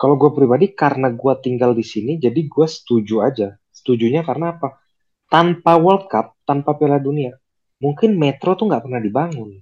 [0.00, 3.60] kalau gue pribadi karena gue tinggal di sini, jadi gue setuju aja.
[3.68, 4.80] Setujunya karena apa?
[5.28, 7.36] Tanpa World Cup, tanpa Piala Dunia,
[7.84, 9.60] mungkin Metro tuh nggak pernah dibangun.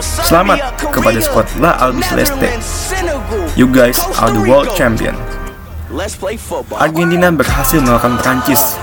[0.00, 2.56] Selamat kepada squad La Albi Celeste.
[3.52, 5.12] You guys are the world champion.
[6.72, 8.80] Argentina berhasil melakukan Prancis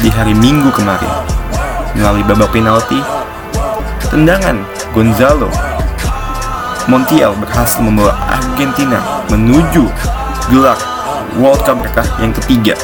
[0.00, 1.12] di hari Minggu kemarin
[1.92, 3.04] melalui babak penalti,
[4.08, 4.64] tendangan
[4.96, 5.71] Gonzalo
[6.90, 9.86] Montiel berhasil membawa Argentina menuju
[10.50, 10.74] gelar
[11.38, 12.74] World Cup mereka yang ketiga.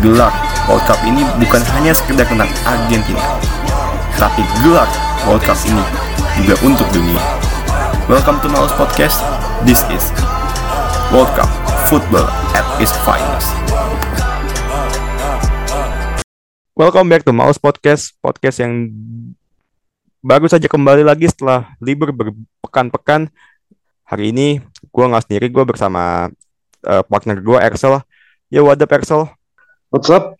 [0.00, 0.32] Gelar
[0.64, 3.20] World Cup ini bukan hanya sekedar tentang Argentina,
[4.16, 4.88] tapi gelar
[5.28, 5.84] World Cup ini
[6.40, 7.20] juga untuk dunia.
[8.08, 9.20] Welcome to Maus Podcast.
[9.68, 10.08] This is
[11.12, 11.52] World Cup
[11.92, 12.24] Football
[12.56, 13.52] at its finest.
[16.72, 18.88] Welcome back to Maus Podcast, podcast yang
[20.26, 23.30] baru saja kembali lagi setelah libur berpekan-pekan.
[24.02, 24.58] Hari ini
[24.90, 26.26] gue nggak sendiri, gue bersama
[26.82, 28.02] uh, partner gue Ersel.
[28.50, 29.30] Ya, what up Ersel?
[29.94, 30.34] What's up?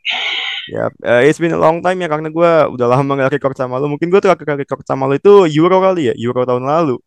[0.67, 3.79] Ya, uh, it's been a long time ya karena gue udah lama nggak record sama
[3.79, 3.87] lu.
[3.87, 6.98] Mungkin gue terakhir record sama lu itu Euro kali ya, Euro tahun lalu.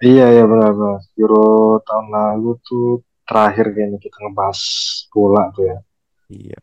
[0.00, 1.04] Iya, iya benar-benar.
[1.20, 4.60] Euro tahun lalu tuh terakhir kayaknya kita ngebahas
[5.12, 5.78] bola tuh ya.
[6.32, 6.58] Iya.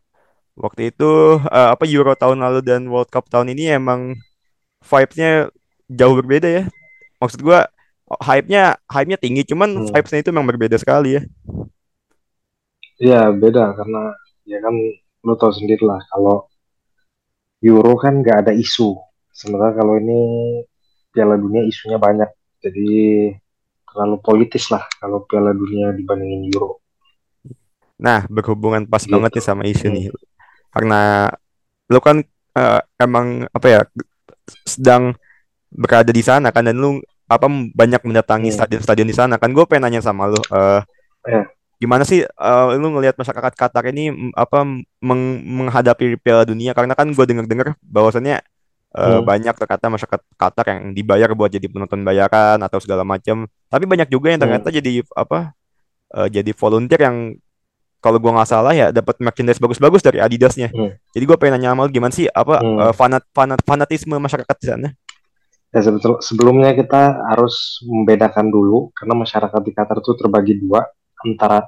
[0.57, 4.17] Waktu itu uh, apa Euro tahun lalu dan World Cup tahun ini emang
[4.83, 5.49] vibe-nya
[5.87, 6.63] jauh berbeda ya.
[7.17, 7.71] Maksud gua
[8.19, 9.89] hype-nya hype-nya tinggi, cuman hmm.
[9.95, 11.21] vibes-nya itu memang berbeda sekali ya.
[13.01, 14.75] Iya, beda karena ya kan
[15.23, 16.45] lu tahu sendiri lah kalau
[17.63, 18.99] Euro kan nggak ada isu.
[19.31, 20.19] Sementara kalau ini
[21.15, 22.27] Piala Dunia isunya banyak.
[22.59, 23.31] Jadi
[23.87, 26.83] terlalu politis lah kalau Piala Dunia dibandingin Euro.
[28.03, 29.15] Nah, berhubungan pas gitu.
[29.15, 29.95] banget nih sama isu hmm.
[29.95, 30.05] nih.
[30.75, 31.31] Karena
[31.87, 32.19] lu kan
[32.59, 33.79] uh, emang apa ya
[34.67, 35.15] sedang
[35.73, 38.57] berada di sana kan dan lu apa banyak mendatangi hmm.
[38.57, 40.83] stadion-stadion di sana kan gue pengen nanya sama lu uh,
[41.25, 41.47] yeah.
[41.81, 44.61] gimana sih uh, lu ngelihat masyarakat Qatar ini apa
[45.01, 48.43] meng menghadapi Piala Dunia karena kan gue dengar-dengar bahwasannya
[48.93, 49.21] uh, hmm.
[49.25, 54.11] banyak terkata masyarakat Qatar yang dibayar buat jadi penonton bayaran atau segala macam tapi banyak
[54.13, 54.77] juga yang ternyata hmm.
[54.77, 55.57] jadi apa
[56.13, 57.17] uh, jadi volunteer yang
[58.03, 60.67] kalau gue nggak salah ya dapat merchandise bagus-bagus dari Adidasnya.
[60.75, 60.91] Hmm.
[61.15, 62.77] Jadi gue pengen nanya sama gimana sih apa hmm.
[62.83, 64.89] uh, fanat fanat fanatisme masyarakat di sana?
[65.73, 70.85] Ya sebetul, sebelumnya kita harus membedakan dulu karena masyarakat di Qatar itu terbagi dua
[71.23, 71.65] antara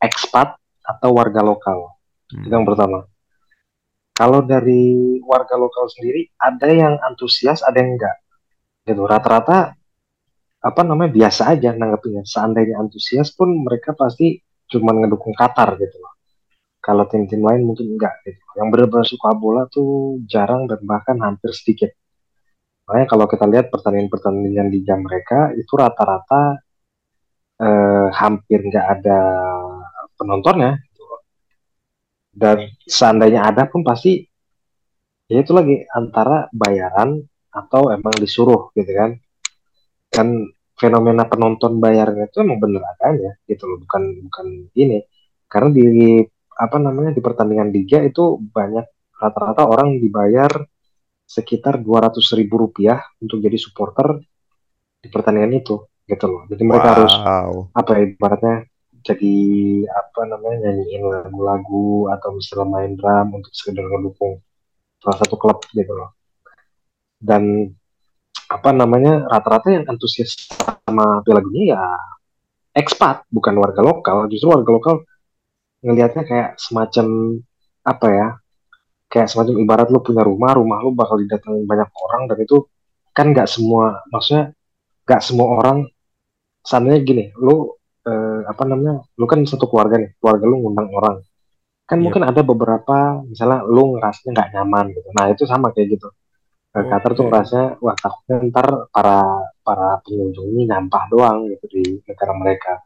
[0.00, 1.92] ekspat atau warga lokal.
[2.32, 2.48] Hmm.
[2.48, 3.04] Itu yang pertama.
[4.14, 8.16] Kalau dari warga lokal sendiri ada yang antusias, ada yang enggak.
[8.88, 9.02] Gitu.
[9.04, 9.76] Rata-rata
[10.64, 12.24] apa namanya biasa aja nanggepinnya.
[12.24, 16.14] Seandainya antusias pun mereka pasti cuma ngedukung Qatar gitu loh.
[16.84, 18.40] Kalau tim-tim lain mungkin enggak gitu.
[18.60, 21.90] Yang benar-benar suka bola tuh jarang dan bahkan hampir sedikit.
[22.84, 26.60] Makanya kalau kita lihat pertandingan-pertandingan di jam mereka itu rata-rata
[27.56, 29.20] eh, hampir nggak ada
[30.20, 30.76] penontonnya.
[30.76, 31.04] Gitu.
[32.34, 34.20] Dan seandainya ada pun pasti
[35.24, 37.16] ya itu lagi antara bayaran
[37.48, 39.10] atau emang disuruh gitu kan.
[40.12, 40.28] Kan
[40.74, 43.78] fenomena penonton bayarnya itu emang bener adanya gitu loh.
[43.82, 45.02] Bukan bukan ini.
[45.46, 45.86] Karena di
[46.54, 48.86] apa namanya di pertandingan liga itu banyak
[49.18, 50.50] rata-rata orang dibayar
[51.24, 54.20] sekitar dua ratus ribu rupiah untuk jadi supporter
[55.00, 56.42] di pertandingan itu gitu loh.
[56.50, 56.94] Jadi mereka wow.
[56.94, 57.14] harus
[57.72, 58.56] apa ya ibaratnya
[59.04, 59.34] jadi
[59.84, 64.40] apa namanya nyanyiin lagu-lagu atau misalnya main drum untuk sekedar mendukung
[65.04, 66.16] salah satu klub gitu loh.
[67.20, 67.68] Dan
[68.54, 70.46] apa namanya rata-rata yang antusias
[70.86, 71.82] sama Piala Dunia ya
[72.74, 74.94] ekspat bukan warga lokal justru warga lokal
[75.82, 77.38] ngelihatnya kayak semacam
[77.84, 78.28] apa ya
[79.10, 82.66] kayak semacam ibarat lu punya rumah rumah lu bakal didatangi banyak orang dan itu
[83.14, 84.54] kan nggak semua maksudnya
[85.06, 85.78] nggak semua orang
[86.64, 87.76] seandainya gini lu
[88.08, 91.16] eh, apa namanya lu kan satu keluarga nih keluarga lu ngundang orang
[91.84, 92.00] kan yep.
[92.00, 92.04] Iya.
[92.08, 92.96] mungkin ada beberapa
[93.28, 96.08] misalnya lu ngerasanya nggak nyaman gitu nah itu sama kayak gitu
[96.74, 96.90] okay.
[96.90, 99.18] Qatar tuh ngerasa wah takutnya ntar para
[99.62, 102.82] para pengunjung ini nyampah doang gitu di negara mereka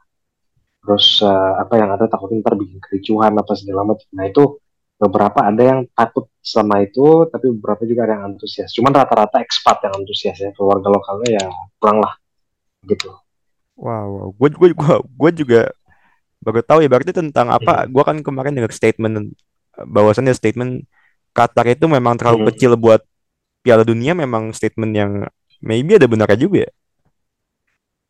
[0.84, 4.60] terus uh, apa yang ada takutnya ntar bikin kericuhan apa segala macam nah itu
[4.98, 9.86] beberapa ada yang takut sama itu tapi beberapa juga ada yang antusias cuman rata-rata ekspat
[9.86, 11.44] yang antusias ya keluarga lokalnya ya
[11.78, 12.18] kurang lah
[12.82, 13.14] gitu
[13.78, 14.28] wow, wow.
[14.34, 15.60] gue gue gue gue juga
[16.42, 17.94] baru tahu ya berarti tentang apa hmm.
[17.94, 19.34] gue kan kemarin dengar statement
[19.78, 20.86] bahwasannya statement
[21.30, 22.48] Qatar itu memang terlalu hmm.
[22.50, 23.02] kecil buat
[23.62, 25.12] Piala Dunia memang statement yang
[25.62, 26.72] maybe ada benarnya juga ya.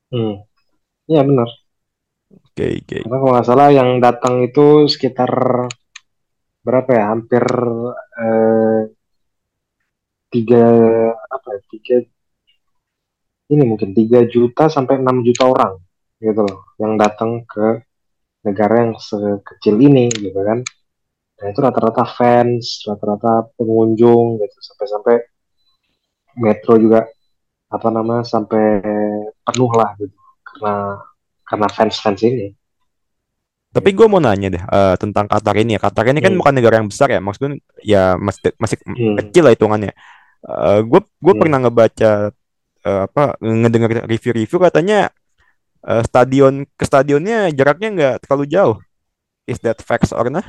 [0.08, 0.34] Hmm.
[1.08, 1.48] Iya benar.
[2.28, 2.84] Oke, okay, oke.
[2.84, 3.00] Okay.
[3.04, 5.32] Karena kalau nggak salah yang datang itu sekitar
[6.60, 7.04] berapa ya?
[7.12, 7.44] Hampir
[8.20, 8.82] eh,
[10.28, 10.64] tiga
[11.16, 11.60] apa ya?
[11.72, 11.96] Tiga
[13.48, 15.80] ini mungkin tiga juta sampai enam juta orang
[16.20, 17.80] gitu loh yang datang ke
[18.44, 20.60] negara yang sekecil ini gitu kan
[21.38, 25.22] nah itu rata-rata fans rata-rata pengunjung gitu sampai-sampai
[26.38, 27.05] metro juga
[27.69, 28.81] apa namanya sampai
[29.44, 30.14] penuh lah gitu
[30.46, 30.75] karena
[31.44, 32.49] karena fans-fans ini
[33.69, 35.81] Tapi gue mau nanya deh uh, tentang Qatar ini ya.
[35.85, 36.40] Qatar ini kan hmm.
[36.40, 39.14] bukan negara yang besar ya, maksudnya ya masih masih Hmm.
[39.20, 39.93] kecil lah hitungannya.
[40.40, 41.40] Uh, gue gue Hmm.
[41.44, 42.32] pernah ngebaca
[42.88, 45.12] uh, apa ngedengar review-review katanya
[45.84, 48.76] uh, stadion ke stadionnya jaraknya nggak terlalu jauh.
[49.44, 50.44] Is that facts or nah?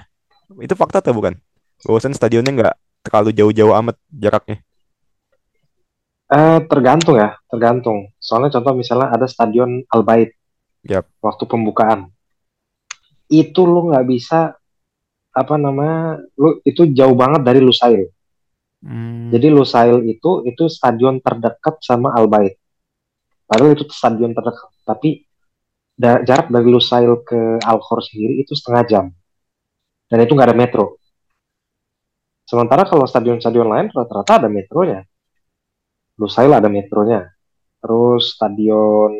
[0.64, 1.36] Itu fakta atau bukan?
[1.84, 4.64] Bahwasan stadionnya nggak terlalu jauh-jauh amat jaraknya.
[6.30, 8.14] Eh, tergantung ya, tergantung.
[8.22, 10.38] Soalnya contoh misalnya ada stadion Al Bait
[10.86, 11.10] Yap.
[11.26, 12.14] waktu pembukaan,
[13.26, 14.54] itu lu nggak bisa
[15.34, 18.14] apa namanya, lu itu jauh banget dari Lusail.
[18.86, 19.34] Hmm.
[19.34, 22.62] Jadi Lusail itu itu stadion terdekat sama Al Bait.
[23.50, 25.26] Padahal itu stadion terdekat, tapi
[25.98, 29.06] da- jarak dari Lusail ke Al Khor sendiri itu setengah jam.
[30.06, 31.02] Dan itu nggak ada metro.
[32.46, 35.09] Sementara kalau stadion-stadion lain rata-rata ada metronya.
[36.20, 37.24] Lusail ada metronya.
[37.80, 39.16] Terus stadion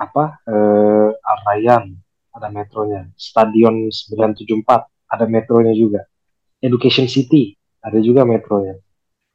[0.00, 1.84] apa eh, Al Rayyan
[2.32, 3.12] ada metronya.
[3.14, 6.08] Stadion 974 ada metronya juga.
[6.58, 7.52] Education City
[7.84, 8.80] ada juga metronya.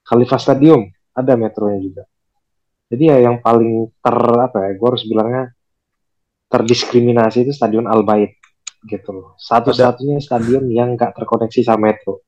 [0.01, 2.03] Khalifa Stadium ada metronya juga.
[2.91, 5.55] Jadi ya yang paling ter apa ya, gue harus bilangnya
[6.51, 8.41] terdiskriminasi itu Stadion Al Bait
[8.85, 9.37] gitu loh.
[9.37, 12.25] Satu-satunya stadion yang nggak terkoneksi sama metro.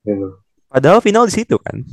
[0.00, 0.40] Gitu.
[0.68, 1.84] Padahal final di situ kan.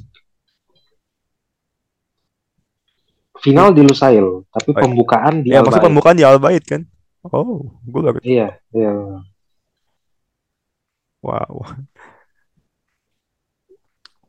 [3.45, 4.81] Final di Lusail, tapi Oh, iya.
[4.81, 6.81] pembukaan di Ya Al maksud pembukaan di Al Bait kan.
[7.21, 8.18] Oh, gue baru.
[8.25, 8.92] Iya, iya.
[11.21, 11.53] Wow.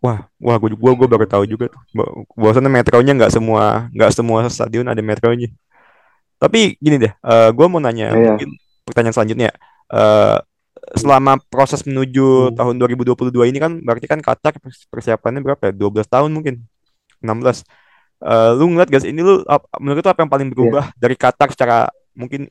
[0.04, 1.80] Wah, wah, gue gua, gua baru tahu juga tuh.
[1.96, 5.48] Ba- Bahwasannya metronya nggak semua nggak semua stadion ada metronya.
[6.36, 8.36] Tapi gini deh, eh gue mau nanya Iya.
[8.36, 8.50] mungkin
[8.84, 9.50] pertanyaan selanjutnya.
[9.86, 10.38] eh
[10.98, 12.54] selama proses menuju Hmm.
[12.58, 14.54] tahun 2022 ini kan berarti kan Qatar
[14.90, 15.72] persiapannya berapa ya?
[15.74, 16.62] 12 tahun mungkin.
[17.22, 17.62] 16.
[18.16, 21.16] Eh lu ngeliat gak sih ini lu ap- menurut lu apa yang paling berubah dari
[21.20, 22.48] Qatar secara mungkin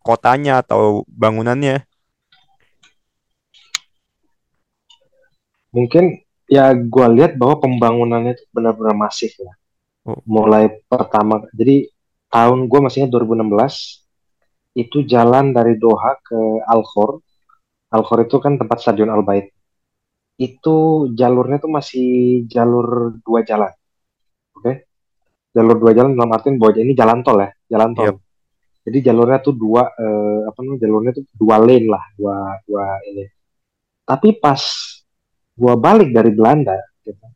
[0.00, 1.84] kotanya atau bangunannya?
[5.70, 6.20] Mungkin
[6.50, 9.52] ya gue lihat bahwa pembangunannya itu benar-benar masif ya.
[10.04, 10.18] Oh.
[10.26, 11.86] Mulai pertama, jadi
[12.32, 14.04] tahun gue masih ingat 2016
[14.74, 17.20] itu jalan dari Doha ke Al Khor.
[17.90, 19.50] Al Khor itu kan tempat stadion Al Bait.
[20.40, 23.70] Itu jalurnya tuh masih jalur dua jalan.
[25.50, 28.06] Jalur dua jalan dalam artian bahwa ini jalan tol ya, jalan tol.
[28.06, 28.16] Yep.
[28.80, 30.80] Jadi jalurnya tuh dua eh, apa namanya?
[30.86, 33.24] Jalurnya tuh dua lane lah, dua dua ini.
[34.06, 34.62] Tapi pas
[35.54, 37.26] gua balik dari Belanda gitu.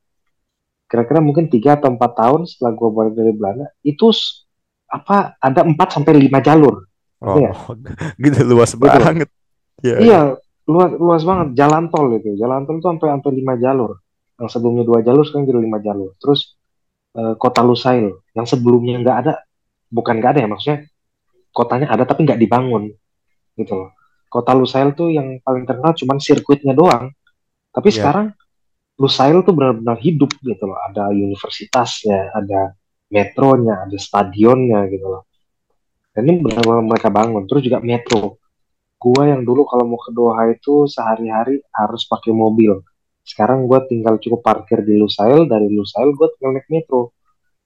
[0.87, 4.08] Kira-kira mungkin tiga atau empat tahun setelah gua balik dari Belanda, itu
[4.87, 6.87] apa ada 4 sampai 5 jalur.
[7.19, 7.50] Oh, Iya.
[8.22, 8.78] gitu luas Gitu.
[8.78, 9.28] banget.
[9.82, 10.20] Ya, Iya,
[10.70, 12.38] luas luas banget jalan tol itu.
[12.38, 13.99] Jalan tol itu sampai sampai 5 jalur.
[14.38, 16.10] Yang sebelumnya dua jalur sekarang jadi 5 jalur.
[16.22, 16.55] Terus
[17.14, 19.32] eh, kota Lusail yang sebelumnya nggak ada,
[19.90, 20.78] bukan nggak ada ya maksudnya
[21.55, 22.90] kotanya ada tapi nggak dibangun
[23.55, 23.90] gitu loh.
[24.26, 27.14] Kota Lusail tuh yang paling terkenal cuman sirkuitnya doang.
[27.70, 27.96] Tapi Iya.
[28.02, 28.26] sekarang
[28.99, 30.78] Lusail tuh benar-benar hidup gitu loh.
[30.90, 32.75] Ada universitasnya, ada
[33.11, 35.22] metronya, ada stadionnya gitu loh.
[36.14, 37.46] Dan ini benar-benar mereka bangun.
[37.46, 38.38] Terus juga metro.
[38.98, 42.79] Gua yang dulu kalau mau ke Doha itu sehari-hari harus pakai mobil.
[43.24, 45.48] Sekarang gua tinggal cukup parkir di Lusail.
[45.48, 47.16] Dari Lusail gua tinggal naik metro.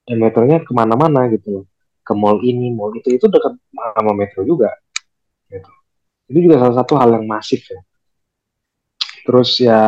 [0.07, 1.67] Dan metronya ke mana-mana gitu.
[2.01, 3.11] Ke mall ini, mall itu.
[3.11, 4.71] Itu dekat sama metro juga.
[5.51, 5.69] Gitu.
[6.31, 7.79] Itu juga salah satu hal yang masif ya.
[9.27, 9.79] Terus ya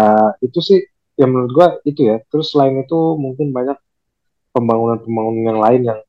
[0.44, 0.80] itu sih
[1.16, 2.20] yang menurut gua itu ya.
[2.28, 3.80] Terus selain itu mungkin banyak
[4.52, 6.00] pembangunan-pembangunan yang lain yang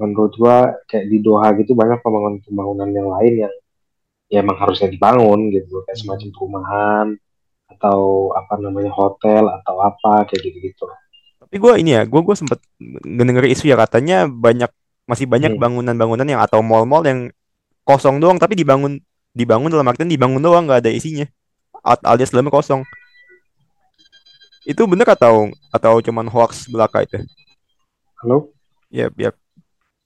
[0.00, 0.56] menurut gua
[0.88, 3.54] kayak di Doha gitu banyak pembangunan-pembangunan yang lain yang
[4.30, 7.06] ya emang harusnya dibangun gitu kayak semacam perumahan
[7.80, 10.84] atau apa namanya hotel atau apa kayak gitu-gitu.
[11.40, 12.60] Tapi gue ini ya, gue gue sempet
[13.08, 14.68] ngedenger isu ya katanya banyak
[15.08, 15.62] masih banyak Hmm.
[15.64, 17.32] bangunan-bangunan yang atau mall-mall yang
[17.82, 19.00] kosong doang tapi dibangun
[19.32, 21.24] dibangun dalam artian dibangun doang nggak ada isinya
[22.04, 22.84] alias dalamnya kosong.
[24.68, 27.24] Itu bener atau atau cuman hoax belaka itu?
[28.20, 28.52] Halo?
[28.92, 29.32] Ya, ya.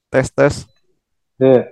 [0.07, 0.63] Tes tes.
[1.35, 1.67] Ya,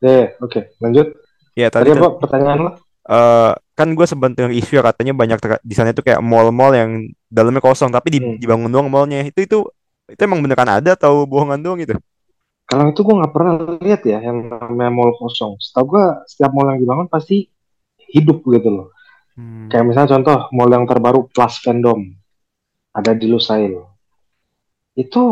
[0.00, 1.12] ya, oke, lanjut.
[1.52, 2.70] Ya Tadi tadi apa pertanyaan lo?
[3.08, 6.90] Eh, kan gue sempat dengar isu ya katanya banyak di sana itu kayak mall-mall yang
[7.30, 8.38] dalamnya kosong tapi Hmm.
[8.42, 9.24] dibangun doang mallnya.
[9.26, 9.58] Itu itu
[10.12, 11.94] itu emang beneran ada atau bohongan doang itu?
[12.68, 13.52] Kalau itu gue nggak pernah
[13.86, 15.52] lihat ya yang namanya mall kosong.
[15.64, 17.36] Setahu gue setiap mall yang dibangun pasti
[18.14, 18.88] hidup gitu loh.
[19.36, 19.68] Hmm.
[19.70, 22.00] Kayak misalnya contoh mall yang terbaru Plus Fandom
[22.98, 23.74] ada di Lusail.
[25.02, 25.22] Itu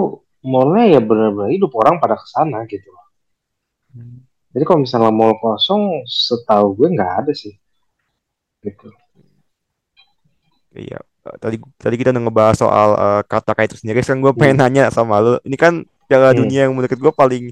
[0.52, 2.88] mallnya ya benar-benar hidup orang pada ke sana gitu.
[2.92, 3.06] loh.
[3.94, 4.18] Hmm.
[4.50, 7.54] Jadi kalau misalnya mall kosong, setahu gue nggak ada sih.
[8.60, 8.88] Gitu.
[10.76, 11.00] Iya.
[11.20, 14.00] Tadi tadi kita udah ngebahas soal uh, kata itu sendiri.
[14.00, 14.64] Sekarang gue pengen hmm.
[14.64, 15.36] nanya sama lo.
[15.44, 16.38] Ini kan Piala hmm.
[16.40, 17.44] Dunia yang menurut gue paling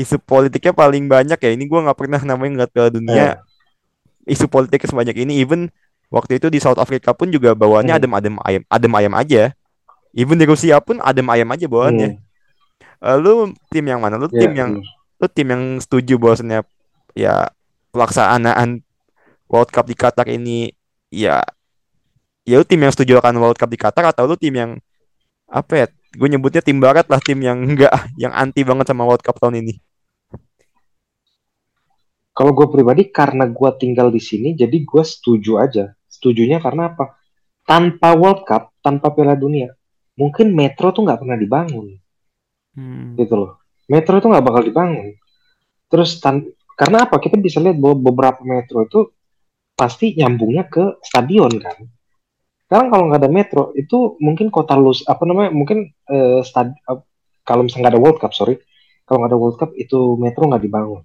[0.00, 1.50] isu politiknya paling banyak ya.
[1.52, 4.32] Ini gue nggak pernah namanya ngeliat Piala Dunia hmm.
[4.32, 5.44] isu politiknya sebanyak ini.
[5.44, 5.68] Even
[6.08, 8.00] waktu itu di South Africa pun juga bawaannya hmm.
[8.00, 9.52] adem-adem ayam, adem ayam aja.
[10.16, 12.16] Even di Rusia pun adem ayam aja bawaannya.
[12.16, 12.24] Hmm.
[13.00, 13.34] Uh, lu
[13.68, 14.16] tim yang mana?
[14.16, 14.70] Lu yeah, tim yang
[15.20, 16.64] lu tim yang setuju bahwasannya
[17.12, 17.52] ya
[17.92, 18.80] pelaksanaan
[19.50, 20.70] World Cup di Qatar ini
[21.10, 21.42] ya
[22.46, 24.72] ya lu tim yang setuju akan World Cup di Qatar atau lu tim yang
[25.50, 29.26] apa ya gue nyebutnya tim barat lah tim yang enggak yang anti banget sama World
[29.26, 29.74] Cup tahun ini
[32.30, 37.18] kalau gue pribadi karena gue tinggal di sini jadi gue setuju aja setujunya karena apa
[37.66, 39.74] tanpa World Cup tanpa Piala Dunia
[40.14, 41.98] mungkin Metro tuh nggak pernah dibangun
[42.78, 43.18] hmm.
[43.18, 45.18] gitu loh metro itu nggak bakal dibangun.
[45.90, 46.46] Terus tan
[46.78, 47.18] karena apa?
[47.18, 49.10] Kita bisa lihat bahwa beberapa metro itu
[49.80, 51.80] pasti nyambungnya ke stadion kan.
[52.68, 57.00] Sekarang kalau nggak ada metro itu mungkin kota lus apa namanya mungkin uh, stad uh,
[57.48, 58.60] kalau misalnya nggak ada World Cup sorry
[59.08, 61.02] kalau nggak ada World Cup itu metro nggak dibangun.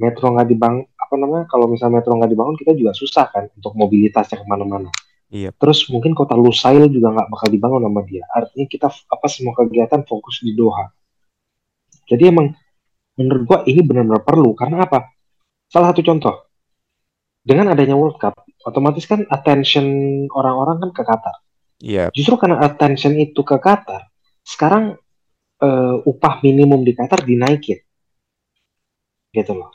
[0.00, 3.76] Metro nggak dibangun apa namanya kalau misalnya metro nggak dibangun kita juga susah kan untuk
[3.76, 4.88] mobilitasnya ke mana-mana.
[5.30, 5.54] Iya.
[5.54, 8.24] Terus mungkin kota Lusail juga nggak bakal dibangun sama dia.
[8.32, 10.88] Artinya kita apa semua kegiatan fokus di Doha.
[12.08, 12.50] Jadi emang
[13.14, 15.12] menurut gua ini benar-benar perlu karena apa?
[15.70, 16.49] Salah satu contoh
[17.40, 19.86] dengan adanya World Cup, otomatis kan attention
[20.32, 21.36] orang-orang kan ke Qatar.
[21.80, 21.96] Iya.
[21.96, 22.08] Yeah.
[22.12, 24.08] Justru karena attention itu ke Qatar,
[24.44, 24.96] sekarang
[25.64, 27.80] uh, upah minimum di Qatar dinaikin,
[29.32, 29.72] gitu loh.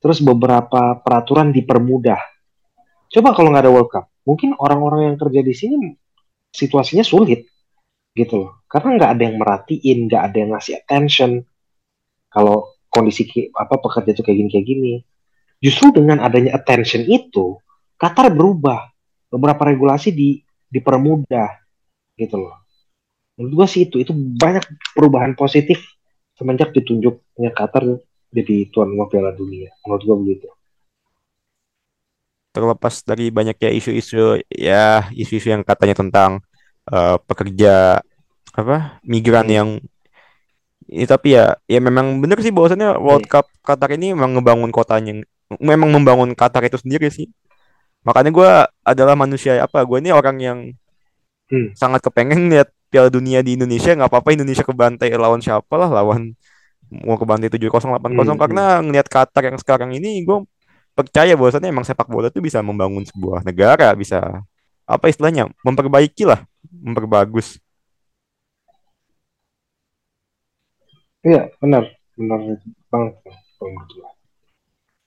[0.00, 2.20] Terus beberapa peraturan dipermudah.
[3.10, 5.90] Coba kalau nggak ada World Cup, mungkin orang-orang yang kerja di sini
[6.54, 7.44] situasinya sulit,
[8.14, 8.62] gitu loh.
[8.70, 11.42] Karena nggak ada yang merhatiin, nggak ada yang ngasih attention,
[12.30, 14.92] kalau kondisi apa pekerja itu kayak gini kayak gini
[15.60, 17.60] justru dengan adanya attention itu
[18.00, 18.88] Qatar berubah.
[19.30, 20.40] Beberapa regulasi di
[20.72, 21.54] dipermudah
[22.18, 22.56] gitu loh.
[23.38, 24.64] Menurut gua sih itu itu banyak
[24.96, 25.78] perubahan positif
[26.34, 28.00] semenjak ditunjuknya Qatar
[28.32, 29.70] jadi tuan rumah Piala Dunia.
[29.86, 30.48] Menurut gua begitu.
[32.50, 36.42] Terlepas dari banyaknya isu-isu ya isu-isu yang katanya tentang
[36.90, 38.02] uh, pekerja
[38.50, 39.54] apa migran hmm.
[39.54, 39.68] yang
[40.90, 45.22] Ya, tapi ya ya memang benar sih bahwasannya World Cup Qatar ini memang ngebangun kotanya
[45.58, 47.26] memang membangun Qatar itu sendiri sih
[48.06, 48.50] makanya gue
[48.86, 50.58] adalah manusia apa gue ini orang yang
[51.50, 51.74] hmm.
[51.74, 56.32] sangat kepengen lihat Piala Dunia di Indonesia nggak apa-apa Indonesia kebantai lawan siapa lah lawan
[56.90, 58.82] mau kebantai tujuh kosong delapan kosong hmm, karena hmm.
[58.90, 60.42] ngelihat Qatar yang sekarang ini gue
[60.94, 64.42] percaya bahwasannya emang sepak bola itu bisa membangun sebuah negara bisa
[64.86, 67.62] apa istilahnya memperbaiki lah memperbagus
[71.20, 71.84] Iya, benar.
[72.16, 72.40] Benar
[72.88, 73.16] banget.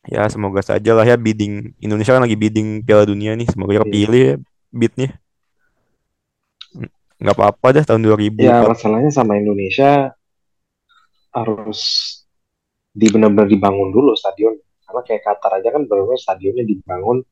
[0.03, 3.48] Ya, semoga saja lah ya bidding Indonesia kan lagi bidding Piala Dunia nih.
[3.48, 4.36] Semoga ya kepilih ya
[4.74, 5.10] bidnya.
[7.22, 8.43] Nggak apa-apa deh tahun 2000.
[8.43, 10.12] Ya, masalahnya sama Indonesia
[11.31, 11.81] harus
[12.91, 14.60] di benar-benar dibangun dulu stadion.
[14.83, 17.24] Karena kayak Qatar aja kan benar-benar stadionnya dibangun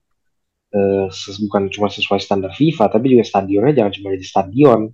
[0.72, 1.08] eh,
[1.46, 4.88] bukan cuma sesuai standar FIFA, tapi juga stadionnya jangan cuma jadi stadion,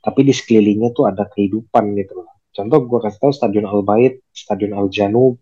[0.00, 4.18] tapi di sekelilingnya tuh ada kehidupan gitu loh Contoh gue kasih tahu Stadion Al Bait,
[4.34, 5.38] Stadion Al Janub.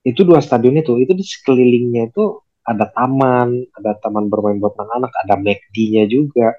[0.00, 5.12] Itu dua stadion itu, itu di sekelilingnya itu ada taman, ada taman bermain buat anak-anak,
[5.26, 6.56] ada McD-nya juga.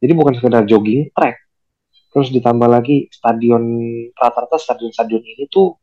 [0.00, 1.36] Jadi bukan sekedar jogging track.
[2.14, 3.64] Terus ditambah lagi stadion
[4.14, 5.74] rata-rata stadion-stadion ini tuh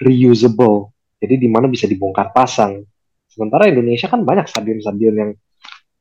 [0.00, 0.90] reusable.
[1.22, 2.82] Jadi di mana bisa dibongkar pasang.
[3.28, 5.30] Sementara Indonesia kan banyak stadion-stadion yang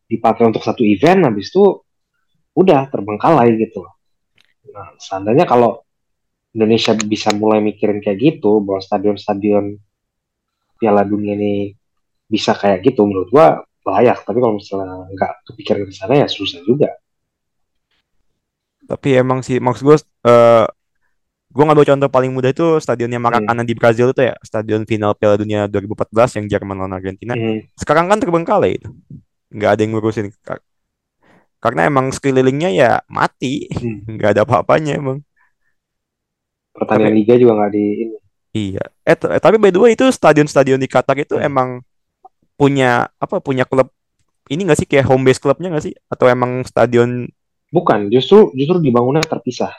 [0.07, 1.83] dipakai untuk satu event, habis itu
[2.57, 3.85] udah terbengkalai gitu.
[4.73, 5.83] Nah, seandainya kalau
[6.55, 9.77] Indonesia bisa mulai mikirin kayak gitu bahwa stadion-stadion
[10.77, 11.73] Piala Dunia ini
[12.29, 16.59] bisa kayak gitu menurut gua layak tapi kalau misalnya nggak kepikiran ke sana ya susah
[16.67, 16.91] juga
[18.87, 20.67] tapi emang sih maksud gue uh,
[21.47, 23.69] gue ngambil contoh paling mudah itu stadionnya Maracanã hmm.
[23.71, 27.75] di Brazil itu ya stadion final Piala Dunia 2014 yang Jerman lawan Argentina hmm.
[27.79, 28.91] sekarang kan terbengkalai itu
[29.51, 30.27] nggak ada yang ngurusin
[31.57, 34.19] karena emang sekelilingnya ya mati hmm.
[34.19, 35.23] nggak ada apa-apanya emang
[36.75, 38.17] pertandingan liga juga nggak di ini.
[38.57, 38.83] Iya.
[39.05, 41.45] Eh, eh tapi by the way itu stadion-stadion di Qatar itu hmm.
[41.45, 41.69] emang
[42.57, 43.93] punya apa punya klub
[44.49, 47.29] ini nggak sih kayak home base klubnya nggak sih atau emang stadion
[47.69, 49.71] bukan justru justru dibangunnya terpisah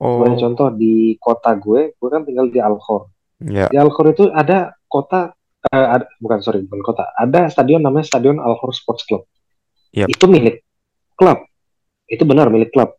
[0.00, 0.24] oh.
[0.24, 3.12] Contoh di kota gue gue kan tinggal di Al Khor
[3.44, 3.68] yeah.
[3.68, 5.36] di Al Khor itu ada kota
[5.68, 9.28] uh, ada, bukan sorry bukan kota ada stadion namanya stadion Al Khor Sports Club
[9.92, 10.08] yep.
[10.08, 10.64] itu milik
[11.18, 11.44] klub
[12.08, 12.96] itu benar milik klub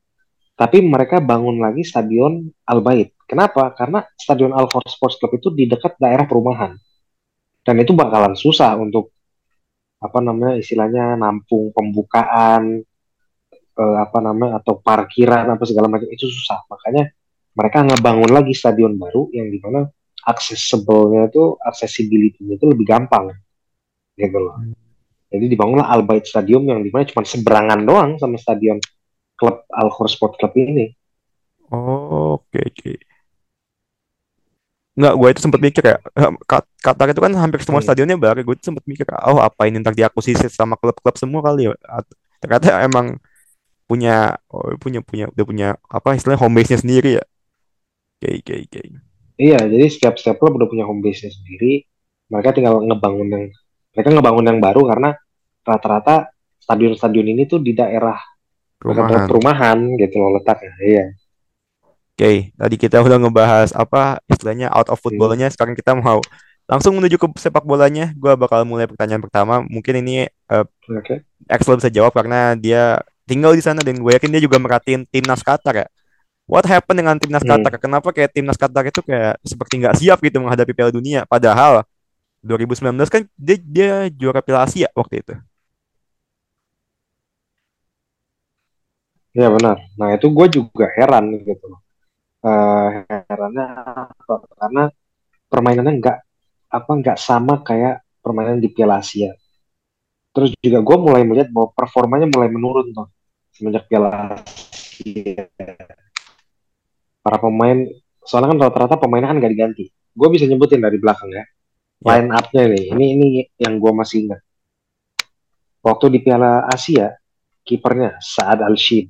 [0.53, 3.71] tapi mereka bangun lagi stadion Al Bait Kenapa?
[3.73, 6.77] Karena Stadion Al Sports Club itu di dekat daerah perumahan.
[7.63, 9.15] dan itu bakalan susah untuk
[10.03, 12.83] apa namanya istilahnya nampung pembukaan
[13.79, 16.11] eh, apa namanya atau parkiran apa segala macam.
[16.11, 16.67] Itu susah.
[16.67, 17.07] Makanya
[17.55, 19.87] mereka ngebangun lagi stadion baru yang di mana
[20.27, 23.31] accessible-nya itu accessibility-nya itu lebih gampang.
[24.19, 24.59] Gitu loh.
[25.31, 28.77] Jadi dibangunlah Al Bait Stadium yang di mana cuma seberangan doang sama stadion
[29.39, 30.87] klub Al Sport Club ini
[31.73, 32.91] Oh, oke oke.
[34.93, 37.87] Nggak, gue itu sempat mikir ya, eh, Kat- Qatar itu kan hampir semua hmm.
[37.89, 38.45] stadionnya baru.
[38.45, 41.73] Gue sempat mikir, oh apa ini ntar diakuisisi sama klub-klub semua kali ya?
[41.89, 43.17] At- Ternyata emang
[43.89, 47.25] punya, oh, punya punya udah punya apa istilahnya home base-nya sendiri ya.
[48.21, 48.81] Oke oke oke.
[49.41, 51.85] iya jadi setiap setiap klub udah punya home base-nya sendiri
[52.31, 53.45] mereka tinggal ngebangun yang
[53.93, 55.09] mereka ngebangun yang baru karena
[55.67, 56.15] rata-rata
[56.63, 58.17] stadion-stadion ini tuh di daerah
[58.83, 59.25] Perumahan.
[59.25, 61.05] perumahan gitu loh letaknya iya
[62.13, 65.09] Oke, tadi kita udah ngebahas apa istilahnya out of Hmm.
[65.09, 65.49] footballnya.
[65.49, 66.21] Sekarang kita mau
[66.63, 68.13] langsung menuju ke sepak bolanya.
[68.13, 69.65] Gue bakal mulai pertanyaan pertama.
[69.65, 71.15] Mungkin ini eh, oke
[71.49, 75.41] Axel bisa jawab karena dia tinggal di sana dan gue yakin dia juga merhatiin timnas
[75.41, 75.87] Qatar ya.
[76.45, 77.49] What happened dengan timnas Hmm.
[77.65, 77.81] Qatar?
[77.81, 81.25] Kenapa kayak timnas Qatar itu kayak seperti nggak siap gitu menghadapi Piala Dunia?
[81.25, 81.81] Padahal
[82.45, 85.33] 2019 kan dia, dia juara Piala Asia waktu itu.
[89.37, 89.77] Iya benar.
[89.99, 91.81] Nah itu gue juga heran gitu loh.
[92.43, 92.89] Eh,
[93.29, 93.65] herannya
[94.11, 94.35] apa?
[94.59, 94.83] karena
[95.47, 96.17] permainannya nggak
[96.73, 99.31] apa nggak sama kayak permainan di Piala Asia.
[100.33, 103.07] Terus juga gue mulai melihat bahwa performanya mulai menurun tuh
[103.53, 105.45] semenjak Piala Asia.
[107.23, 107.87] Para pemain
[108.23, 109.85] soalnya kan rata-rata pemainnya kan nggak diganti.
[110.13, 111.45] Gue bisa nyebutin dari belakang ya.
[112.03, 112.19] Ya.
[112.19, 114.41] line up-nya nih ini ini yang gue masih ingat.
[115.79, 117.15] Waktu di Piala Asia
[117.63, 119.07] kipernya Saad Al Shid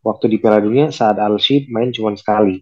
[0.00, 2.60] waktu di Piala Dunia Saad Al Shid main cuma sekali.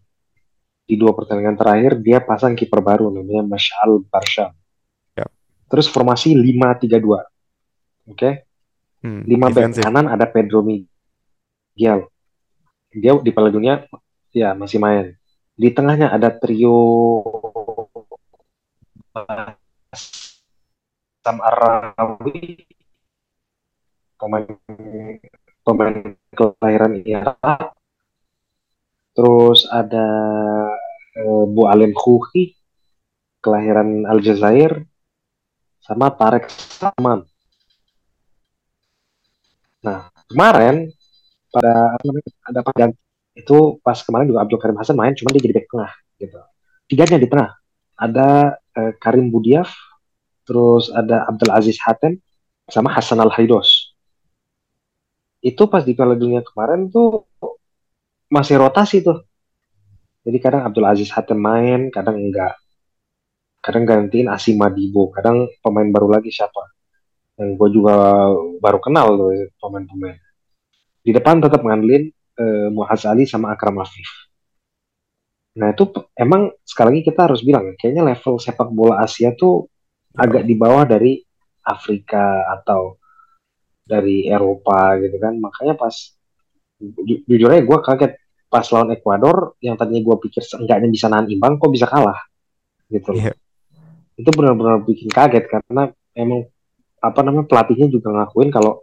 [0.89, 4.57] Di dua pertandingan terakhir dia pasang kiper baru namanya Mashal Barsha
[5.13, 5.29] Yap.
[5.69, 8.31] terus formasi 5-3-2 oke?
[9.05, 9.85] Hmm, lima back defensif.
[9.85, 12.09] kanan ada Pedro Miguel.
[12.89, 13.85] Dia di Piala Dunia
[14.33, 15.13] ya masih main.
[15.59, 16.81] Di tengahnya ada trio
[21.21, 22.65] Sam Arawi
[24.19, 24.47] pemain
[25.69, 27.77] pemain kelahiran Irak
[29.13, 30.09] terus ada
[31.13, 32.57] eh, Bu Alim Khouki
[33.45, 34.81] kelahiran Aljazair
[35.85, 37.29] sama Tarek Saman
[39.85, 40.89] nah kemarin
[41.53, 42.93] pada apa namanya, ada panggilan
[43.39, 46.41] itu pas kemarin juga Abdul Karim Hasan main cuma dia jadi back tengah gitu.
[46.91, 47.51] Tiganya di tengah.
[47.99, 49.71] Ada eh, Karim Budiaf
[50.45, 52.19] terus ada Abdul Aziz Hatem
[52.69, 53.88] sama Hasan Al Haidos
[55.49, 57.25] itu pas di Piala Dunia kemarin tuh
[58.29, 59.25] masih rotasi tuh.
[60.29, 62.61] Jadi kadang Abdul Aziz Hatem main kadang enggak.
[63.65, 66.69] Kadang gantiin Asim Madibo kadang pemain baru lagi siapa.
[67.41, 67.95] Yang gue juga
[68.61, 70.21] baru kenal tuh pemain-pemain.
[71.01, 74.29] Di depan tetap ngandelin eh, Muaz Ali sama Akram Afif.
[75.59, 79.67] Nah itu emang sekali lagi kita harus bilang ya, kayaknya level sepak bola Asia tuh
[80.15, 81.19] agak di bawah dari
[81.67, 82.98] Afrika atau
[83.89, 85.41] dari Eropa gitu kan.
[85.41, 85.97] Makanya pas
[86.79, 88.13] ju- jujur aja gue kaget.
[88.49, 92.17] Pas lawan Ekuador yang tadinya gue pikir seenggaknya bisa nahan imbang kok bisa kalah?
[92.89, 93.25] Gitu loh.
[93.25, 93.35] Iya.
[94.19, 96.43] itu benar-benar bikin kaget karena emang
[96.99, 98.83] apa namanya pelatihnya juga ngakuin kalau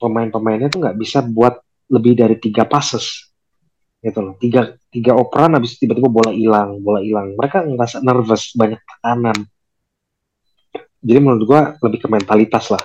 [0.00, 1.60] pemain-pemainnya tuh nggak bisa buat
[1.92, 3.28] lebih dari tiga passes.
[4.00, 4.40] Gitu loh.
[4.40, 7.36] Tiga tiga operan habis tiba-tiba bola hilang bola hilang.
[7.36, 9.36] Mereka ngerasa nervous banyak tekanan.
[11.04, 12.80] Jadi menurut gua lebih ke mentalitas lah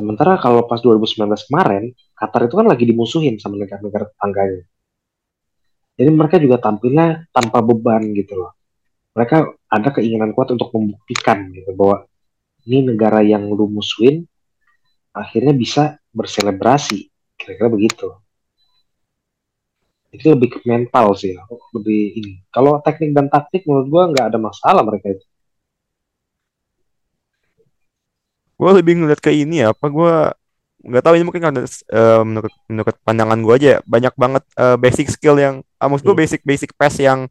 [0.00, 4.64] sementara kalau pas 2019 kemarin Qatar itu kan lagi dimusuhin sama negara-negara tetangganya.
[6.00, 8.56] Jadi mereka juga tampilnya tanpa beban gitu loh.
[9.12, 9.36] Mereka
[9.68, 12.08] ada keinginan kuat untuk membuktikan gitu bahwa
[12.64, 14.24] ini negara yang lu musuhin
[15.12, 15.82] akhirnya bisa
[16.16, 17.12] berselebrasi.
[17.36, 18.08] Kira-kira begitu.
[20.10, 21.36] Itu lebih ke mental sih
[21.76, 22.32] lebih ini.
[22.50, 25.29] Kalau teknik dan taktik menurut gua nggak ada masalah mereka itu
[28.60, 30.12] Gue lebih ngeliat ke ini ya, apa gue
[30.80, 34.76] nggak tahu ini mungkin karena eh, menurut menurut pandangan gue aja ya, banyak banget eh,
[34.76, 36.22] basic skill yang, ah, maksud gue Hmm.
[36.24, 37.24] basic basic pass yang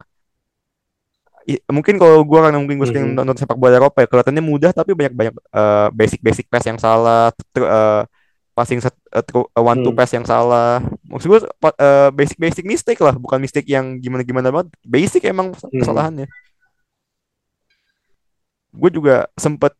[1.45, 3.15] i- mungkin kalau gue karena mungkin gue sering Mhm.
[3.17, 5.35] nonton sepak bola Eropa ya kelihatannya mudah tapi banyak banyak
[5.93, 8.03] basic basic pass yang salah, tr- eh,
[8.53, 9.97] passing set, eh, tru- eh, one two Hmm.
[9.97, 10.83] pass yang salah.
[11.05, 11.39] Maksud gue
[12.11, 14.69] basic basic mistake lah, bukan mistake yang gimana gimana banget.
[14.83, 15.79] Basic emang Hmm.
[15.79, 16.27] kesalahannya.
[18.69, 19.73] Gue juga sempet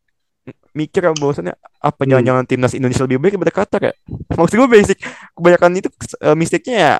[0.73, 2.10] mikir bahwasannya apa Hmm.
[2.15, 3.93] jangan-jangan timnas Indonesia lebih baik daripada Qatar ya?
[4.34, 4.97] Maksud gue basic
[5.34, 5.89] kebanyakan itu
[6.21, 6.93] uh, mistake-nya ya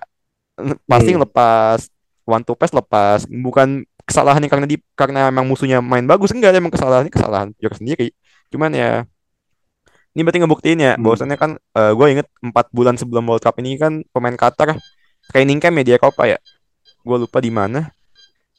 [0.86, 1.24] passing Hmm.
[1.24, 1.88] lepas
[2.24, 6.74] one to pass lepas bukan kesalahan karena di karena emang musuhnya main bagus enggak emang
[6.74, 8.10] kesalahannya kesalahan Joker sendiri
[8.50, 9.06] cuman ya
[10.18, 11.06] ini berarti ngebuktiin ya Hmm.
[11.06, 14.78] bahwasannya kan eh, gue inget empat bulan sebelum World Cup ini kan pemain Qatar
[15.30, 16.38] training camp ya di Eropa ya
[17.00, 17.94] gue lupa di mana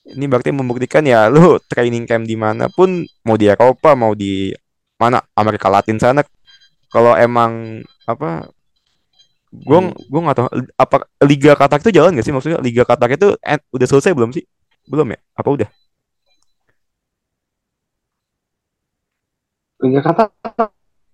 [0.07, 4.55] ini berarti membuktikan ya lu training camp di mana pun mau di Eropa mau di
[5.01, 5.25] mana?
[5.33, 6.21] Amerika Latin sana.
[6.93, 8.51] Kalau emang apa
[9.51, 9.91] gue Hmm.
[9.97, 12.35] gue nggak tahu apa Liga Qatar itu jalan gak sih?
[12.35, 14.45] Maksudnya Liga Qatar itu end- udah selesai belum sih?
[14.87, 15.19] Belum ya?
[15.35, 15.69] Apa udah?
[19.81, 20.29] Liga Qatar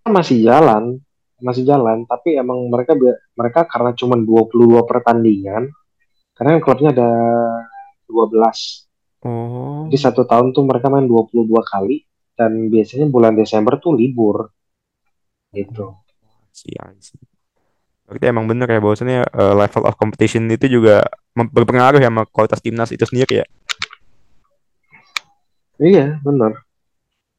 [0.06, 0.98] masih jalan,
[1.38, 2.98] masih jalan, tapi emang mereka
[3.38, 5.70] mereka karena cuma 22 pertandingan,
[6.34, 7.10] karena klubnya ada
[8.10, 8.90] 12.
[9.22, 9.86] oh.
[9.86, 12.02] Jadi satu tahun tuh mereka main 22 kali
[12.36, 14.52] dan biasanya bulan Desember tuh libur
[15.56, 15.96] gitu.
[16.52, 16.76] sih
[18.06, 21.02] berarti emang bener ya bahwasannya eh, level of competition itu juga
[21.34, 23.46] berpengaruh ya sama kualitas timnas itu sendiri ya
[25.76, 26.56] Iya, bener.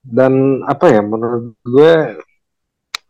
[0.05, 2.21] Dan apa ya menurut gue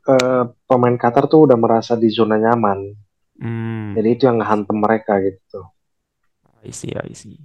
[0.07, 2.95] eh, pemain Qatar tuh udah merasa di zona nyaman.
[3.35, 5.67] hmm Jadi itu yang ngehantem mereka gitu.
[6.63, 7.35] I see I see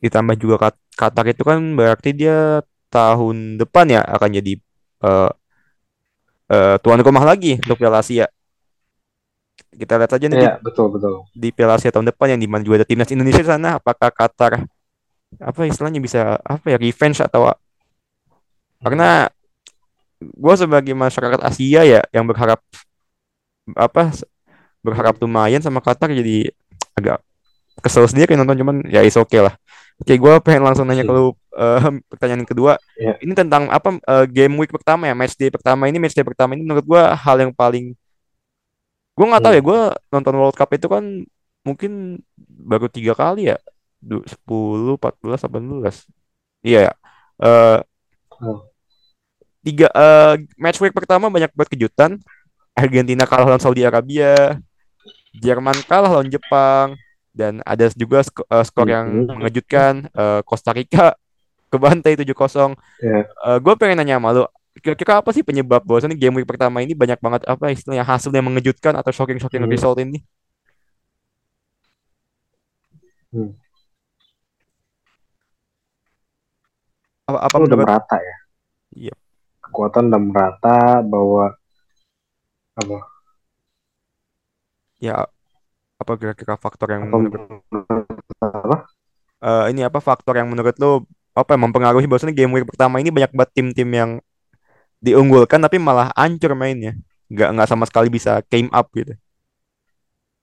[0.00, 0.56] ditambah juga
[0.96, 4.52] Qatar itu kan berarti dia tahun depan ya akan jadi
[5.04, 5.30] eh,
[6.50, 8.26] eh, tuan rumah lagi untuk Piala Asia.
[9.76, 11.28] Kita lihat saja nih di, Iya, betul betul.
[11.36, 13.76] di Piala Asia tahun depan yang di mana juga ada timnas Indonesia di sana.
[13.76, 14.64] Apakah Qatar
[15.36, 17.52] apa istilahnya bisa apa ya revenge atau
[18.80, 19.28] karena
[20.22, 22.62] gue sebagai masyarakat Asia ya yang berharap
[23.76, 24.16] apa
[24.80, 26.48] berharap lumayan sama Qatar jadi
[26.96, 27.20] agak
[27.84, 29.52] kesel sendiri nonton cuman ya is oke lah.
[29.96, 31.80] Oke, gue pengen langsung nanya ke lu eh,
[32.12, 32.76] pertanyaan kedua.
[33.00, 33.16] Iya.
[33.24, 36.52] Ini tentang apa eh, game week pertama ya, match day pertama ini, match day pertama
[36.52, 37.96] ini menurut gue hal yang paling
[39.16, 39.58] gue nggak tahu Hmm.
[39.58, 39.80] ya, gue
[40.12, 41.04] nonton World Cup itu kan
[41.64, 43.56] mungkin baru tiga kali ya,
[43.96, 46.04] Du- 10, 14, 18.
[46.60, 46.92] Iya, ya.
[47.40, 47.78] Eh,
[48.36, 48.60] Hmm.
[49.64, 52.20] tiga eh, match week pertama banyak banget kejutan.
[52.76, 54.60] Argentina kalah lawan Saudi Arabia,
[55.40, 56.92] Jerman kalah lawan Jepang,
[57.36, 59.36] dan ada juga sk- eh, skor yang Mhm.
[59.36, 61.12] mengejutkan eh, Costa Rica
[61.72, 62.72] kebantai 7-0.
[62.98, 63.20] Iya.
[63.60, 64.42] gue pengen nanya sama lu,
[64.76, 68.46] kira-kira apa sih penyebab bahwasannya game week pertama ini banyak banget apa istilahnya hasil yang
[68.48, 69.70] mengejutkan atau shocking-shocking Hmm.
[69.70, 70.24] result ini?
[73.32, 73.52] Hmm.
[77.26, 78.36] Apa, apa udah merata ya.
[78.94, 79.14] Iya.
[79.60, 81.50] Kekuatan udah merata bahwa
[82.76, 82.96] apa
[84.96, 85.26] ya
[86.06, 87.62] apa kira-kira faktor yang apa menurut
[88.38, 88.76] apa?
[89.42, 91.02] Eh, ini apa faktor yang menurut lu
[91.34, 94.10] apa yang mempengaruhi bahwasannya game week pertama ini banyak banget tim-tim yang
[95.02, 96.94] diunggulkan tapi malah ancur mainnya.
[97.26, 99.18] Nggak nggak sama sekali bisa came up gitu.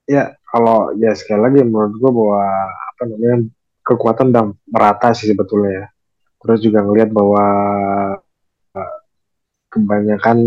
[0.04, 3.38] Ya kalau ya sekali lagi menurut gua bahwa apa namanya
[3.88, 5.86] kekuatan udah merata sih sebetulnya ya.
[6.44, 7.46] Terus juga ngelihat bahwa
[8.76, 8.98] eh,
[9.72, 10.38] kebanyakan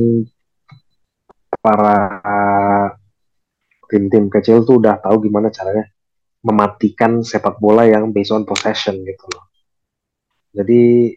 [1.64, 1.98] para
[3.96, 5.88] tim-tim kecil tuh udah tahu gimana caranya
[6.44, 9.48] mematikan sepak bola yang based on possession gitu loh.
[10.52, 11.12] Jadi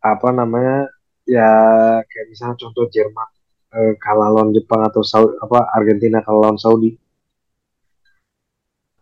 [0.00, 0.88] apa namanya
[1.28, 1.52] ya
[2.00, 3.28] kayak misalnya contoh Jerman
[3.76, 6.96] eh, kalah lawan Jepang atau Saudi, apa Argentina kalah lawan Saudi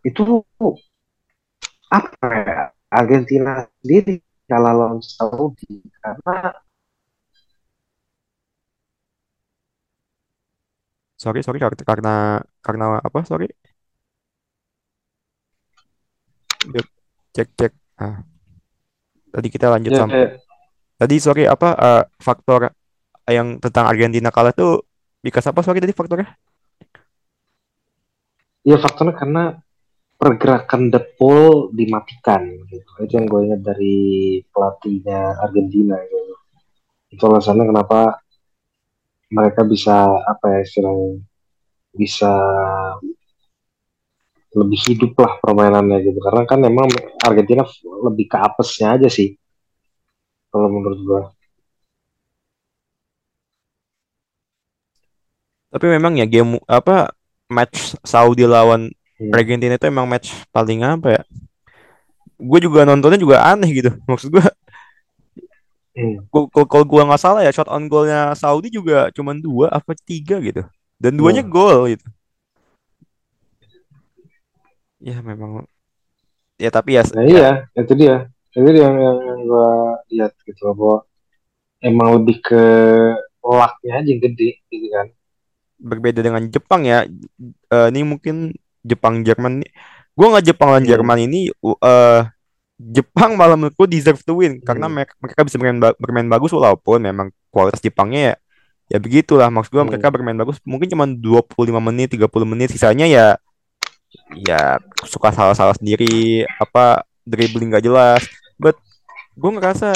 [0.03, 0.23] itu
[1.89, 6.53] apa ya Argentina sendiri kalah lawan Saudi karena
[11.19, 12.13] sorry sorry karena karena
[12.63, 13.47] karena apa sorry
[16.75, 16.87] Yuk,
[17.35, 18.23] cek cek ah
[19.35, 20.33] tadi kita lanjut ya, sampai kayak-
[20.99, 22.71] tadi sorry apa eh, faktor
[23.29, 24.83] yang tentang Argentina kalah tuh
[25.21, 26.27] because apa sorry tadi faktornya
[28.63, 29.43] ya faktornya karena
[30.19, 32.91] pergerakan the ball dimatikan gitu.
[33.07, 33.97] Itu yang gue ingat dari
[34.51, 36.35] pelatihnya Argentina gitu.
[37.15, 38.19] Itu alasannya kenapa
[39.29, 41.21] mereka bisa apa ya istilahnya
[41.93, 42.31] bisa
[44.49, 46.19] lebih hidup lah permainannya gitu.
[46.21, 46.89] Karena kan memang
[47.21, 47.63] Argentina
[48.05, 49.37] lebih ke apesnya aja sih
[50.49, 51.21] kalau menurut gue
[55.69, 57.13] tapi memang ya game apa
[57.45, 58.89] match Saudi lawan
[59.19, 59.35] Hmm.
[59.35, 61.21] Argentina itu emang match paling apa ya?
[62.39, 64.45] Gue juga nontonnya juga aneh gitu maksud gue
[65.99, 66.15] Hmm.
[66.71, 70.63] kalau gue nggak salah ya shot on goalnya Saudi juga cuman dua apa tiga gitu
[70.95, 71.51] dan duanya Hmm.
[71.51, 72.07] gol gitu
[74.99, 75.63] ya memang
[76.59, 78.27] ya tapi ya Nah iya, itu dia.
[78.51, 79.69] Itu dia yang, yang, yang gue
[80.15, 80.97] lihat gitu loh, bahwa
[81.79, 82.63] emang lebih ke
[83.39, 85.07] lucknya aja yang gede gitu kan.
[85.79, 87.07] berbeda dengan Jepang ya
[87.69, 88.51] Eh, ini mungkin
[88.83, 89.71] Jepang Jerman nih
[90.17, 90.91] gue nggak Jepang lawan Hmm.
[90.91, 92.21] Jerman ini eh
[92.79, 94.95] Jepang malah menurutku deserve to win karena Hmm.
[94.95, 98.35] mereka, mereka bisa bermain, bermain bagus walaupun memang kualitas Jepangnya ya
[98.89, 99.91] ya begitulah maksud gue Hmm.
[99.91, 103.35] mereka bermain bagus mungkin cuma 25 menit 30 menit sisanya ya
[104.33, 108.23] ya suka salah-salah sendiri apa dribbling gak jelas
[108.55, 108.73] but
[109.35, 109.93] gue ngerasa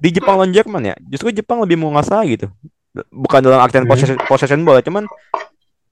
[0.00, 2.48] di Jepang lawan Jerman ya justru Jepang lebih menguasai gitu
[3.10, 3.90] bukan dalam artian Hmm.
[3.90, 5.04] possession, possession bola cuman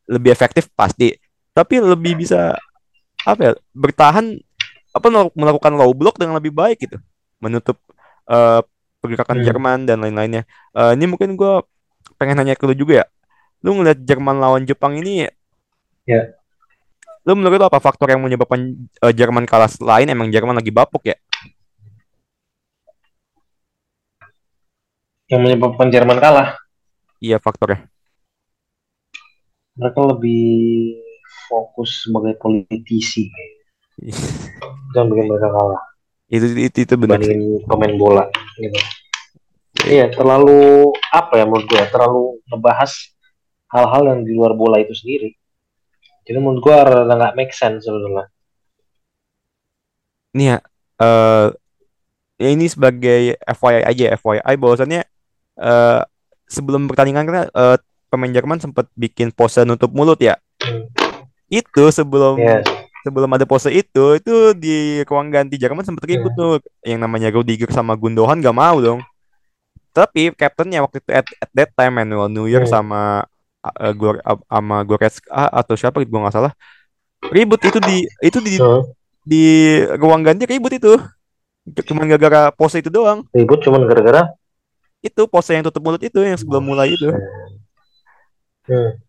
[0.07, 1.13] lebih efektif pasti
[1.53, 2.55] tapi lebih bisa
[3.23, 4.39] apa ya bertahan
[4.89, 6.99] apa mel- melakukan low block dengan lebih baik gitu.
[7.39, 7.77] Menutup
[8.29, 8.61] eh,
[8.99, 9.47] pergerakan Hmm.
[9.47, 10.43] Jerman dan lain-lainnya.
[10.75, 11.63] Eh, ini mungkin gue
[12.19, 13.07] pengen nanya ke lu juga ya.
[13.63, 15.27] Lu ngeliat Jerman lawan Jepang ini
[16.09, 16.33] Ya.
[17.29, 21.05] lu menurut lu apa faktor yang menyebabkan eh, Jerman kalah selain emang Jerman lagi bapuk
[21.05, 21.17] ya?
[25.29, 26.57] Yang menyebabkan Jerman kalah,
[27.21, 27.85] iya faktornya.
[29.77, 30.97] Mereka lebih
[31.47, 33.29] fokus sebagai politisi.
[34.95, 35.89] Jangan bikin mereka kalah
[36.29, 37.21] itu itu itu benar
[37.65, 38.25] pemain bola
[38.61, 38.77] gitu.
[39.89, 42.93] Iya, terlalu apa ya menurut gue, terlalu ngebahas
[43.73, 45.33] hal-hal yang di luar bola itu sendiri.
[46.29, 48.29] Jadi menurut gue rada nggak make sense sebenarnya.
[50.37, 50.59] Nih ya,
[52.37, 55.03] ya ini sebagai FYI aja, FYI bahwasannya
[55.59, 56.01] eh
[56.49, 57.77] sebelum pertandingan kan eh,
[58.13, 60.37] pemain Jerman sempat bikin pose nutup mulut ya.
[60.61, 60.85] Hmm.
[61.49, 62.78] Itu sebelum Yes.
[63.09, 65.57] Sebelum ada pose itu, itu di ruang ganti.
[65.57, 66.61] Jerman sempat ribut tuh.
[66.85, 69.01] Yang namanya Rudiger sama Gundogan gak mau dong.
[69.97, 72.71] Tapi kaptennya waktu itu at, at that time Manuel Neuer Hmm.
[72.71, 73.27] sama
[73.65, 76.53] uh, Gor- sama Goretzka atau siapa gitu gue nggak salah.
[77.35, 78.55] Ribut itu di itu di
[79.27, 79.45] di
[79.99, 80.95] ruang ganti ribut itu.
[81.83, 83.27] Cuman gara-gara pose itu doang.
[83.35, 84.31] Ribut cuman gara-gara?
[85.03, 87.11] Itu pose yang tutup mulut itu yang sebelum mulai itu.
[88.71, 89.01] Hmm.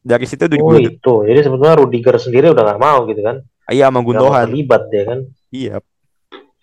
[0.00, 3.44] Dari situ udah Oh itu, jadi sebetulnya Rudiger sendiri udah nggak mau gitu kan?
[3.68, 5.18] iya sama Gundogan terlibat dia kan?
[5.50, 5.76] iya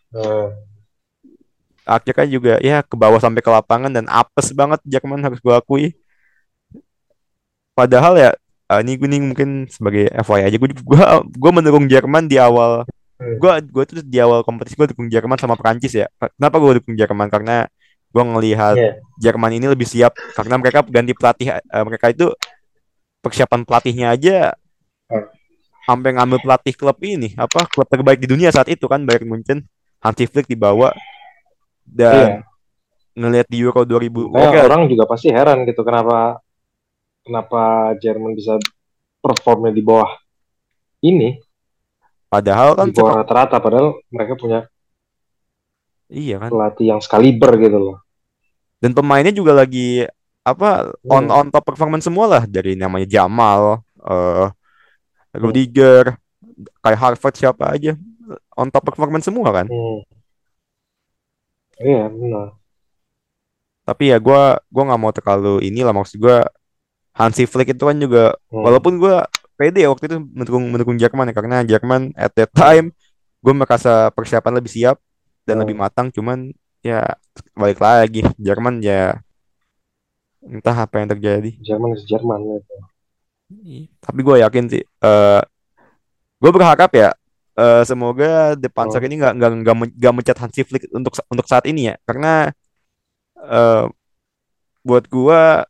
[0.08, 0.56] Hmm.
[1.84, 5.52] akhirnya kan juga ya ke bawah sampai ke lapangan dan apes banget Jerman harus gue
[5.52, 5.86] akui
[7.74, 8.30] padahal ya
[8.68, 12.84] eh, ini gue nih mungkin sebagai FYI aja gue gue gue mendukung Jerman di awal
[13.18, 13.34] Hmm.
[13.42, 16.06] gue gue tuh di awal kompetisi gue dukung Jerman sama Prancis ya
[16.38, 17.66] kenapa gue dukung Jerman karena
[18.08, 18.92] gue ngelihat Iya.
[19.18, 22.30] Jerman ini lebih siap karena mereka ganti pelatih eh, mereka itu
[23.28, 24.38] persiapan pelatihnya aja
[25.08, 25.24] Hmm.
[25.88, 29.64] sampai ngambil pelatih klub ini apa klub terbaik di dunia saat itu kan Bayern Munchen.
[29.98, 30.92] Hansi Flick dibawa
[31.82, 32.44] dan
[33.16, 34.68] ngelihat di Euro 2000 Makanya oke.
[34.68, 36.44] orang juga pasti heran gitu kenapa
[37.24, 37.62] kenapa
[37.98, 38.60] Jerman bisa
[39.18, 40.12] performnya di bawah
[41.00, 41.40] ini,
[42.28, 44.60] padahal kan di bawah rata-rata padahal mereka punya
[46.08, 46.50] iya kan.
[46.52, 47.98] pelatih yang skaliber gitu loh.
[48.78, 50.04] dan pemainnya juga lagi
[50.48, 50.70] apa
[51.06, 51.38] on Hmm.
[51.38, 54.48] on top performance semua lah dari namanya Jamal eh
[55.36, 56.16] Rudiger
[56.80, 57.94] kayak Harvard siapa aja
[58.56, 60.00] on top performance semua kan Hmm.
[61.78, 62.48] Iya benar.
[63.84, 66.44] tapi ya gua gua nggak mau terlalu inilah maksud gua
[67.14, 68.64] Hansi Flick itu kan juga Hmm.
[68.64, 72.94] walaupun gua pede ya waktu itu mendukung mendukung Jerman ya karena Jerman at that time
[73.38, 74.98] gue merasa persiapan lebih siap
[75.44, 75.62] dan Hmm.
[75.66, 77.02] lebih matang cuman ya
[77.54, 79.18] balik lagi Jerman ya
[80.46, 82.76] entah apa yang terjadi Jerman is Jerman gitu.
[83.98, 85.42] tapi gue yakin sih eh
[86.38, 87.10] gue berharap ya
[87.58, 89.08] eh, semoga The Panzer Hmm.
[89.10, 92.54] ini nggak nggak nggak men- nggak mencat Hansi Flick untuk untuk saat ini ya karena
[93.38, 93.86] eh
[94.82, 95.66] buat gua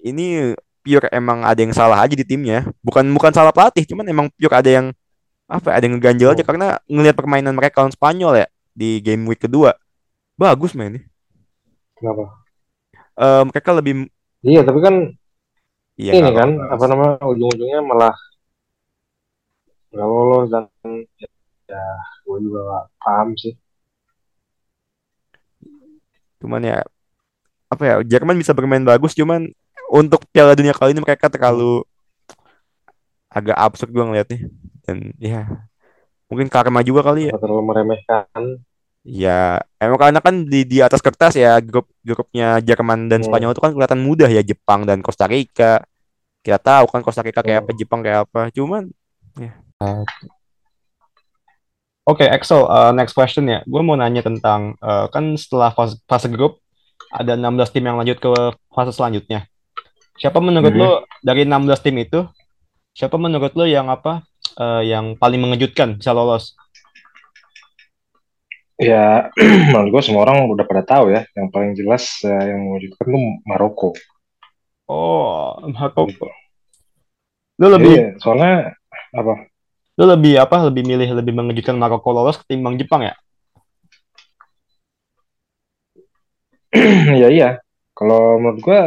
[0.00, 4.26] ini pure emang ada yang salah aja di timnya bukan bukan salah pelatih cuman emang
[4.32, 4.86] pure ada yang
[5.44, 6.48] apa ya, ada yang ngeganjel aja Hmm.
[6.48, 9.76] karena ngelihat permainan mereka lawan Spanyol ya di game week kedua
[10.40, 11.04] bagus mainnya
[12.00, 12.39] Kenapa?
[13.20, 14.08] Eh, mereka lebih
[14.40, 14.94] Iya tapi kan
[16.00, 16.72] iya ini kan lolos.
[16.72, 18.16] apa namanya ujung-ujungnya malah
[19.92, 20.64] nggak lolos dan
[21.68, 21.84] ya
[22.24, 23.54] gue juga nggak paham sih.
[26.40, 26.78] cuman ya
[27.68, 29.52] apa ya Jerman bisa bermain bagus cuman
[29.92, 31.84] untuk Piala Dunia kali ini mereka terlalu
[33.28, 34.40] agak absurd gue ngeliatnya
[34.88, 35.44] dan ya
[36.32, 38.64] mungkin karma juga kali ya terlalu meremehkan.
[39.00, 43.32] Ya emang karena kan di di atas kertas ya grup grupnya Jerman dan Hmm.
[43.32, 45.80] Spanyol itu kan kelihatan mudah ya Jepang dan Costa Rica
[46.40, 47.68] kita tahu kan Costa Rica kayak Hmm.
[47.68, 48.92] apa Jepang kayak apa cuman
[49.40, 49.52] ya
[52.02, 53.62] Oke, Axel, uh, next question ya.
[53.68, 56.58] Gue mau nanya tentang uh, kan setelah fase, fase grup
[57.12, 58.30] ada 16 tim yang lanjut ke
[58.72, 59.46] fase selanjutnya.
[60.18, 60.80] Siapa menurut Mhm.
[60.80, 60.90] lo
[61.22, 62.26] dari 16 tim itu,
[62.92, 64.26] siapa menurut lo yang apa
[64.58, 66.58] uh, yang paling mengejutkan bisa lolos?
[68.80, 69.28] Ya
[69.76, 71.28] menurut gue semua orang udah pada tahu ya.
[71.36, 73.90] Yang paling jelas eh, yang mewujudkan tuh Maroko.
[74.88, 76.08] Oh, Maroko.
[76.08, 76.26] Gitu.
[77.60, 78.72] Lo lebih Jadi soalnya
[79.12, 79.34] apa?
[80.00, 80.56] Lu lebih apa?
[80.72, 83.14] Lebih milih lebih mengejutkan Maroko lolos ketimbang Jepang ya?
[87.20, 87.60] ya iya.
[87.92, 88.80] Kalau menurut gua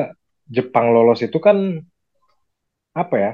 [0.50, 1.86] Jepang lolos itu kan
[2.98, 3.32] apa ya?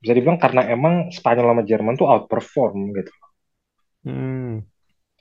[0.00, 3.12] Bisa dibilang karena emang Spanyol sama Jerman tuh outperform gitu.
[4.04, 4.64] Hmm.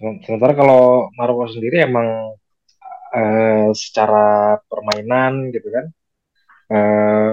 [0.03, 2.35] Sementara kalau Maroko sendiri emang
[3.15, 5.85] uh, secara permainan gitu kan,
[6.75, 7.31] uh,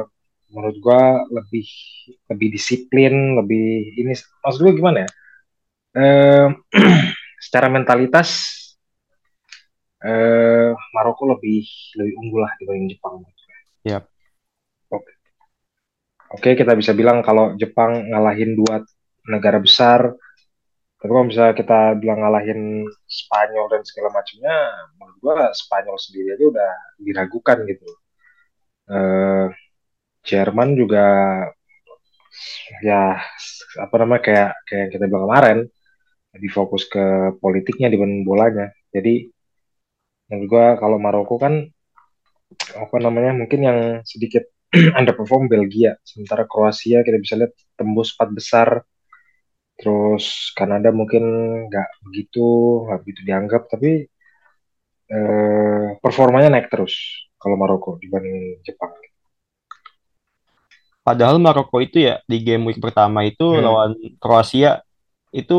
[0.54, 1.66] menurut gua lebih
[2.30, 4.14] lebih disiplin, lebih ini.
[4.14, 5.10] Maksud gue gimana ya?
[5.90, 6.46] Uh,
[7.44, 8.38] secara mentalitas
[10.06, 11.66] uh, Maroko lebih
[11.98, 13.26] lebih unggul lah dibanding Jepang.
[13.82, 14.02] Yep.
[14.94, 15.12] Oke.
[16.30, 18.86] Oke, kita bisa bilang kalau Jepang ngalahin dua
[19.26, 20.14] negara besar,
[21.00, 24.56] tapi kalau misalnya kita bilang ngalahin Spanyol dan segala macamnya,
[25.00, 27.88] menurut gua Spanyol sendiri aja udah diragukan gitu.
[28.84, 29.48] Uh,
[30.20, 31.06] Jerman juga
[32.84, 33.16] ya
[33.80, 35.58] apa namanya kayak kayak kita bilang kemarin
[36.36, 38.68] lebih fokus ke politiknya dibanding bolanya.
[38.92, 39.24] Jadi
[40.28, 41.64] menurut gua kalau Maroko kan
[42.76, 44.44] apa namanya mungkin yang sedikit
[44.98, 48.68] underperform Belgia sementara Kroasia kita bisa lihat tembus empat besar
[49.80, 51.24] terus Kanada mungkin
[51.72, 52.44] nggak begitu
[52.84, 54.04] nggak begitu dianggap tapi
[55.08, 56.92] eh, performanya naik terus
[57.40, 58.92] kalau Maroko dibanding Jepang
[61.00, 63.62] Padahal Maroko itu ya di game week pertama itu hmm.
[63.64, 63.90] lawan
[64.20, 64.84] Kroasia
[65.32, 65.58] itu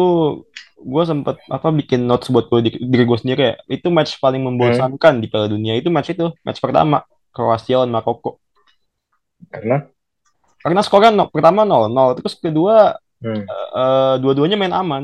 [0.78, 5.18] gue sempet apa bikin notes buat gue diri gue sendiri ya itu match paling membosankan
[5.18, 5.22] hmm.
[5.22, 7.02] di Piala Dunia itu match itu match pertama
[7.34, 8.38] Kroasia lawan Maroko
[9.50, 9.90] karena
[10.62, 13.44] karena skornya no, pertama 0 0 terus kedua hmm.
[13.50, 15.04] uh, dua-duanya main aman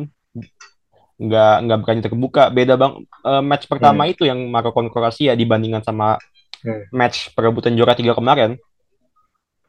[1.18, 2.94] nggak nggak berani terbuka beda bang
[3.26, 4.12] uh, match pertama hmm.
[4.14, 6.22] itu yang Maroko Kroasia dibandingkan sama
[6.62, 6.94] hmm.
[6.94, 8.62] match perebutan juara tiga kemarin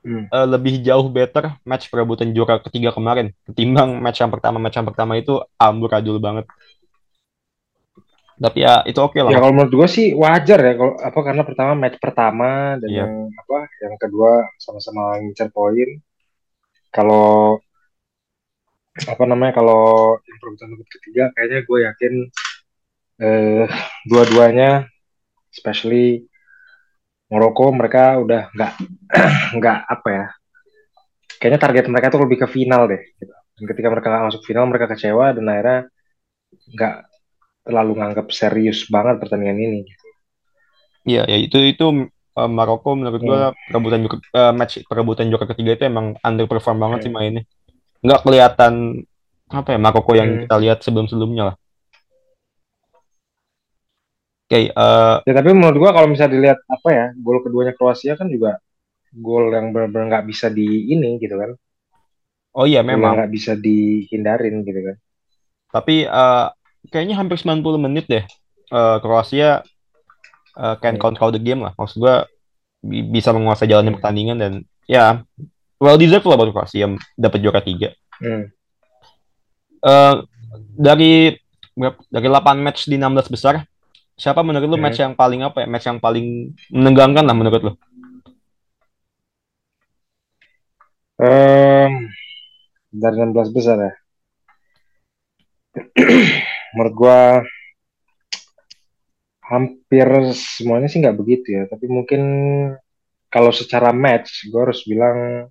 [0.05, 0.29] hmm.
[0.29, 4.89] uh, lebih jauh better match perebutan juara ketiga kemarin ketimbang match yang pertama match yang
[4.89, 6.45] pertama itu amburadul banget
[8.39, 11.19] tapi ya itu oke okay lah ya kalau menurut gue sih wajar ya kalau apa
[11.27, 13.03] karena pertama match pertama dan yeah.
[13.03, 15.99] yang apa yang kedua sama-sama ngincar poin
[16.95, 17.59] kalau
[19.07, 22.13] apa namanya kalau yang perebutan ketiga kayaknya gue yakin
[23.23, 23.65] eh,
[24.09, 24.71] dua-duanya
[25.55, 26.27] especially
[27.29, 28.73] Maroko mereka udah nggak
[29.61, 30.27] nggak apa ya
[31.39, 33.35] kayaknya target mereka tuh lebih ke final deh gitu.
[33.35, 35.79] dan ketika mereka nggak masuk final mereka kecewa dan akhirnya
[36.75, 36.95] nggak
[37.69, 40.07] terlalu nganggap serius banget pertandingan ini gitu.
[41.09, 41.87] Iya, ya itu itu
[42.37, 43.57] uh, Maroko menurut gua hmm.
[43.69, 47.05] perebutan uh, match perebutan juara ketiga itu emang underperform banget hmm.
[47.05, 47.43] sih mainnya.
[48.05, 49.03] Nggak kelihatan
[49.49, 50.41] apa ya Maroko yang hmm.
[50.45, 51.57] kita lihat sebelum-sebelumnya lah.
[54.49, 57.77] Oke, okay, uh, eh, ya tapi menurut gua kalau misalnya dilihat apa ya, gol keduanya
[57.77, 58.57] Kroasia kan juga
[59.13, 61.53] gol yang benar-benar nggak bisa di ini gitu kan.
[62.57, 64.97] Oh iya memang nggak bisa dihindarin gitu kan.
[65.69, 66.49] Tapi uh,
[66.89, 68.25] kayaknya hampir 90 menit deh
[68.73, 69.61] uh, Kroasia
[70.57, 71.77] uh, can control the game lah.
[71.77, 72.25] Maksud gua
[72.81, 74.53] bi bisa menguasai jalannya pertandingan dan
[74.89, 75.21] ya
[75.79, 77.95] well deserved lah buat Kroasia dapat juara tiga.
[78.19, 78.51] Hmm.
[79.79, 80.27] Uh,
[80.75, 81.39] dari
[82.11, 83.63] dari 8 match di 16 besar
[84.19, 84.83] Siapa menurut lu hmm.
[84.83, 85.67] match yang paling apa ya?
[85.71, 87.73] Match yang paling menegangkan lah menurut lu?
[91.23, 92.11] Um,
[92.91, 93.93] dari 16 besar ya.
[96.75, 97.47] menurut gua
[99.47, 101.63] hampir semuanya sih nggak begitu ya.
[101.71, 102.23] Tapi mungkin
[103.31, 105.47] kalau secara match, gua harus bilang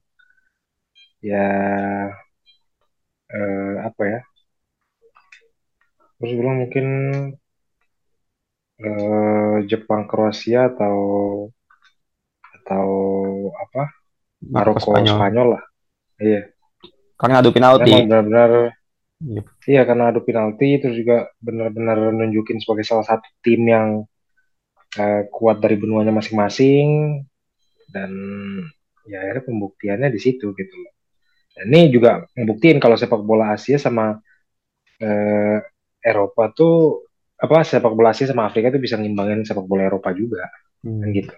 [1.21, 1.47] ya
[3.33, 4.19] uh, apa ya?
[6.17, 6.87] Harus bilang mungkin
[8.81, 10.97] eh, Jepang Kroasia atau
[12.67, 12.89] atau
[13.53, 13.83] apa
[14.43, 15.15] Maroko Spanyol.
[15.15, 15.63] Spanyol lah
[16.19, 16.41] iya
[17.17, 18.51] karena adu penalti benar-benar
[19.23, 19.45] yep.
[19.65, 23.87] iya karena adu penalti terus juga benar-benar nunjukin sebagai salah satu tim yang
[24.99, 27.23] uh, kuat dari benuanya masing-masing
[27.89, 28.11] dan
[29.07, 30.96] ya akhirnya pembuktiannya di situ gitu dan
[31.65, 34.21] ini juga membuktiin kalau sepak bola Asia sama
[35.01, 35.57] uh,
[36.03, 40.45] Eropa tuh apa sepak bola Asia sama Afrika itu bisa ngimbangin sepak bola Eropa juga
[40.85, 40.99] hmm.
[41.01, 41.33] kan gitu.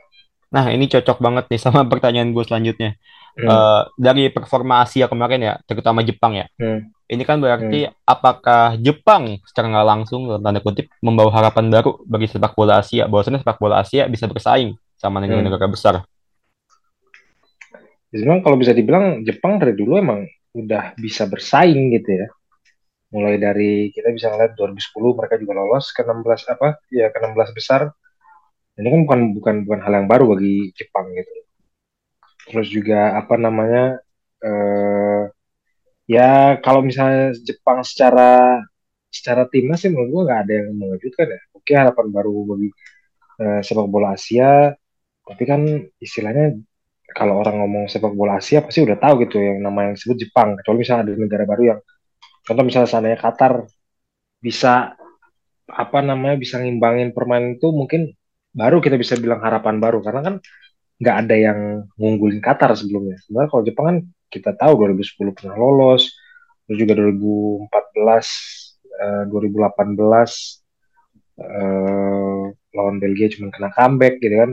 [0.50, 2.98] Nah ini cocok banget nih sama pertanyaan gue selanjutnya.
[3.38, 3.48] Hmm.
[3.48, 6.50] Uh, dari performa Asia kemarin ya, terutama Jepang ya.
[6.58, 6.90] Hmm.
[7.10, 7.94] Ini kan berarti hmm.
[8.06, 13.06] apakah Jepang secara nggak langsung dalam tanda kutip membawa harapan baru bagi sepak bola Asia,
[13.06, 15.74] bahwasanya sepak bola Asia bisa bersaing sama negara-negara hmm.
[15.74, 16.02] besar.
[18.10, 20.26] Memang kalau bisa dibilang Jepang dari dulu emang
[20.58, 22.28] udah bisa bersaing gitu ya.
[23.14, 27.58] Mulai dari kita bisa ngeliat 2010 mereka juga lolos ke 16 apa ya ke 16
[27.58, 27.90] besar.
[28.80, 31.34] Ini kan bukan bukan bukan hal yang baru bagi Jepang gitu.
[32.50, 34.02] Terus juga apa namanya
[34.42, 35.24] eh,
[36.10, 38.58] ya kalau misalnya Jepang secara
[39.10, 41.42] secara timnas sih menurut gua nggak ada yang mengejutkan ya.
[41.54, 42.70] Oke harapan baru bagi
[43.42, 44.74] uh, sepak bola Asia,
[45.26, 45.62] tapi kan
[46.02, 46.58] istilahnya
[47.14, 50.58] kalau orang ngomong sepak bola Asia pasti udah tahu gitu yang nama yang disebut Jepang.
[50.62, 51.80] Kecuali misalnya ada negara baru yang
[52.46, 53.54] contoh misalnya seandainya Qatar
[54.40, 54.94] bisa
[55.70, 58.10] apa namanya bisa ngimbangin permainan itu mungkin
[58.50, 60.36] baru kita bisa bilang harapan baru karena kan
[61.00, 61.60] nggak ada yang
[61.96, 63.16] ngunggulin Qatar sebelumnya.
[63.24, 63.98] Sebenarnya kalau Jepang kan
[64.30, 66.12] kita tahu 2010 pernah lolos,
[66.68, 68.28] terus juga 2014,
[69.00, 70.62] eh, 2018
[71.40, 72.44] eh,
[72.76, 74.52] lawan Belgia cuma kena comeback gitu kan.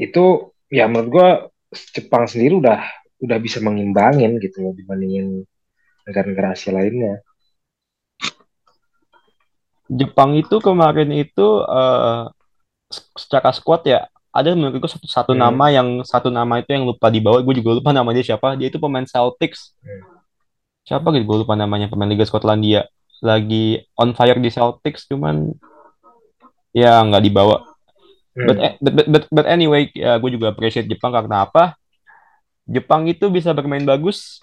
[0.00, 1.28] Itu ya menurut gua
[1.92, 2.80] Jepang sendiri udah
[3.20, 5.44] udah bisa mengimbangin gitu loh dibandingin
[6.06, 7.20] negara-negara Asia lainnya.
[9.86, 12.30] Jepang itu kemarin itu uh,
[13.14, 15.40] secara squad ya ada menurutku satu, satu hmm.
[15.40, 18.76] nama yang satu nama itu yang lupa dibawa gue juga lupa namanya siapa dia itu
[18.76, 20.02] pemain Celtics hmm.
[20.84, 22.84] siapa gitu gue lupa namanya pemain Liga Skotlandia
[23.24, 25.56] lagi on fire di Celtics cuman
[26.76, 27.64] ya nggak dibawa
[28.36, 28.46] hmm.
[28.46, 31.74] but, but, but, but, but anyway ya, gue juga appreciate Jepang karena apa
[32.68, 34.42] Jepang itu bisa bermain bagus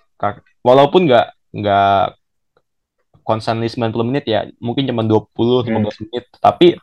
[0.64, 2.16] walaupun nggak nggak
[3.28, 5.84] constantly 90 menit ya mungkin cuma 20 15 hmm.
[6.08, 6.80] menit tapi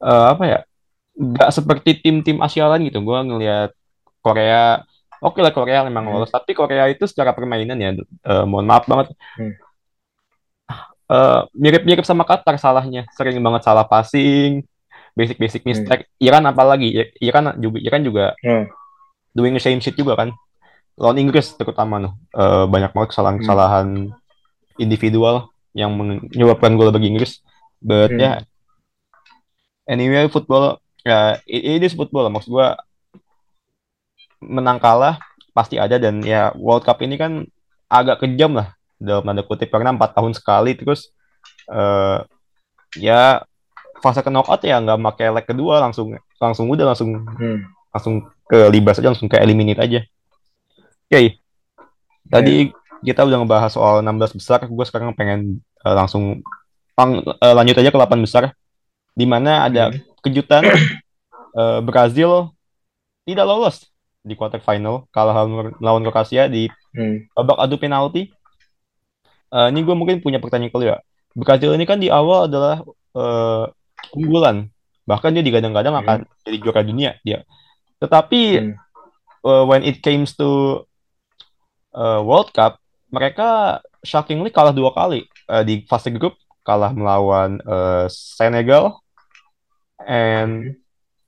[0.00, 0.60] uh, apa ya
[1.16, 3.00] nggak seperti tim-tim Asia lain gitu.
[3.00, 3.72] Gue ngelihat
[4.20, 4.84] Korea,
[5.24, 6.12] oke okay lah Korea memang hmm.
[6.12, 7.90] lolos, tapi Korea itu secara permainan ya,
[8.28, 9.54] uh, mohon maaf banget, hmm.
[11.08, 14.66] uh, mirip-mirip sama Qatar salahnya, sering banget salah passing,
[15.16, 15.68] basic-basic hmm.
[15.72, 16.02] mistake.
[16.06, 16.26] Hmm.
[16.28, 18.64] Iran apalagi, Iran juga, Iran juga hmm.
[19.32, 20.30] doing the same shit juga kan.
[20.96, 24.80] Lawan Inggris terutama tuh, uh, banyak banget kesalahan-kesalahan hmm.
[24.80, 27.40] individual yang menyebabkan gol bagi Inggris.
[27.80, 28.20] But hmm.
[28.20, 28.36] ya, yeah,
[29.88, 32.68] anyway football ya ini football maksud gue
[34.42, 35.22] menang kalah
[35.54, 37.46] pasti ada dan ya World Cup ini kan
[37.86, 41.14] agak kejam lah dalam tanda kutip karena empat tahun sekali terus
[41.70, 42.26] uh,
[42.98, 43.46] ya
[44.02, 47.58] fase ke knockout ya nggak pakai leg kedua langsung langsung udah langsung hmm.
[47.92, 48.14] langsung
[48.46, 51.26] ke libas aja langsung ke eliminate aja oke okay.
[52.28, 53.04] tadi yeah.
[53.04, 56.44] kita udah ngebahas soal 16 besar gue sekarang pengen uh, langsung
[56.92, 58.52] pang, uh, lanjut aja ke 8 besar
[59.16, 60.66] di mana ada hmm kejutan
[61.54, 62.50] uh, Brazil
[63.22, 63.86] tidak lolos
[64.26, 65.46] di quarter final kalah
[65.78, 66.66] lawan Kroasia di
[66.98, 67.30] hmm.
[67.38, 68.26] babak adu penalti.
[69.46, 70.98] Uh, ini gue mungkin punya pertanyaan ke ya.
[71.38, 72.82] Brazil ini kan di awal adalah
[73.14, 73.70] uh,
[74.14, 74.70] unggulan,
[75.08, 76.02] bahkan dia digadang-gadang hmm.
[76.04, 77.42] akan jadi juara dunia dia.
[78.02, 78.72] Tetapi hmm.
[79.46, 80.82] uh, when it comes to
[81.96, 82.78] uh, World Cup,
[83.08, 86.36] mereka shockingly kalah dua kali uh, di fase grup,
[86.66, 89.00] kalah melawan uh, Senegal
[90.02, 90.76] and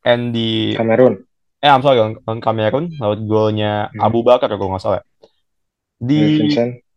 [0.04, 1.24] and di Kamerun.
[1.58, 3.98] Eh, I'm sorry, on Kamerun, laut golnya hmm.
[3.98, 5.02] Abu Bakar kalau nggak salah.
[5.98, 6.87] Di Vincent.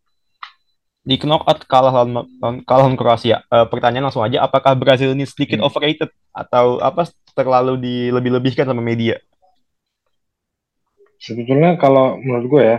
[1.12, 3.44] Di knockout kalah lawan, kalah lawan Kroasia.
[3.52, 5.68] Uh, pertanyaan langsung aja, apakah Brazil ini sedikit hmm.
[5.68, 9.20] overrated atau apa terlalu dilebih-lebihkan sama media?
[11.20, 12.78] Sebetulnya kalau menurut gue ya,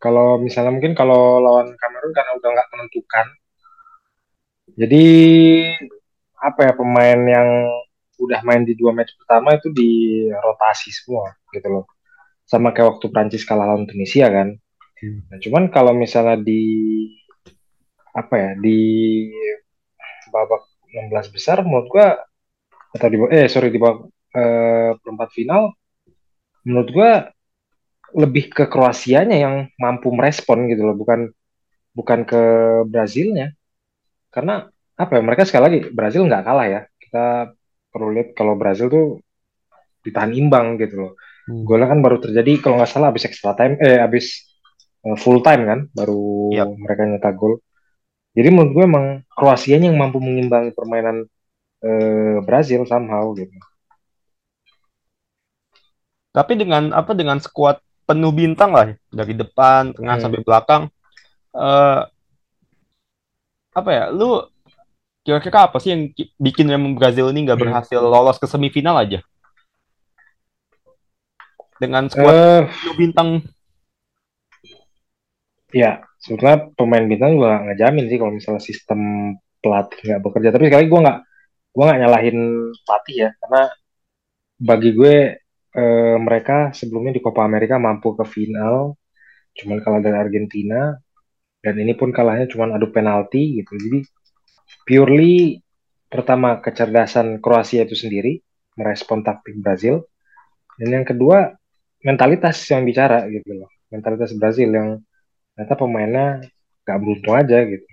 [0.00, 3.26] kalau misalnya mungkin kalau lawan Kamerun karena udah nggak menentukan,
[4.80, 5.04] jadi
[6.40, 7.48] apa ya pemain yang
[8.16, 11.84] udah main di dua match pertama itu di rotasi semua gitu loh
[12.48, 14.56] sama kayak waktu Prancis kalah lawan Tunisia kan
[15.04, 15.28] hmm.
[15.28, 16.62] nah, cuman kalau misalnya di
[18.16, 18.80] apa ya di
[20.32, 22.06] babak 16 besar menurut gua
[22.96, 25.76] atau di eh sorry di babak eh, perempat final
[26.64, 27.10] menurut gua
[28.16, 31.28] lebih ke Kroasianya yang mampu merespon gitu loh bukan
[31.92, 32.42] bukan ke
[32.88, 33.52] Brazilnya
[34.32, 37.52] karena apa ya mereka sekali lagi Brazil nggak kalah ya kita
[37.92, 39.06] perlu lihat kalau Brazil tuh
[40.04, 41.12] ditahan imbang gitu loh.
[41.48, 41.64] Hmm.
[41.66, 44.46] Golnya kan baru terjadi kalau nggak salah habis extra time eh habis
[45.02, 46.68] uh, full time kan baru yep.
[46.76, 47.58] mereka nyetak gol.
[48.36, 51.24] Jadi menurut gue emang Kroasia yang mampu mengimbangi permainan
[51.80, 53.56] uh, Brazil somehow gitu.
[56.36, 60.24] Tapi dengan apa dengan skuad penuh bintang lah dari depan, tengah hmm.
[60.28, 60.82] sampai belakang.
[61.56, 62.04] Uh,
[63.72, 64.04] apa ya?
[64.12, 64.44] Lu
[65.24, 67.66] kira-kira apa sih yang bikin memang Brazil ini nggak hmm.
[67.72, 69.24] berhasil lolos ke semifinal aja?
[71.80, 72.60] Dengan skuad uh,
[73.00, 73.40] bintang.
[75.72, 79.00] Ya, sebetulnya pemain bintang juga nggak jamin sih kalau misalnya sistem
[79.62, 80.48] pelatih nggak bekerja.
[80.50, 81.18] Tapi sekali gue nggak
[81.76, 82.38] gue nggak nyalahin
[82.82, 83.62] pelatih ya, karena
[84.58, 85.14] bagi gue
[85.76, 88.98] eh, mereka sebelumnya di Copa America mampu ke final,
[89.54, 90.90] cuman kalah dari Argentina,
[91.62, 93.72] dan ini pun kalahnya cuman adu penalti gitu.
[93.78, 94.00] Jadi
[94.86, 95.62] purely
[96.06, 98.38] pertama kecerdasan Kroasia itu sendiri
[98.78, 100.06] merespon taktik Brazil
[100.78, 101.50] dan yang kedua
[102.06, 104.88] mentalitas yang bicara gitu loh mentalitas Brazil yang
[105.56, 106.44] ternyata pemainnya
[106.84, 107.88] gak beruntung aja gitu.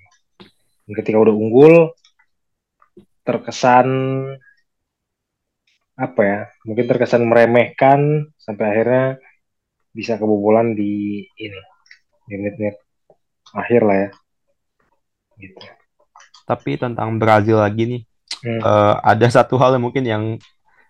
[0.84, 1.96] Dan ketika udah unggul,
[3.24, 3.88] terkesan
[5.96, 6.40] apa ya?
[6.68, 9.06] Mungkin terkesan meremehkan sampai akhirnya
[9.96, 11.62] bisa kebobolan di ini
[12.28, 12.76] di menit-menit
[13.56, 14.10] akhir lah ya.
[15.40, 15.64] Gitu.
[16.44, 18.02] Tapi tentang Brazil lagi nih,
[18.44, 18.60] Hmm.
[18.60, 20.24] eh, ada satu hal yang mungkin yang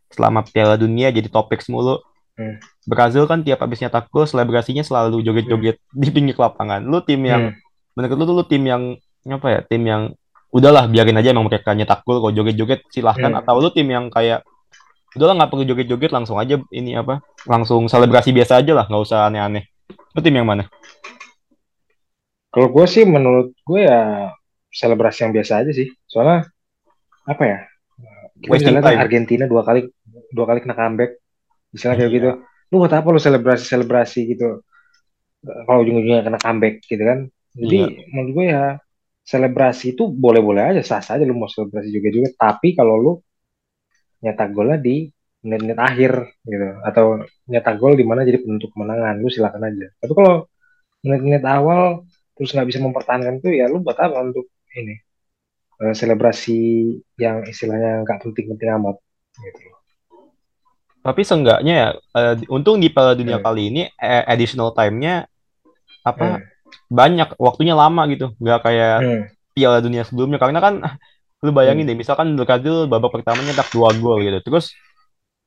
[0.09, 2.01] selama Piala Dunia jadi topik mulu.
[2.33, 2.57] Hmm.
[2.89, 6.81] Brazil kan tiap habis nyetak gol selebrasinya selalu joget-joget di pinggir lapangan.
[6.81, 7.57] Lu tim yang Hmm.
[7.93, 8.83] menurut lu tuh lu tim yang
[9.29, 9.59] apa ya?
[9.61, 10.01] Tim yang
[10.49, 13.39] udahlah biarin aja emang mereka nyetak gol kok joget-joget silahkan Hmm.
[13.45, 14.41] atau lu tim yang kayak
[15.13, 17.21] udahlah nggak perlu joget-joget langsung aja ini apa?
[17.45, 19.69] Langsung selebrasi biasa aja lah, nggak usah aneh-aneh.
[20.17, 20.65] Lu tim yang mana?
[22.49, 24.29] Kalau gue sih menurut gue ya
[24.69, 25.89] selebrasi yang biasa aja sih.
[26.05, 26.49] Soalnya
[27.25, 27.57] apa ya?
[28.41, 29.01] Kita bisa Wasting lihat time.
[29.01, 29.85] Argentina dua kali
[30.33, 31.22] dua kali kena comeback.
[31.73, 32.17] Misalnya kayak Iya.
[32.19, 32.29] gitu.
[32.71, 34.47] Lu buat apa lu selebrasi-selebrasi gitu?
[35.47, 37.19] Eh, Kalau ujung-ujungnya kena comeback gitu kan.
[37.61, 37.87] Jadi Iya.
[38.13, 38.63] menurut gue ya
[39.23, 42.29] selebrasi itu boleh-boleh aja sah sah aja lu mau selebrasi juga-juga.
[42.35, 43.11] Tapi kalau lu
[44.23, 44.95] nyetak golnya di
[45.43, 46.11] menit-menit akhir
[46.47, 47.05] gitu atau
[47.51, 49.87] nyetak gol di mana jadi penentu kemenangan lu silakan aja.
[49.99, 50.33] Tapi kalau
[51.05, 51.83] menit-menit awal
[52.35, 54.45] terus nggak bisa mempertahankan itu ya lu buat apa untuk
[54.79, 54.95] ini
[55.83, 56.59] eh, selebrasi
[57.19, 58.97] yang istilahnya nggak penting-penting amat
[59.43, 59.61] gitu.
[61.03, 63.45] Tapi seenggaknya ya, eh, untung di Piala Dunia Hmm.
[63.45, 65.27] kali ini eh, additional time-nya
[66.07, 66.41] apa Hmm.
[66.87, 69.21] banyak, waktunya lama gitu, nggak kayak Hmm.
[69.51, 70.39] Piala Dunia sebelumnya.
[70.39, 70.79] Karena kan
[71.43, 71.91] lu bayangin Hmm.
[71.91, 74.71] deh, misalkan Brazil babak pertamanya nyetak dua gol gitu, terus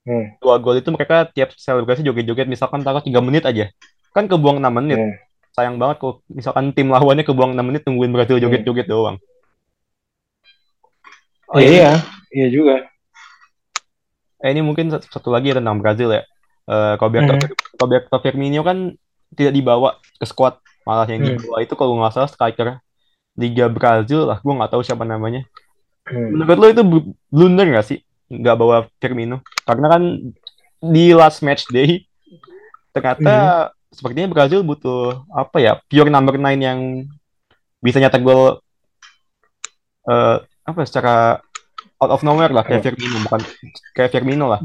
[0.05, 0.37] Hmm.
[0.45, 3.73] dua gol itu mereka tiap selebrasi joget-joget, misalkan taruh tiga menit aja,
[4.13, 5.01] kan kebuang 6 menit.
[5.01, 5.17] Hmm.
[5.57, 9.17] Sayang banget kalau misalkan tim lawannya kebuang 6 menit nungguin Brazil joget-joget doang.
[11.49, 11.97] Oh iya,
[12.29, 12.85] iya juga.
[14.47, 16.23] Eh, ini mungkin satu, satu lagi tentang Brazil ya.
[16.67, 17.51] Eh, Roberto, Hmm.
[17.77, 18.95] Roberto Firmino kan
[19.35, 20.55] tidak dibawa ke squad,
[20.87, 21.35] malah yang Hmm.
[21.35, 22.79] dibawa itu kalau nggak salah striker
[23.35, 25.43] Liga Brazil lah, gue nggak tahu siapa namanya.
[26.07, 26.31] Hmm.
[26.33, 29.43] Menurut lo itu bl- blunder nggak sih nggak bawa Firmino?
[29.63, 30.03] Karena kan
[30.79, 32.07] di last match day
[32.91, 33.35] ternyata
[33.69, 33.71] Hmm.
[33.91, 36.79] sepertinya Brazil butuh apa ya pure number 9 yang
[37.79, 38.63] bisa nyetak gol
[40.07, 41.43] eh, apa secara
[42.03, 42.85] out of nowhere lah kayak?
[42.85, 43.41] Firmino bukan
[43.97, 44.61] kayak Firmino lah.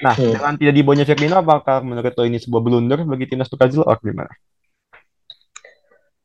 [0.00, 0.32] Nah Hmm.
[0.32, 4.32] dengan tidak dibawanya Firmino apakah menurut lo ini sebuah blunder bagi timnas Brazil atau gimana?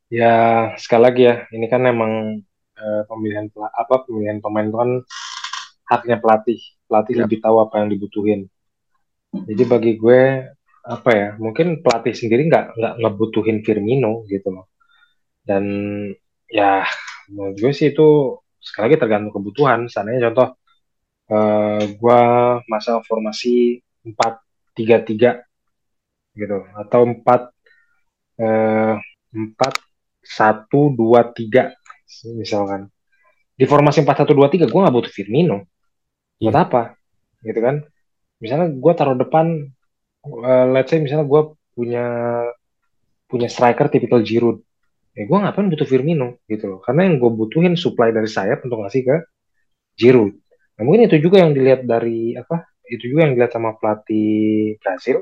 [0.09, 0.33] Ya
[0.81, 2.41] sekali lagi ya, ini kan emang
[2.79, 4.91] eh, pemilihan apa pemilihan pemain itu kan
[5.85, 6.59] haknya pelatih.
[6.89, 7.21] Pelatih Yap.
[7.27, 8.41] lebih tahu apa yang dibutuhin.
[9.29, 10.21] Jadi bagi gue
[10.81, 14.65] apa ya, mungkin pelatih sendiri nggak nggak ngebutuhin Firmino gitu loh.
[15.45, 15.63] Dan
[16.49, 16.81] ya
[17.29, 19.87] menurut gue sih itu sekali lagi tergantung kebutuhan.
[19.91, 20.47] Seandainya contoh
[21.31, 22.19] eh, gue
[22.71, 25.39] masa formasi 4-3-3
[26.37, 27.41] gitu atau 4
[28.39, 28.95] eh,
[29.33, 29.73] 4
[30.23, 31.73] 1 2 3
[32.39, 32.87] misalkan.
[33.59, 35.57] Di formasi 4-1-2-3 gue nggak butuh Firmino.
[36.39, 36.63] Buat Iya.
[36.65, 36.81] apa?
[37.43, 37.75] Gitu kan.
[38.39, 39.45] Misalnya gue taruh depan
[40.47, 41.41] eh, let's say misalnya gue
[41.75, 42.05] punya
[43.29, 44.63] punya striker tipikal Giroud.
[45.19, 46.79] Ya gue ngapain butuh Firmino gitu loh.
[46.79, 49.15] Karena yang gue butuhin supply dari sayap untuk ngasih ke
[49.99, 50.31] Giroud.
[50.79, 52.71] Nah, mungkin itu juga yang dilihat dari apa?
[52.87, 55.19] Itu juga yang dilihat sama pelatih Brasil.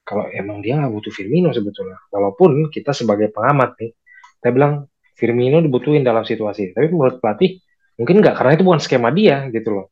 [0.00, 2.00] Kalau emang dia nggak butuh Firmino sebetulnya.
[2.08, 3.92] Walaupun kita sebagai pengamat nih,
[4.40, 6.72] kita bilang Firmino dibutuhin dalam situasi.
[6.72, 7.60] Tapi menurut pelatih
[8.00, 9.86] mungkin nggak karena itu bukan skema dia gitu loh.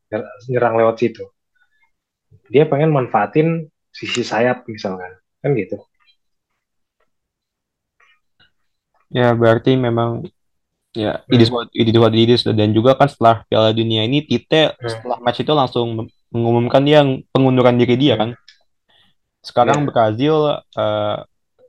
[0.49, 1.29] Nyerang lewat situ.
[2.49, 5.13] Dia pengen manfaatin sisi sayap misalkan.
[5.45, 5.77] Kan gitu.
[9.09, 10.27] Ya berarti memang
[10.97, 11.33] ya Hmm.
[11.37, 12.43] it is what it is what it is.
[12.43, 14.89] dan juga kan setelah Piala Dunia ini Tite Hmm.
[14.89, 18.31] setelah match itu langsung mengumumkan dia pengunduran diri dia kan.
[19.41, 19.87] Sekarang Iya.
[19.87, 20.37] Brazil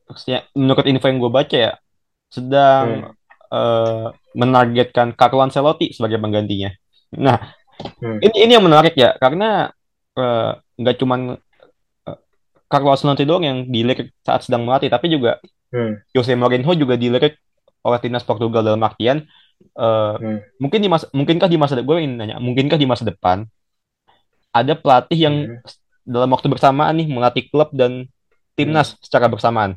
[0.07, 1.73] maksudnya menurut info yang gue baca ya
[2.27, 3.13] sedang Hmm.
[3.47, 6.67] eh, menargetkan Carlo Ancelotti sebagai penggantinya.
[7.15, 7.39] Nah,
[8.01, 8.19] Hmm.
[8.19, 9.71] ini ini yang menarik ya karena
[10.17, 11.37] eh, nggak cuman
[12.03, 12.17] eh,
[12.67, 15.99] Carlo Ancelotti doang yang dilirik saat sedang melatih, tapi juga Hmm.
[16.15, 17.35] Jose Mourinho juga dilirik
[17.83, 19.23] oleh timnas Portugal dalam artian
[19.77, 20.39] eh, Hmm.
[20.61, 23.43] mungkin di masa mungkinkah di masa depan gue ingin nanya mungkinkah di masa depan
[24.53, 25.59] ada pelatih yang Hmm.
[26.07, 28.07] dalam waktu bersamaan nih melatih klub dan
[28.55, 29.75] timnas secara bersamaan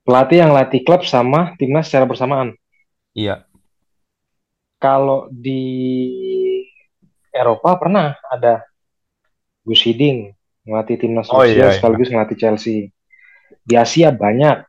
[0.00, 2.56] Pelatih yang latih klub sama timnas secara bersamaan.
[3.14, 3.46] iya
[4.80, 5.62] Kalau di
[7.30, 8.64] Eropa pernah ada
[9.62, 10.34] Gus Hiding
[10.66, 11.76] ngelatih timnas Oh, Rusia iya, iya.
[11.76, 12.92] sekaligus ngelatih Chelsea.
[13.64, 14.66] Di Asia banyak.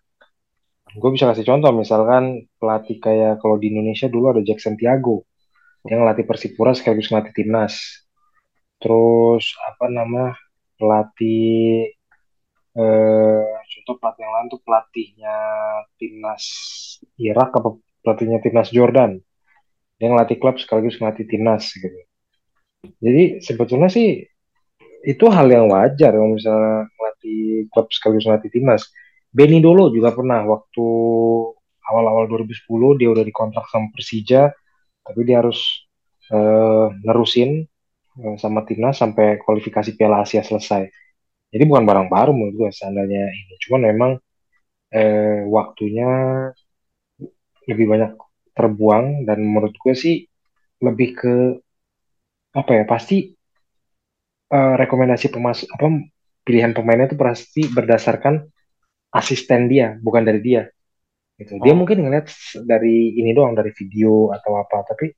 [0.91, 5.23] Gue bisa kasih contoh misalkan pelatih kayak kalau di Indonesia dulu ada Jackson Tiago
[5.87, 8.03] yang ngelatih Persipura sekaligus ngelatih timnas.
[8.81, 10.35] Terus apa nama
[10.75, 11.95] pelatih
[12.75, 13.45] eh,
[13.77, 15.35] contoh pelatih yang lain tuh pelatihnya
[15.99, 16.43] timnas
[17.19, 17.69] Irak apa
[18.01, 19.19] pelatihnya timnas Jordan
[20.01, 21.99] dia ngelatih klub sekaligus ngelatih timnas gitu
[22.97, 24.25] jadi sebetulnya sih
[25.05, 28.83] itu hal yang wajar kalau misalnya ngelatih klub sekaligus ngelatih timnas.
[29.31, 30.85] Benny Dolo juga pernah waktu
[31.87, 34.51] awal-awal 2010 dia udah dikontrak sama Persija
[35.01, 35.87] tapi dia harus
[36.29, 37.65] uh, nerusin
[38.21, 40.91] uh, sama timnas sampai kualifikasi Piala Asia selesai.
[41.51, 43.53] Jadi bukan barang baru menurut gue seandainya ini.
[43.67, 44.11] Cuman memang
[44.95, 46.07] eh, waktunya
[47.67, 48.11] lebih banyak
[48.55, 50.15] terbuang dan menurut gue sih
[50.83, 51.33] lebih ke
[52.51, 53.31] apa ya pasti
[54.51, 55.87] uh, rekomendasi pemas apa
[56.43, 58.43] pilihan pemainnya itu pasti berdasarkan
[59.15, 60.67] asisten dia bukan dari dia.
[61.39, 61.57] Gitu.
[61.63, 61.77] Dia oh.
[61.79, 62.29] mungkin ngeliat
[62.67, 65.09] dari ini doang dari video atau apa tapi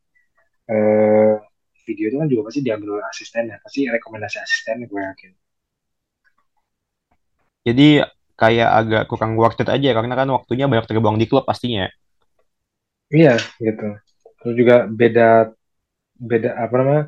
[0.72, 1.36] uh,
[1.84, 5.32] video itu kan juga pasti diambil asistennya pasti rekomendasi asisten gue yakin.
[7.64, 7.88] Jadi
[8.34, 11.86] kayak agak kurang worth it aja karena kan waktunya banyak terbuang di klub pastinya
[13.14, 13.94] iya gitu.
[14.42, 15.54] Terus juga beda
[16.18, 17.04] beda apa namanya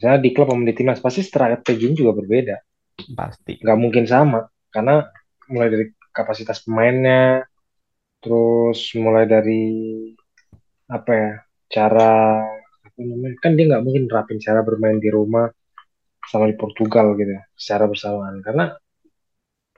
[0.00, 2.56] misalnya di klub sama di timnas pasti strateginya juga berbeda.
[3.12, 3.60] Pasti.
[3.60, 5.04] Nggak mungkin sama karena
[5.52, 7.44] mulai dari kapasitas pemainnya
[8.24, 9.64] terus mulai dari
[10.88, 11.32] apa ya
[11.68, 12.40] cara
[12.80, 15.52] apa namanya kan dia nggak mungkin terapin cara bermain di rumah
[16.32, 18.40] sama di Portugal gitu secara bersamaan.
[18.40, 18.72] Karena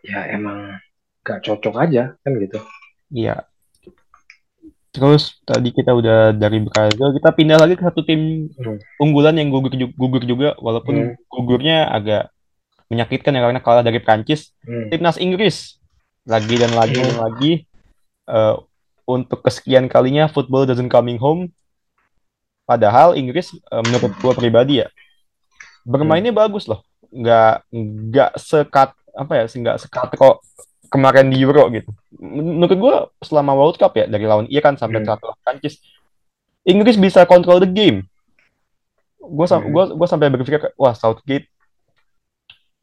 [0.06, 0.78] ya emang
[1.26, 2.62] gak cocok aja kan gitu.
[3.10, 3.51] Iya
[4.92, 9.00] Terus tadi kita udah dari Brazil, kita pindah lagi ke satu tim hmm.
[9.00, 11.32] unggulan yang gugur, gugur juga, walaupun hmm.
[11.32, 12.28] gugurnya agak
[12.92, 14.52] menyakitkan ya karena kalah dari Prancis.
[14.60, 14.92] Hmm.
[14.92, 15.80] Timnas Inggris
[16.28, 17.08] lagi dan lagi hmm.
[17.08, 17.52] dan lagi
[18.28, 18.60] uh,
[19.08, 21.48] untuk kesekian kalinya football doesn't coming home.
[22.68, 24.92] Padahal Inggris uh, menurut gue pribadi ya
[25.82, 26.42] bermainnya hmm.
[26.46, 30.44] bagus loh, nggak nggak sekat apa ya, nggak sekat kok
[30.92, 31.88] kemarin di Euro gitu.
[32.20, 35.16] Menurut gue selama World Cup ya dari lawan Iran sampai hmm.
[35.16, 35.80] ke Prancis,
[36.68, 38.04] Inggris bisa kontrol the game.
[39.16, 39.72] Gue hmm.
[39.72, 41.48] gua, gua sampai berpikir wah Southgate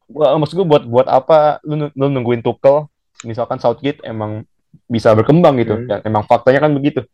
[0.10, 2.90] gua maksud gue buat buat apa lu, lu nungguin Tuchel
[3.22, 4.42] misalkan Southgate emang
[4.90, 5.86] bisa berkembang gitu hmm.
[5.86, 7.06] ya emang faktanya kan begitu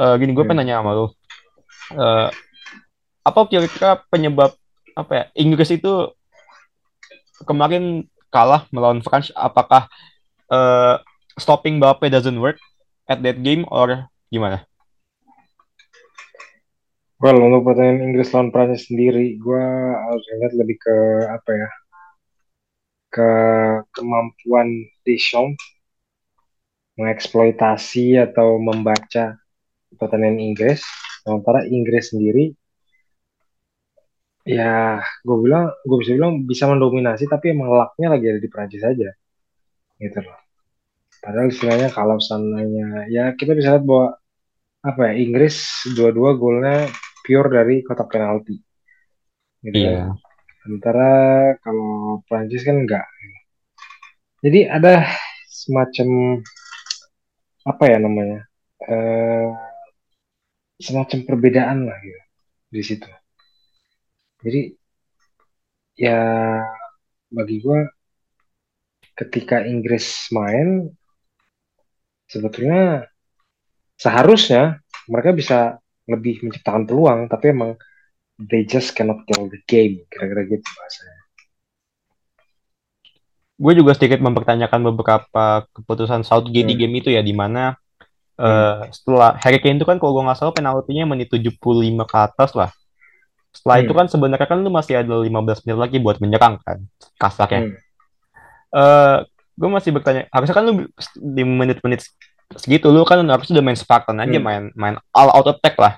[0.00, 0.48] uh, gini gue hmm.
[0.48, 2.28] pengen nanya sama lu uh,
[3.22, 4.56] apa kira-kira penyebab
[4.96, 6.10] apa ya Inggris itu
[7.44, 9.92] kemarin kalah melawan France apakah
[10.52, 11.00] uh,
[11.40, 12.60] stopping Mbappe doesn't work
[13.08, 14.68] at that game or gimana?
[17.22, 20.96] Well, untuk pertandingan Inggris lawan Prancis sendiri, gue harus lihat lebih ke
[21.30, 21.70] apa ya,
[23.14, 23.30] ke
[23.94, 25.62] kemampuan Deschamps
[26.98, 29.38] mengeksploitasi atau membaca
[29.94, 30.82] pertandingan Inggris.
[31.22, 32.58] Sementara Inggris sendiri,
[34.42, 38.82] ya gue bilang, gue bisa bilang bisa mendominasi, tapi emang lucknya lagi ada di Prancis
[38.82, 39.14] saja,
[40.02, 40.41] gitu loh.
[41.22, 44.18] Padahal istilahnya kalau sananya ya kita bisa lihat bahwa
[44.82, 46.90] apa ya Inggris dua-dua golnya
[47.22, 48.58] pure dari kotak penalti.
[49.62, 50.10] Gitu yeah.
[50.10, 50.18] kan.
[50.66, 51.10] Sementara
[51.62, 53.06] kalau Prancis kan enggak.
[54.42, 55.06] Jadi ada
[55.46, 56.42] semacam
[57.62, 58.40] apa ya namanya?
[58.82, 59.48] Eh,
[60.82, 62.22] semacam perbedaan lah gitu
[62.74, 63.10] di situ.
[64.42, 64.60] Jadi
[65.94, 66.18] ya
[67.30, 67.80] bagi gue
[69.14, 70.90] ketika Inggris main
[72.32, 73.04] sebetulnya
[74.00, 75.58] seharusnya mereka bisa
[76.08, 77.76] lebih menciptakan peluang tapi emang
[78.40, 81.22] they just cannot kill the game kira-kira gitu bahasanya
[83.62, 86.72] gue juga sedikit mempertanyakan beberapa keputusan Southgate hmm.
[86.72, 87.78] di game itu ya di mana
[88.40, 88.42] hmm.
[88.42, 91.60] uh, setelah Harry Kane itu kan kalau gue nggak salah penaltinya menit 75
[92.02, 92.70] ke atas lah
[93.52, 93.84] setelah hmm.
[93.86, 95.30] itu kan sebenarnya kan lu masih ada 15
[95.68, 96.82] menit lagi buat menyerang kan
[97.20, 97.76] kasarnya hmm.
[98.74, 99.18] uh,
[99.52, 100.72] gue masih bertanya harusnya kan lu
[101.16, 102.08] di menit-menit
[102.56, 104.44] segitu lu kan harus udah main Spartan aja hmm.
[104.44, 105.96] main main all out attack lah.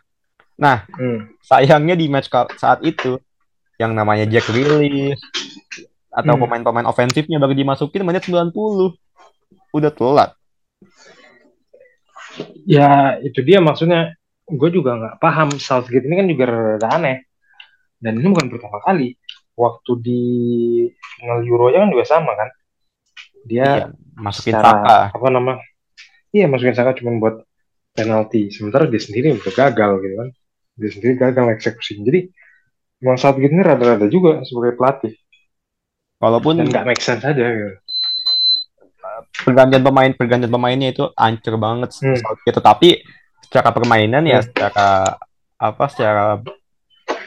[0.59, 1.39] Nah hmm.
[1.43, 3.19] sayangnya di match saat itu
[3.79, 5.19] yang namanya Jack Willis
[6.15, 6.43] atau hmm.
[6.47, 8.55] pemain-pemain ofensifnya baru dimasukin menit 90
[9.75, 10.31] udah telat.
[12.67, 14.15] Ya itu dia maksudnya.
[14.45, 17.25] Gue juga nggak paham Southgate ini kan juga rada aneh.
[17.97, 19.17] Dan ini bukan pertama kali.
[19.57, 20.23] Waktu di
[21.17, 22.53] final Euro kan juga sama kan
[23.45, 25.61] dia iya, masukin secara, apa nama?
[26.35, 27.45] Iya masukin Saka cuma buat
[27.95, 28.51] penalti.
[28.51, 30.29] Sementara dia sendiri udah gagal gitu kan.
[30.75, 32.21] Dia sendiri gagal eksekusi jadi
[32.99, 35.15] memang saat gini rada-rada juga sebagai pelatih.
[36.19, 37.77] Walaupun nggak make sense aja gitu.
[39.45, 42.19] Pergantian pemain pergantian pemainnya itu ancur banget hmm.
[42.49, 42.61] gitu.
[42.65, 43.05] Tapi
[43.45, 44.43] secara permainan ya, hmm.
[44.43, 44.89] ya secara
[45.61, 46.25] apa secara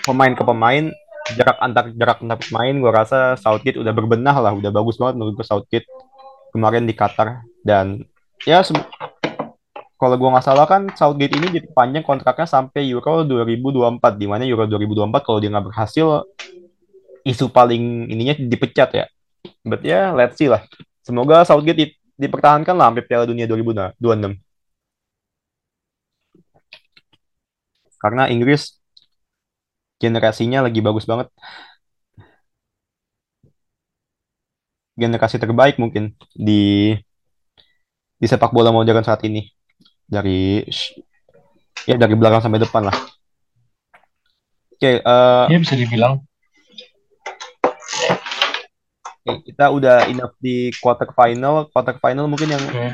[0.03, 0.91] pemain ke pemain
[1.35, 4.51] jarak antar jarak antar pemain gue rasa Southgate udah berbenah lah.
[4.51, 5.87] Udah bagus banget menurut gue Southgate
[6.57, 8.01] kemarin di Qatar dan
[8.49, 8.65] ya
[9.97, 14.65] kalau gue nggak salah kan Southgate ini diperpanjang kontraknya sampai Euro 2024 di mana Euro
[14.65, 16.25] 2024 kalau dia nggak berhasil
[17.25, 19.05] isu paling ininya dipecat ya.
[19.65, 20.65] But ya yeah, let's see lah.
[21.01, 21.85] Semoga Southgate di,
[22.17, 23.97] dipertahankan lah sampai Piala Dunia 2026.
[27.97, 28.77] Karena Inggris
[29.97, 31.27] generasinya lagi bagus banget.
[34.97, 36.97] Generasi terbaik mungkin di
[38.17, 39.45] di sepak bola modern saat ini
[40.09, 40.65] dari
[41.85, 42.97] ya dari belakang sampai depan lah.
[44.77, 46.21] Oke, okay, uh, ya bisa dibilang.
[49.21, 51.69] Okay, kita udah enough di quarter final.
[51.69, 52.93] Quarter final mungkin yang hmm.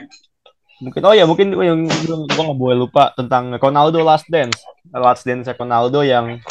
[0.83, 4.59] mungkin oh ya mungkin yang gue nggak boleh lupa tentang Ronaldo last dance,
[4.91, 6.43] last dance Ronaldo yang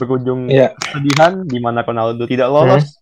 [0.00, 0.72] berujung yeah.
[0.80, 2.99] kesedihan di mana Ronaldo tidak lolos hmm.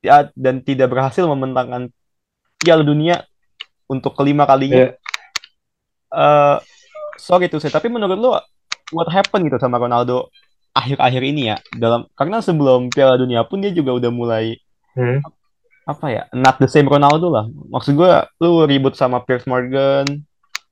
[0.00, 1.92] Ya, dan tidak berhasil membentangkan
[2.60, 3.22] Piala Dunia
[3.86, 4.90] untuk kelima kalinya.
[4.90, 4.98] Yeah.
[6.10, 6.56] Uh,
[7.20, 8.30] sorry tuh saya, tapi menurut lo
[8.94, 10.30] what happened gitu sama Ronaldo
[10.76, 14.60] akhir-akhir ini ya dalam karena sebelum Piala Dunia pun dia juga udah mulai
[14.92, 15.24] hmm.
[15.88, 18.12] apa ya not the same Ronaldo lah maksud gue
[18.44, 20.04] lu ribut sama Piers Morgan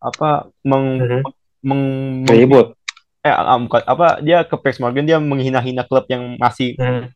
[0.05, 1.23] apa meng, hmm.
[1.65, 1.83] meng,
[2.29, 2.77] meng ribut
[3.25, 7.09] eh apa dia ke Piers Morgan dia menghina-hina klub yang masih hmm.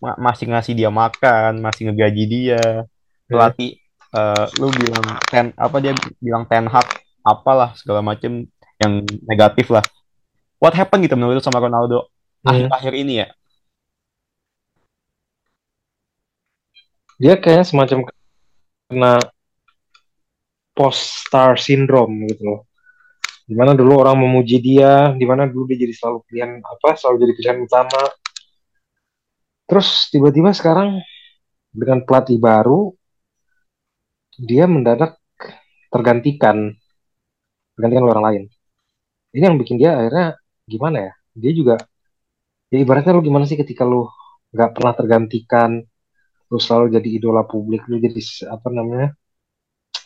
[0.00, 2.62] Ma masih ngasih dia makan masih ngegaji dia.
[2.62, 2.88] Hmm.
[3.26, 3.82] pelatih
[4.14, 8.46] uh, lu bilang ten apa dia bilang ten hak apalah segala macem
[8.78, 9.82] yang negatif lah.
[10.62, 12.08] What happened gitu menurut sama Ronaldo?
[12.46, 12.70] Hmm.
[12.70, 13.28] akhir-akhir ini ya?
[17.16, 17.98] Dia kayaknya semacam
[18.86, 19.18] kena
[20.76, 22.60] post star syndrome gitu loh.
[23.46, 27.16] Di mana dulu orang memuji dia di mana dulu dia jadi selalu pilihan apa selalu
[27.26, 28.02] jadi pilihan utama
[29.66, 31.02] terus tiba-tiba sekarang
[31.74, 32.94] dengan pelatih baru
[34.40, 35.20] dia mendadak
[35.92, 36.72] tergantikan
[37.76, 38.42] tergantikan orang lain.
[39.36, 41.12] Ini yang bikin dia akhirnya gimana ya?
[41.36, 41.76] Dia juga
[42.72, 44.08] ya ibaratnya lu gimana sih ketika lu
[44.56, 45.84] nggak pernah tergantikan
[46.48, 48.16] lu selalu jadi idola publik lu jadi
[48.48, 49.12] apa namanya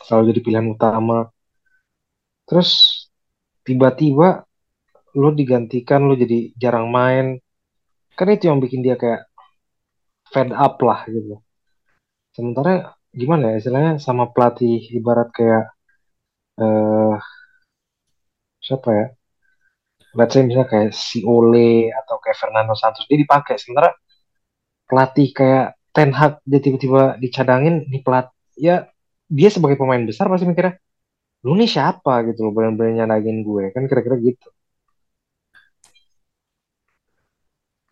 [0.03, 1.31] selalu jadi pilihan utama.
[2.43, 2.69] Terus
[3.63, 4.43] tiba-tiba
[5.15, 7.39] lu digantikan lu jadi jarang main.
[8.19, 9.30] Kan itu yang bikin dia kayak
[10.33, 11.35] fed up lah gitu.
[12.35, 12.71] Sementara
[13.21, 15.63] gimana ya istilahnya sama pelatih ibarat kayak
[16.61, 17.15] eh
[18.65, 19.05] siapa ya?
[20.17, 23.55] Let's say misalnya kayak si Ole atau kayak Fernando Santos dia dipakai.
[23.61, 23.89] Sementara
[24.89, 25.65] pelatih kayak
[25.95, 28.27] Ten Hag dia tiba-tiba dicadangin di pelat
[28.59, 28.87] ya
[29.37, 30.75] dia sebagai pemain besar pasti mikirnya
[31.45, 32.13] lu nih siapa?
[32.27, 33.63] gitu loh benar-benar nyadangin gue.
[33.75, 34.47] Kan kira-kira gitu.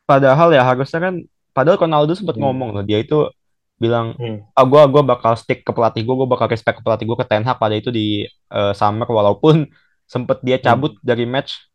[0.09, 1.15] Padahal ya harusnya kan
[1.59, 2.43] padahal Ronaldo sempat hmm.
[2.47, 3.27] ngomong loh dia itu
[3.75, 4.55] bilang hmm.
[4.55, 7.27] ah gue gua bakal stick ke pelatih gue gue bakal respect ke pelatih gue ke
[7.27, 9.67] Ten Hag pada itu di uh, summer walaupun
[10.13, 11.03] sempet dia cabut hmm.
[11.03, 11.67] dari match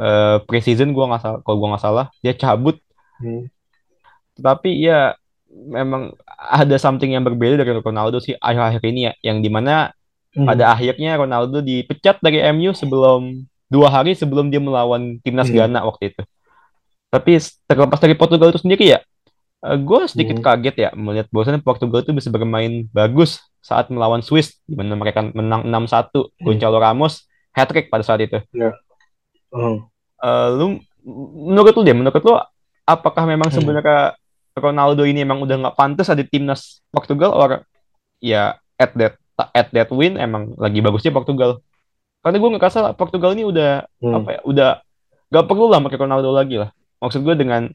[0.00, 2.80] uh, preseason gue nggak salah kalau gue nggak salah dia cabut
[3.20, 3.52] hmm.
[4.40, 5.12] tapi ya
[5.52, 9.92] memang ada something yang berbeda dari Ronaldo sih akhir-akhir ini ya yang di mana
[10.36, 10.44] hmm.
[10.48, 15.56] pada akhirnya Ronaldo dipecat dari MU sebelum dua hari sebelum dia melawan timnas hmm.
[15.56, 16.22] Ghana waktu itu
[17.08, 19.00] tapi terlepas dari Portugal itu sendiri ya
[19.66, 20.44] uh, eh, gue sedikit hmm.
[20.46, 25.26] kaget ya melihat bahwasannya Portugal itu bisa bermain bagus saat melawan Swiss di mana mereka
[25.34, 26.46] menang 6-1 hmm.
[26.46, 28.38] Gonçalo Ramos hat trick pada saat itu.
[28.54, 28.78] Yeah.
[29.50, 29.82] Uh.
[30.22, 30.66] Uh, lu
[31.50, 32.38] menurut lu deh, menurut lu
[32.86, 33.56] apakah memang hmm.
[33.58, 34.14] sebenarnya
[34.56, 37.66] Ronaldo ini emang udah nggak pantas ada timnas Portugal or
[38.22, 39.20] ya at that
[39.52, 41.60] at that win emang lagi bagusnya Portugal.
[42.24, 44.14] Karena gue ngerasa Portugal ini udah hmm.
[44.16, 44.70] apa ya, udah
[45.30, 46.70] gak perlu lah pakai Ronaldo lagi lah.
[46.98, 47.70] Maksud gue dengan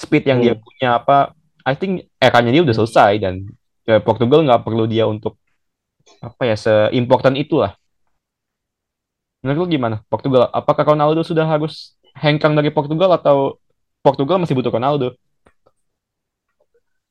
[0.00, 0.46] speed yang hmm.
[0.48, 1.36] dia punya apa,
[1.68, 3.44] I think eranya dia udah selesai dan
[3.84, 5.36] ya, Portugal nggak perlu dia untuk
[6.24, 7.76] apa ya seimportan itulah
[9.40, 10.04] Menurut lu gimana?
[10.12, 13.56] Portugal, apakah Ronaldo sudah harus hengkang dari Portugal atau
[14.04, 15.16] Portugal masih butuh Ronaldo?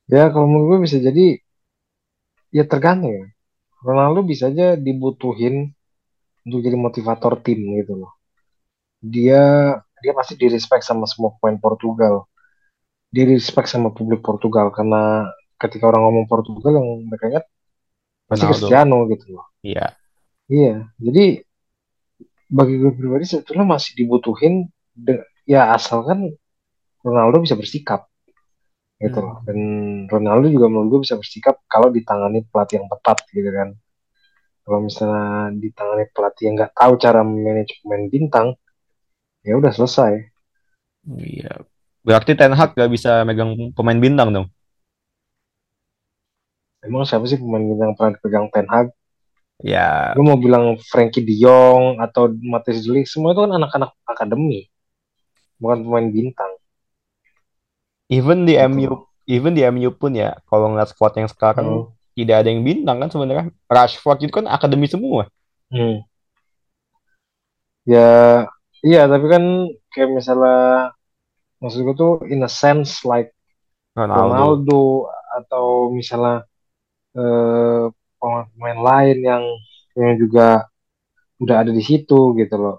[0.10, 1.42] Ya, kalau menurut gue bisa jadi
[2.54, 3.26] ya tergantung ya.
[3.82, 5.74] Ronaldo bisa aja dibutuhin
[6.46, 8.14] untuk jadi motivator tim gitu loh.
[9.02, 12.30] Dia dia pasti di respect sama semua pemain Portugal.
[13.10, 15.26] Dia di respect sama publik Portugal karena
[15.58, 17.46] ketika orang ngomong Portugal yang mereka ingat
[18.30, 19.46] pasti Cristiano gitu loh.
[19.66, 19.98] Iya.
[20.50, 21.46] Iya, jadi
[22.50, 24.74] bagi gue pribadi sebetulnya masih dibutuhin
[25.46, 26.34] ya asalkan
[27.06, 28.10] Ronaldo bisa bersikap
[29.00, 29.46] gitu hmm.
[29.48, 29.60] dan
[30.12, 33.70] Ronaldo juga menurut gue bisa bersikap kalau ditangani pelatih yang tepat gitu kan
[34.68, 38.48] kalau misalnya ditangani pelatih yang nggak tahu cara manage pemain bintang
[39.46, 40.20] ya udah selesai
[41.16, 41.64] iya
[42.06, 44.48] berarti Ten Hag gak bisa megang pemain bintang dong
[46.88, 48.88] Emang siapa sih pemain yang pernah dipegang Ten Hag?
[49.64, 54.60] Ya, Lu mau bilang Frankie De Jong atau Matheus Delik, semua itu kan anak-anak akademi,
[55.62, 56.52] bukan pemain bintang.
[58.18, 59.02] even di Gitu MU, loh.
[59.36, 61.84] even di MU pun ya, kalau ngeliat squad yang sekarang Hmm.
[62.18, 63.46] tidak ada yang bintang kan sebenarnya.
[63.76, 65.24] Rashford itu kan akademi semua.
[65.72, 66.02] Hmm.
[67.92, 68.00] Ya,
[68.86, 69.44] iya tapi kan
[69.92, 70.54] kayak misalnya
[71.60, 73.32] maksud gue tuh in a sense like
[73.96, 74.20] Ronaldo.
[74.20, 74.82] Ronaldo
[75.40, 76.48] atau misalnya
[77.16, 77.86] eh,
[78.20, 79.44] pemain lain yang
[79.96, 80.68] yang juga
[81.44, 82.78] udah ada di situ gitu loh.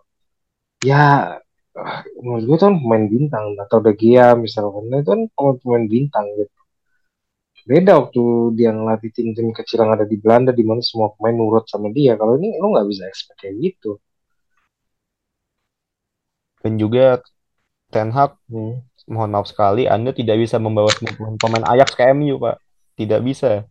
[0.84, 1.36] Ya,
[1.76, 5.86] eh, menurut gue tuh pemain bintang atau De Gea misalkan nah, itu kan pemain pemain
[5.86, 6.60] bintang gitu.
[7.70, 8.22] Beda waktu
[8.58, 12.16] dia ngelatih tim-tim kecil yang ada di Belanda di mana semua pemain nurut sama dia.
[12.16, 14.00] Kalau ini lo nggak bisa expect kayak gitu.
[16.60, 17.20] Dan juga
[17.90, 18.80] Ten Hag, Hmm.
[19.04, 22.56] mohon maaf sekali, Anda tidak bisa membawa semua pemain, Ajax ke MU, Pak.
[22.94, 23.66] Tidak bisa.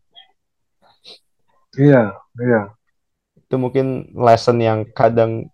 [1.74, 2.62] Iya, iya.
[3.40, 5.48] Itu mungkin lesson yang kadang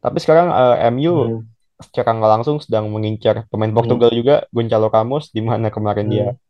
[0.00, 1.40] Tapi sekarang eh, MU Hmm.
[1.76, 3.76] secara nggak langsung sedang mengincar pemain Hmm.
[3.76, 6.40] Portugal juga, Gonçalo Ramos, di mana kemarin dia Hmm.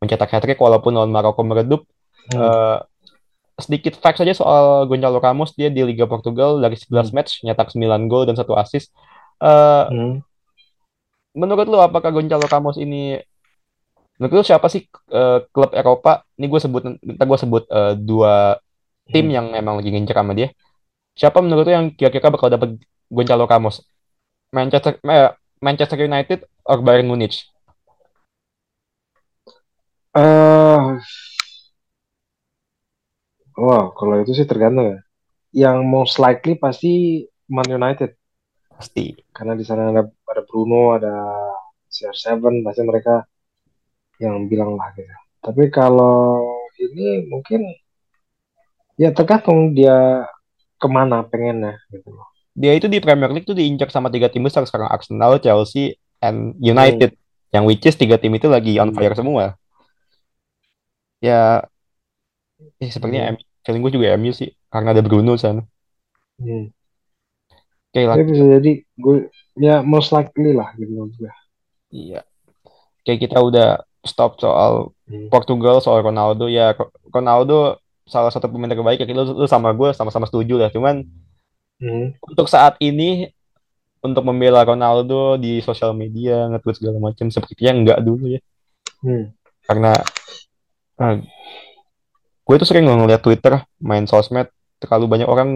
[0.00, 1.84] mencetak hat-trick walaupun lawan Maroko meredup.
[2.32, 2.40] Hmm.
[2.40, 2.78] Eh,
[3.60, 7.16] sedikit fact saja soal Gonçalo Ramos, dia di Liga Portugal dari 11 Hmm.
[7.20, 8.88] match nyetak 9 gol dan satu assist.
[9.44, 10.24] Eh, Hmm.
[11.40, 13.20] Menurut lu apakah Gonçalo Ramos ini
[14.16, 14.82] menurut lu siapa sih
[15.12, 16.24] eh, klub Eropa?
[16.38, 18.56] Ini gue sebut kita gue sebut eh, dua
[19.12, 19.34] tim Hmm.
[19.36, 20.48] yang memang lagi ngincer sama dia.
[21.20, 22.70] Siapa menurut lu yang kira-kira bakal dapat
[23.10, 23.76] Gonçalo Ramos?
[24.56, 25.32] Manchester eh,
[25.62, 26.38] Manchester United
[26.70, 27.46] or Bayern Munich?
[30.14, 30.98] Eh,
[33.66, 34.98] wow, kalau itu sih tergantung ya.
[35.64, 36.90] Yang most likely pasti
[37.54, 38.10] Man United
[38.70, 39.16] Pasti.
[39.36, 40.02] karena di sana ada
[40.32, 41.14] ada Bruno, ada
[41.94, 43.14] CR7, pasti mereka
[44.22, 45.12] yang bilang lah gitu.
[45.44, 46.42] Tapi kalau
[46.80, 47.60] ini mungkin
[48.96, 50.24] ya tergantung dia
[50.80, 52.26] ke mana pengennya gitu loh.
[52.56, 56.56] Dia itu di Premier League tuh diincar sama tiga tim besar sekarang Arsenal, Chelsea, and
[56.56, 56.72] Hmm.
[56.72, 57.12] United.
[57.52, 58.96] Yang which is tiga tim itu lagi on Hmm.
[58.96, 59.56] fire semua.
[61.20, 61.68] Ya,
[62.82, 63.36] eh, sepertinya Hmm.
[63.66, 65.60] Feeling gue juga MU sih karena ada Bruno sana.
[66.38, 66.66] Hmm.
[67.90, 68.14] Oke lah.
[68.16, 69.16] Tapi bisa jadi gue
[69.56, 71.32] ya most likely lah gitu menurut gue.
[71.92, 72.20] Iya.
[73.02, 75.30] Oke, kita udah stop soal Hmm.
[75.30, 76.50] Portugal, soal Ronaldo.
[76.50, 76.74] Ya,
[77.14, 77.78] Ronaldo
[78.10, 78.98] salah satu pemain terbaik.
[78.98, 80.70] Ya, lu, lu sama gue sama-sama setuju lah.
[80.74, 81.06] Cuman
[81.78, 82.10] Hmm.
[82.26, 83.30] untuk saat ini
[84.02, 88.40] untuk membela Ronaldo di sosial media, nge-tweet segala macam sepertinya enggak dulu ya.
[89.04, 89.30] Hmm.
[89.62, 89.94] Karena
[90.98, 91.22] nah,
[92.42, 94.50] gue tuh sering ngeliat Twitter, main sosmed,
[94.82, 95.50] terlalu banyak orang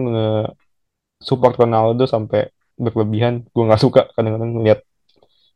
[1.19, 2.47] support Ronaldo sampai
[2.81, 3.45] berlebihan.
[3.53, 4.79] Gue nggak suka kadang-kadang ngeliat.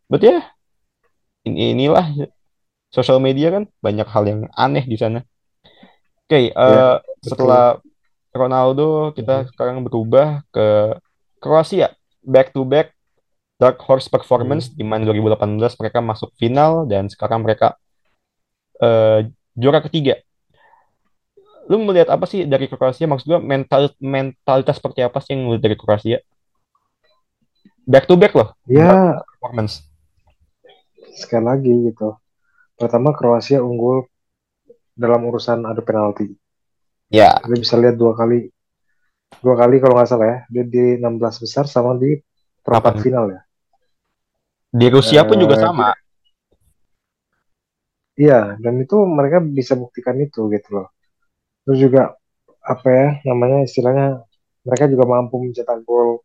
[0.06, 0.46] But ya,
[1.44, 2.06] ini inilah
[2.94, 5.26] sosial media kan banyak hal yang aneh di sana.
[6.26, 7.26] Oke, eh, betul.
[7.26, 7.82] setelah
[8.30, 9.48] Ronaldo kita Hmm.
[9.50, 10.98] sekarang berubah ke
[11.40, 12.94] Kroasia, back to back
[13.56, 14.76] Dark Horse Performance Hmm.
[14.76, 17.78] di mana 2018 mereka masuk final dan sekarang mereka
[18.76, 20.20] eh, juara ketiga.
[21.66, 23.08] Lu melihat apa sih dari Kroasia?
[23.08, 26.20] Maksud gue mental mentalitas seperti apa sih yang lu dari Kroasia?
[27.86, 29.74] Back to back loh, Ya, Horse Performance.
[31.16, 32.18] sekali lagi gitu.
[32.76, 34.10] Pertama Kroasia unggul
[34.98, 36.28] dalam urusan adu penalti.
[37.14, 38.50] Ya, Kita bisa lihat dua kali,
[39.40, 40.38] dua kali kalau nggak salah ya.
[40.52, 42.18] Dia di 16 besar sama di
[42.66, 43.42] perempat final ya.
[44.76, 45.88] di Rusia pun juga Eh, sama.
[48.16, 50.88] Iya, dan itu mereka bisa buktikan itu gitu loh.
[51.68, 52.02] Terus juga
[52.66, 54.24] apa ya namanya istilahnya
[54.68, 56.24] mereka juga mampu mencetak gol.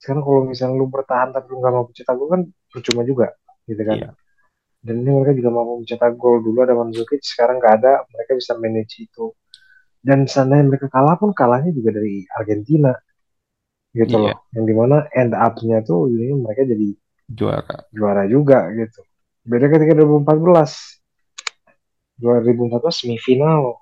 [0.00, 2.42] Sekarang kalau misalnya lu bertahan tapi lu nggak mampu mencetak gol kan
[2.72, 3.28] percuma juga,
[3.68, 3.96] gitu kan.
[4.00, 4.10] Iya,
[4.80, 8.56] Dan ini mereka juga mampu mencetak gol dulu ada Mandzukic, sekarang nggak ada, mereka bisa
[8.56, 9.36] manage itu.
[10.00, 12.96] Dan seandainya mereka kalah pun kalahnya juga dari Argentina,
[13.92, 14.36] gitu iya, loh.
[14.56, 16.88] Yang di mana end up-nya tuh ini mereka jadi
[17.28, 17.76] juara.
[17.92, 19.04] juara juga gitu.
[19.44, 20.96] Beda ketika 2014.
[22.20, 23.80] 2014 semifinal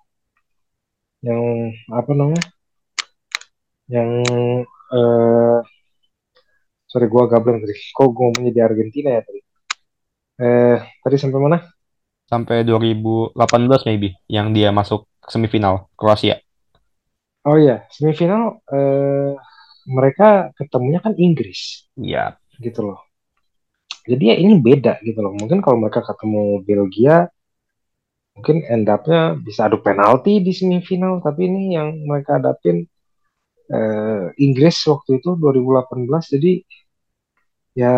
[1.27, 2.45] yang apa namanya?
[3.91, 4.11] Yang
[4.95, 5.59] eh
[6.91, 7.75] sorry gua gablang tadi.
[7.95, 9.41] Kok gua ngomongnya di Argentina ya tadi?
[10.41, 11.59] Eh tadi sampai mana?
[12.29, 16.41] Sampai 2018 maybe yang dia masuk semifinal Kroasia.
[17.49, 19.33] Oh iya, semifinal eh
[19.89, 23.01] mereka ketemunya kan Inggris Iya, gitu loh.
[24.09, 25.33] Jadi ya ini beda gitu loh.
[25.37, 27.29] Mungkin kalau mereka ketemu Belgia
[28.37, 32.87] mungkin end up-nya bisa adu penalti di semifinal, tapi ini yang mereka hadapin
[33.77, 36.53] eh, Inggris waktu itu 2018 jadi
[37.75, 37.91] ya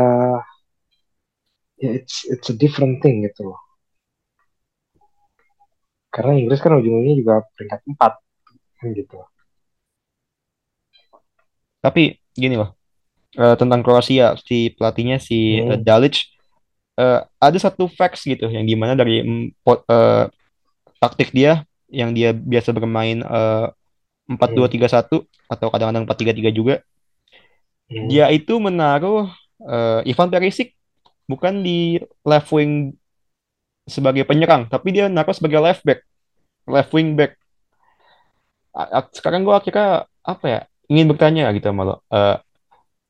[1.83, 3.61] ya it's it's a different thing gitu loh.
[6.15, 8.13] Karena Inggris kan ujung-ujungnya juga peringkat empat
[8.79, 9.19] kan gitu.
[11.81, 12.77] Tapi gini loh,
[13.39, 16.17] eh, tentang Kroasia si pelatihnya si eh, Hmm, Dalic
[17.01, 20.25] eh, ada satu facts gitu yang di mana dari eh,
[21.01, 23.67] taktik dia yang dia biasa bermain eh,
[24.31, 26.75] empat dua tiga satu atau kadang-kadang empat tiga tiga juga.
[27.91, 29.27] Hmm, dia itu menaruh
[29.67, 30.79] eh, Ivan Perisic
[31.27, 32.95] bukan di left wing
[33.91, 36.07] sebagai penyerang tapi dia naruh sebagai left back
[36.71, 37.35] left wing back.
[39.11, 42.37] Sekarang gua kira apa ya ingin bertanya gitu sama lo Eh,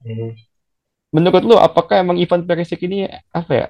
[0.04, 0.30] hmm.
[1.10, 3.66] menurut lo apakah emang Ivan Perisic ini apa ya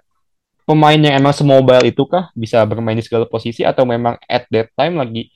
[0.68, 4.68] pemain yang emang semobile itu kah bisa bermain di segala posisi atau memang at that
[4.76, 5.32] time lagi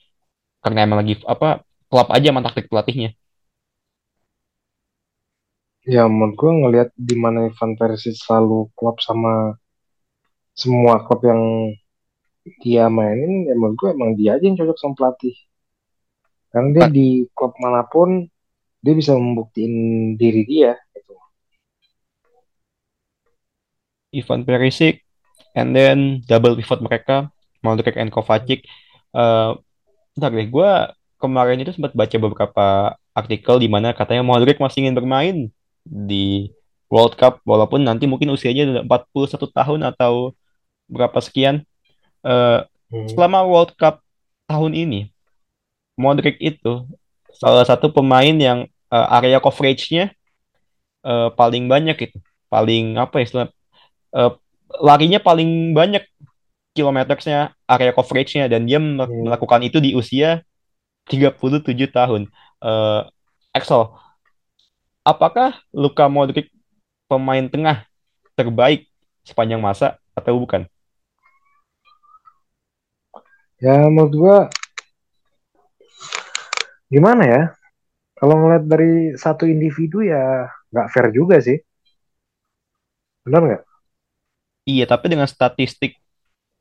[0.61, 1.64] karena emang lagi apa
[1.95, 3.15] klub aja sama taktik pelatihnya
[5.87, 9.53] Ya menurut gue ngelihat di mana Ivan Perisic selalu klop sama
[10.57, 11.41] semua klub yang
[12.65, 15.37] dia mainin, ya menurut gue emang dia aja yang cocok sama pelatih.
[16.49, 18.25] Karena dia di klub mana pun
[18.81, 20.73] dia bisa membuktiin diri dia.
[20.89, 21.13] Gitu.
[24.25, 25.05] Ivan Perisic
[25.53, 27.29] and then double pivot mereka
[27.61, 28.65] Modric and Kovacic
[29.15, 29.51] Eh
[30.15, 30.71] bentar deh gue
[31.21, 32.67] kemarin itu sempat baca beberapa
[33.15, 35.37] artikel di mana katanya Modric masih ingin bermain
[35.83, 36.51] di
[36.91, 40.35] World Cup walaupun nanti mungkin usianya udah 41 tahun atau
[40.91, 41.63] berapa sekian.
[42.25, 42.61] Eh
[42.95, 43.99] Hmm, selama World Cup
[44.45, 45.09] tahun ini
[45.97, 46.85] Modric itu
[47.35, 50.13] salah satu pemain yang eh, area coverage-nya
[51.03, 53.47] eh, paling banyak itu paling apa ya istilah
[54.15, 54.31] eh,
[54.79, 56.07] larinya paling banyak
[56.71, 59.27] kilometersnya area coverage-nya dan dia hmm.
[59.27, 60.45] melakukan itu di usia
[61.09, 62.21] 37 tahun.
[62.65, 63.01] Eh
[63.55, 63.81] Axel,
[65.05, 66.51] apakah Luka Modric
[67.09, 67.85] pemain tengah
[68.35, 68.89] terbaik
[69.25, 70.67] sepanjang masa atau bukan?
[73.63, 74.37] Ya menurut gue
[76.91, 77.41] gimana ya?
[78.15, 81.59] Kalau ngeliat dari satu individu ya nggak fair juga sih.
[83.25, 83.63] Benar nggak?
[84.65, 85.97] Iya, tapi dengan statistik,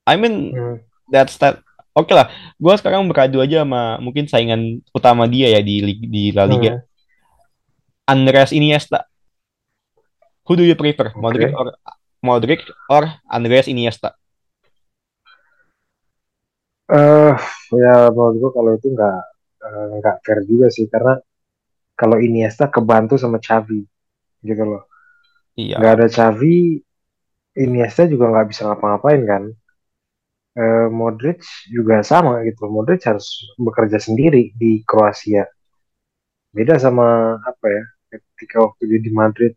[0.04, 0.76] I mean Hmm,
[1.12, 1.60] that stat.
[1.94, 2.26] Oke lah,
[2.58, 5.78] gue sekarang beradu aja sama mungkin saingan utama dia ya di
[6.10, 6.74] di La Liga.
[6.74, 6.82] hmm,
[8.06, 9.06] Andreas Iniesta.
[10.46, 11.56] Who do you prefer, Modric Oke.
[11.56, 11.66] or
[12.22, 14.16] Modric or Andreas Iniesta?
[16.84, 17.34] eh
[17.80, 19.18] ya menurut gue kalau itu nggak
[19.64, 21.16] eh, nggak fair juga sih karena
[21.96, 23.80] kalau Iniesta kebantu sama Xavi
[24.44, 24.82] gitu loh.
[25.56, 26.82] Iya, ada Xavi,
[27.64, 29.42] Iniesta juga nggak bisa ngapa-ngapain kan.
[30.54, 32.70] Eh, Modric juga sama gitu.
[32.70, 33.26] Modric harus
[33.58, 35.50] bekerja sendiri di Kroasia.
[36.54, 37.84] Beda sama apa ya?
[38.14, 39.52] Ketika waktu dia di Madrid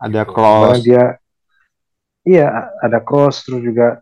[0.00, 0.34] ada gitu.
[0.42, 1.04] Di mana Kroos, dia
[2.26, 2.46] iya
[2.82, 4.00] ada cross terus juga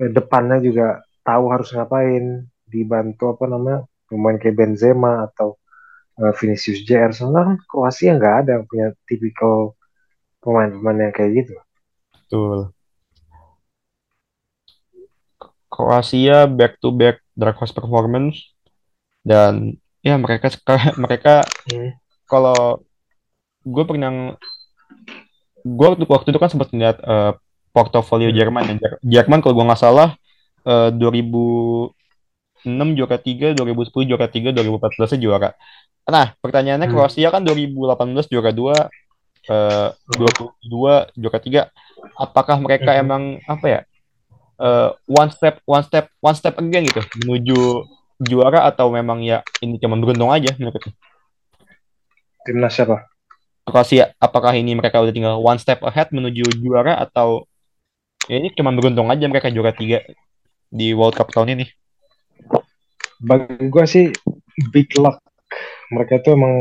[0.00, 3.78] eh, depannya juga tahu harus ngapain dibantu apa namanya
[4.08, 5.58] pemain kayak Benzema atau
[6.22, 7.12] eh, Vinicius Jr.
[7.12, 9.76] Sebenarnya kan Kroasia nggak ada yang punya tipikal
[10.40, 11.54] pemain-pemain yang kayak gitu.
[12.14, 12.72] betul.
[15.70, 18.50] Kroasia back to back dark horse performance
[19.22, 20.50] dan ya mereka
[21.02, 21.94] mereka Hmm.
[22.26, 22.82] kalau
[23.62, 24.34] gue pernah
[25.60, 27.32] gue waktu, waktu itu kan sempat lihat eh,
[27.70, 28.36] portofolio Hmm.
[28.36, 30.16] Jerman dan Jer- Jerman kalau gue nggak salah
[30.66, 31.94] eh, 2006
[32.92, 35.54] juara 3, 2010 juara 3, 2014 juara.
[36.04, 36.94] Nah, pertanyaannya Hmm.
[36.96, 38.74] Kroasia kan 2018 juara 2,
[39.46, 41.60] eh, 22 juara 3.
[42.16, 43.00] Apakah mereka Hmm.
[43.00, 43.80] emang apa ya?
[44.60, 47.58] Eh, one step one step one step again gitu menuju
[48.20, 50.92] juara atau memang ya ini cuma beruntung aja menurut lu?
[52.44, 53.08] Timnas siapa?
[53.64, 57.48] Kroasia apakah ini mereka udah tinggal one step ahead menuju juara atau
[58.28, 60.04] ya ini cuma beruntung aja mereka juara tiga
[60.68, 61.66] di World Cup tahun ini
[63.20, 64.08] Bagi gue sih
[64.72, 65.20] big luck.
[65.92, 66.56] Mereka itu emang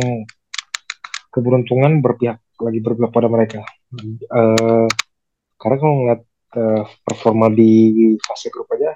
[1.31, 3.63] keberuntungan berpihak lagi berpihak pada mereka.
[3.95, 4.87] Eh,
[5.55, 6.21] karena kalau ngeliat
[6.55, 8.95] eh, performa di fase grup aja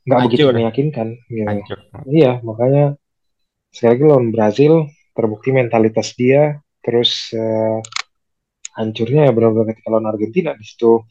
[0.00, 1.08] nggak begitu meyakinkan.
[1.44, 1.78] Hancur
[2.08, 2.96] Iya, makanya
[3.68, 4.72] sekali lagi lawan Brazil
[5.12, 7.78] terbukti mentalitas dia, terus eh,
[8.80, 11.04] hancurnya ya benar-benar ketika lawan Argentina di situ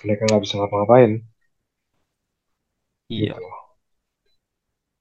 [0.00, 1.20] mereka nggak bisa ngapa-ngapain
[3.10, 3.48] iya gitu.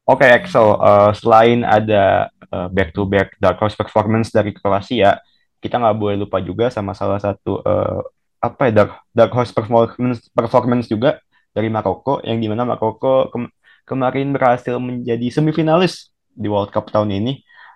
[0.10, 2.34] Oke, Axel, eh, selain ada
[2.74, 5.22] back to back dark horse performance dari Kroasia,
[5.62, 8.02] kita nggak boleh lupa juga sama salah satu eh,
[8.40, 11.20] apa ya dark, dark horse performance performance juga
[11.56, 13.52] dari Maroko, yang di mana Maroko kem-
[13.90, 17.34] kemarin berhasil menjadi semifinalis di World Cup tahun ini.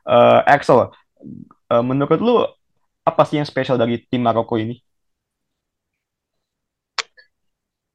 [0.08, 0.92] Eh, Axel,
[1.72, 2.36] eh, menurut lu
[3.08, 4.76] apa sih yang spesial dari tim Maroko ini?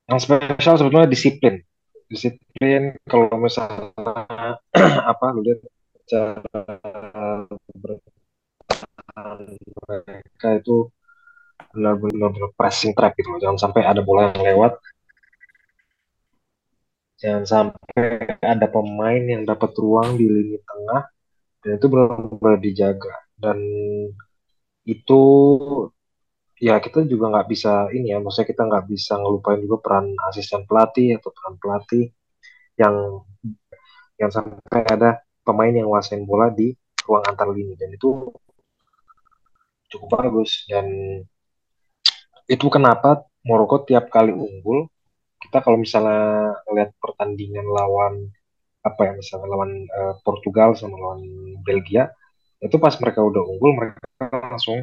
[0.08, 1.54] Yang spesial sebetulnya disiplin.
[2.08, 4.56] disiplin kalau misalnya
[5.12, 5.60] apa lihat
[6.08, 6.40] cara
[9.88, 10.76] mereka itu
[11.78, 13.30] benar-benar pressing track gitu.
[13.42, 14.72] Jangan sampai ada bola yang lewat.
[17.18, 21.02] Jangan sampai ada pemain yang dapat ruang di lini tengah
[21.62, 23.14] dan itu benar-benar dijaga.
[23.34, 23.58] Dan
[24.86, 25.20] itu
[26.58, 30.62] ya kita juga nggak bisa ini ya, maksudnya kita nggak bisa ngelupain juga peran asisten
[30.66, 32.04] pelatih atau peran pelatih
[32.78, 32.94] yang
[34.18, 36.74] yang sampai ada pemain yang wasain bola di
[37.06, 38.30] ruang antar lini dan itu
[39.88, 40.86] cukup bagus dan
[42.48, 44.88] itu kenapa Maroko tiap kali unggul
[45.38, 48.32] kita kalau misalnya lihat pertandingan lawan
[48.82, 51.22] apa ya misalnya lawan uh, Portugal sama lawan
[51.62, 52.10] Belgia
[52.58, 54.02] itu pas mereka udah unggul mereka
[54.50, 54.82] langsung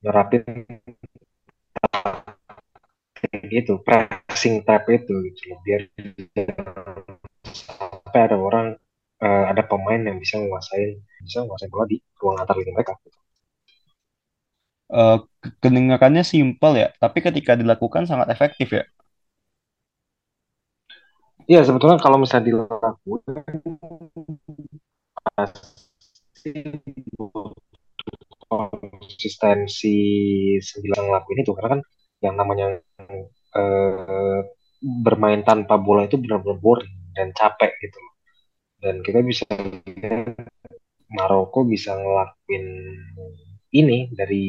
[0.00, 0.44] nerapin
[3.50, 5.90] gitu pressing tap itu gitu biar
[7.44, 8.78] sampai ada orang
[9.20, 13.18] uh, ada pemain yang bisa menguasai bisa menguasai bola di ruang antar lini mereka gitu.
[14.86, 15.18] Uh,
[15.58, 18.86] kedengarannya simpel ya, tapi ketika dilakukan sangat efektif ya.
[21.46, 22.98] Iya sebetulnya kalau misalnya dilakukan
[28.46, 29.98] konsistensi
[30.58, 31.80] sembilan ngelakuin itu karena kan
[32.22, 32.66] yang namanya
[33.58, 34.40] eh,
[35.06, 38.00] bermain tanpa bola itu benar-benar boring dan capek gitu.
[38.82, 39.46] Dan kita bisa
[41.10, 42.66] Maroko bisa ngelakuin
[43.80, 44.44] ini dari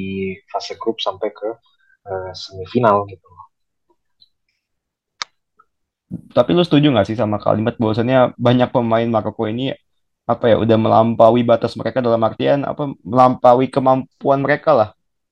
[0.48, 1.50] fase grup sampai ke
[2.08, 3.28] uh, semifinal gitu.
[6.08, 9.76] Tapi lu setuju nggak sih sama kalimat bahwasannya banyak pemain Maroko ini
[10.28, 14.90] apa ya udah melampaui batas mereka dalam artian apa melampaui kemampuan mereka lah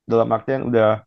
[0.07, 1.03] dalam artian udah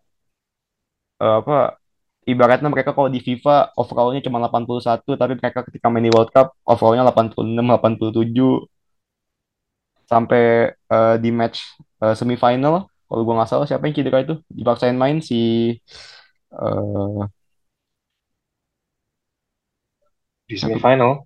[1.24, 1.80] uh, apa
[2.28, 6.53] ibaratnya mereka kalau di FIFA overallnya cuma 81 tapi mereka ketika main di World Cup
[6.68, 8.68] overallnya 86 87
[10.05, 11.64] sampai uh, di match
[12.03, 14.36] uh, semifinal kalau gue nggak salah siapa yang cedera itu?
[14.53, 15.72] Dipaksain main si
[16.53, 17.24] uh,
[20.44, 21.24] di semifinal?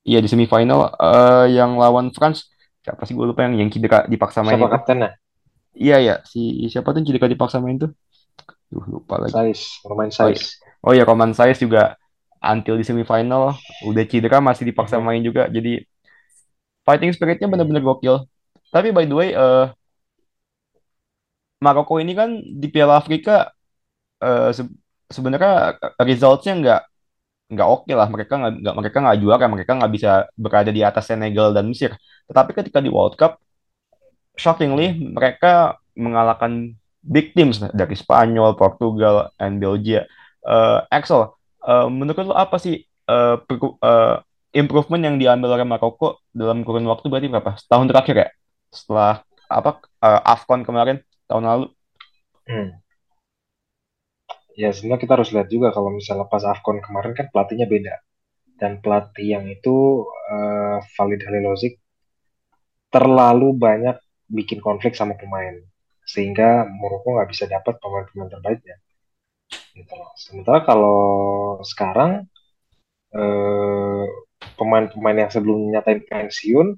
[0.00, 2.48] Iya di semifinal uh, yang lawan France.
[2.80, 5.10] Siapa sih gue lupa yang yang cedera dipaksa main siapa kaptennya?
[5.76, 7.92] Iya ya si siapa tuh cedera dipaksa main tuh?
[8.72, 9.36] Duh, lupa lagi.
[9.36, 12.00] Size Roman Size oh iya Roman Size juga
[12.40, 15.04] until di semifinal udah cedera masih dipaksa hmm.
[15.04, 15.52] main juga.
[15.52, 15.84] Jadi
[16.88, 18.24] fighting spiritnya benar-benar gokil.
[18.72, 19.68] Tapi by the way uh,
[21.60, 23.52] Maroko ini kan di Piala Afrika
[24.24, 24.64] uh, se
[25.10, 26.80] sebenarnya resultsnya nggak
[27.50, 31.50] nggak oke lah mereka nggak mereka nggak juara mereka nggak bisa berada di atas Senegal
[31.50, 31.98] dan Mesir
[32.30, 33.42] tetapi ketika di World Cup
[34.38, 40.04] shockingly mereka mengalahkan big teams dari Spanyol, Portugal, and Belgia.
[40.44, 41.32] Uh, Axel,
[41.64, 44.16] uh, menurut lo apa sih uh, uh,
[44.52, 47.56] improvement yang diambil oleh Maroko dalam kurun waktu berarti berapa?
[47.56, 48.28] Tahun terakhir ya?
[48.72, 51.66] Setelah apa uh, Afcon kemarin tahun lalu?
[52.50, 52.70] Hmm.
[54.58, 57.94] Ya sebenarnya kita harus lihat juga kalau misalnya pas Afcon kemarin kan pelatihnya beda
[58.58, 61.80] dan pelatih yang itu uh, Valid Halilovic
[62.90, 65.54] terlalu banyak bikin konflik sama pemain
[66.02, 68.76] sehingga Maroko nggak bisa dapat pemain-pemain terbaiknya.
[69.74, 70.98] Gitu Sementara kalau
[71.62, 72.26] sekarang
[73.14, 74.04] eh,
[74.58, 76.74] pemain-pemain yang sebelum nyatain pensiun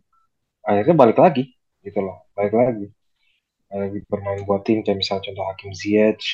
[0.68, 1.48] akhirnya balik lagi
[1.80, 2.86] gitu loh, balik lagi.
[3.72, 6.24] Lagi bermain buat tim kayak misalnya contoh Hakim Ziyech.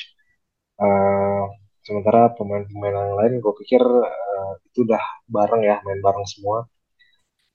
[0.79, 1.47] Uh,
[1.83, 6.67] sementara pemain-pemain yang lain gue pikir uh, itu udah bareng ya main bareng semua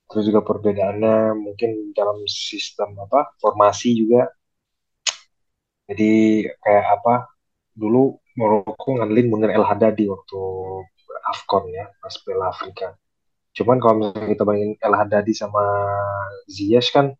[0.05, 4.29] terus juga perbedaannya mungkin dalam sistem apa formasi juga
[5.89, 7.13] jadi kayak apa
[7.77, 10.39] dulu Maroko ngandelin Munir El Haddadi waktu
[11.31, 12.97] Afcon ya pas Piala Afrika.
[13.55, 15.63] Cuman kalau misalnya kita bandingin El Haddadi sama
[16.51, 17.15] Ziyech kan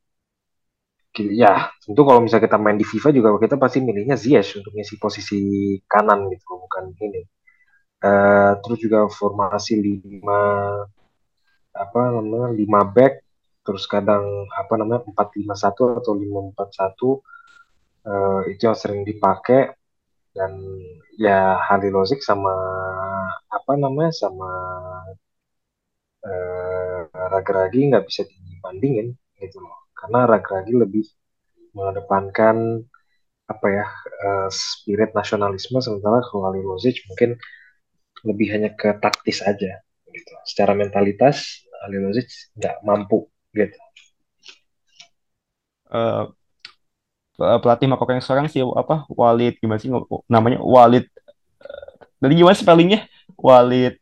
[1.19, 4.95] ya tentu kalau misalnya kita main di FIFA juga kita pasti milihnya Ziyech untuk ngisi
[4.99, 5.39] posisi
[5.87, 7.21] kanan gitu bukan ini.
[8.05, 10.41] Uh, terus juga formasi lima
[11.75, 13.13] apa namanya lima back
[13.65, 17.19] terus kadang apa namanya empat lima satu atau lima empat satu
[18.05, 19.73] uh, itu yang sering dipakai
[20.35, 20.51] dan
[21.17, 22.53] ya Halilozik sama
[23.49, 24.51] apa namanya sama
[26.27, 31.05] uh, Ragragi nggak bisa dibandingin gitu loh karena Ragragi lebih
[31.75, 32.83] mengedepankan
[33.45, 33.85] apa ya
[34.25, 37.37] uh, spirit nasionalisme sementara kalau Halilozic mungkin
[38.25, 40.33] lebih hanya ke taktis aja gitu.
[40.43, 42.27] Secara mentalitas Halilozic
[42.57, 43.77] nggak mampu gitu.
[45.85, 46.33] Uh,
[47.35, 49.91] Eh, pelatih Maroko yang sekarang sih apa Walid gimana sih
[50.31, 51.03] namanya Walid
[52.15, 53.11] dari gimana spellingnya?
[53.35, 53.99] Walid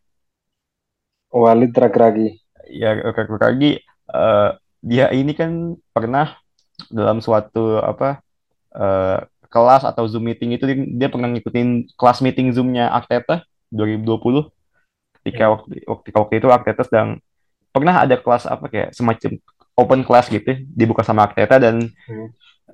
[1.33, 2.37] Walid Ragragi.
[2.69, 3.81] Ya Ragragi
[4.13, 4.53] uh,
[4.83, 6.35] dia ini kan pernah
[6.91, 8.19] dalam suatu apa
[8.75, 10.67] uh, kelas atau Zoom meeting itu
[10.99, 14.51] dia pernah ngikutin kelas meeting Zoom-nya Arteta 2020
[15.21, 15.53] ketika hmm.
[15.55, 17.23] waktu, waktu waktu itu Arteta sedang
[17.71, 19.39] pernah ada kelas apa kayak semacam
[19.73, 22.27] open class gitu dibuka sama Arteta dan hmm.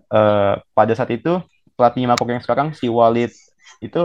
[0.10, 1.40] uh, pada saat itu
[1.78, 3.32] pelatih Maroko yang sekarang si Walid
[3.80, 4.02] itu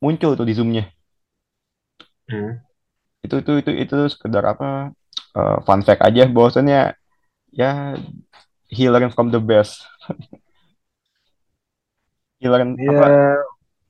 [0.00, 0.88] muncul tuh di zoomnya
[2.30, 2.64] hmm.
[3.26, 4.94] itu itu itu itu sekedar apa
[5.34, 6.94] uh, fun fact aja bahwasannya
[7.52, 7.70] ya
[8.68, 9.84] he learn from the best.
[12.38, 13.06] He learn yeah, apa?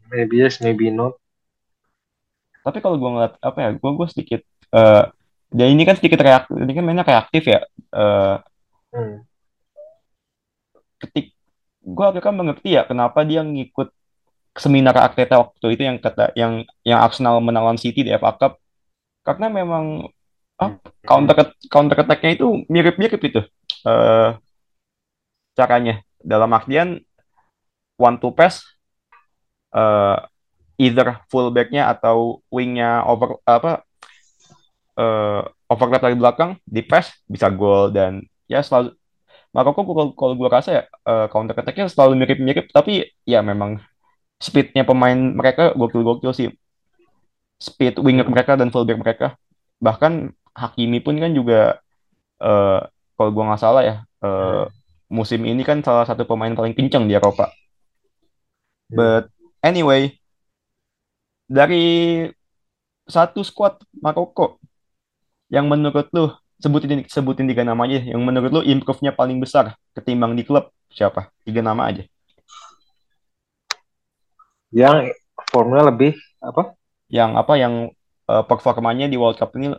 [0.09, 1.21] maybe yes maybe not.
[2.65, 4.41] Tapi kalau gue ngeliat apa ya gue gue sedikit
[4.73, 5.13] uh,
[5.53, 7.65] dan ini kan sedikit reaktif ini kan mainnya reaktif ya
[7.97, 8.37] uh,
[8.93, 9.25] hmm.
[11.01, 11.33] ketik
[11.81, 13.89] gue akhirnya mengerti ya kenapa dia ngikut
[14.59, 18.59] seminar Arteta waktu itu yang kata yang yang Arsenal menang lawan City di FA Cup.
[19.23, 20.11] Karena memang
[20.63, 20.71] oh,
[21.07, 23.41] counter counter attack-nya itu mirip-mirip itu
[23.87, 24.39] uh,
[25.55, 26.03] caranya.
[26.19, 26.99] Dalam artian
[27.95, 28.63] one to pass
[29.75, 30.19] uh,
[30.79, 33.83] either fullback-nya atau wing-nya over apa
[34.99, 38.95] uh, overlap dari belakang di pass bisa gol dan ya selalu
[39.49, 43.81] Maroko kalau, kalau gue rasa ya uh, counter attack-nya selalu mirip-mirip tapi ya memang
[44.39, 46.49] speednya pemain mereka gokil-gokil sih.
[47.59, 49.27] Speed winger mereka dan fullback mereka.
[49.83, 51.79] Bahkan Hakimi pun kan juga
[52.43, 52.83] uh,
[53.15, 54.67] kalau gue nggak salah ya uh,
[55.07, 57.49] musim ini kan salah satu pemain paling kencang di Eropa
[58.91, 59.31] but
[59.63, 60.11] anyway
[61.49, 62.27] dari
[63.09, 64.61] satu squad Maroko
[65.49, 66.29] yang menurut lu
[66.61, 71.33] sebutin sebutin tiga nama aja yang menurut lu improve-nya paling besar ketimbang di klub siapa?
[71.47, 72.05] Tiga nama aja.
[74.69, 75.17] Yang
[75.49, 76.13] formnya lebih
[76.45, 76.77] apa?
[77.09, 77.75] Yang apa yang
[78.29, 79.73] uh, performanya di World Cup ini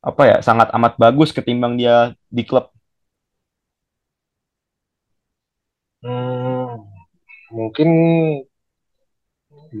[0.00, 2.72] apa ya sangat amat bagus ketimbang dia di klub.
[6.02, 6.88] Hmm,
[7.52, 7.88] mungkin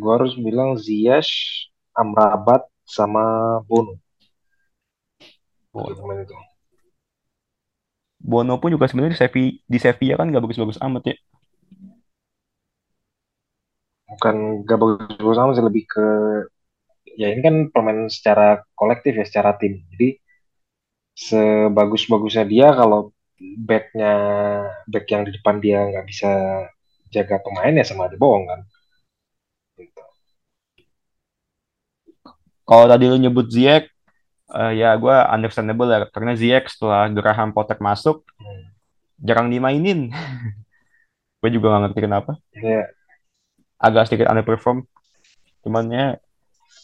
[0.00, 1.30] gua harus bilang Ziyech,
[1.96, 3.24] Amrabat sama
[3.68, 3.94] Bono.
[5.72, 6.14] Bono.
[6.22, 6.36] itu.
[8.20, 11.16] Bono pun juga sebenarnya di Sevilla, di Sevilla kan gak bagus-bagus amat ya.
[14.10, 14.36] Bukan
[14.68, 16.04] gak bagus-bagus amat sih lebih ke
[17.16, 19.82] ya ini kan pemain secara kolektif ya secara tim.
[19.94, 20.18] Jadi
[21.16, 24.12] sebagus-bagusnya dia kalau backnya
[24.86, 26.30] back yang di depan dia nggak bisa
[27.10, 28.60] jaga pemain ya sama aja bohong kan.
[29.78, 30.02] Gitu.
[32.68, 33.90] Kalau tadi lu nyebut Ziyech,
[34.54, 38.62] uh, ya gue understandable ya karena Ziyech setelah Graham Potter masuk hmm.
[39.22, 40.10] jarang dimainin
[41.40, 42.84] gue juga gak ngerti kenapa yeah.
[43.80, 44.84] agak sedikit underperform
[45.64, 46.06] cuman ya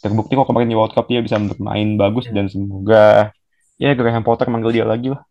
[0.02, 2.34] terbukti kok kemarin di World Cup dia bisa bermain bagus hmm.
[2.36, 3.04] dan semoga
[3.80, 5.22] ya Graham Potter manggil dia lagi lah.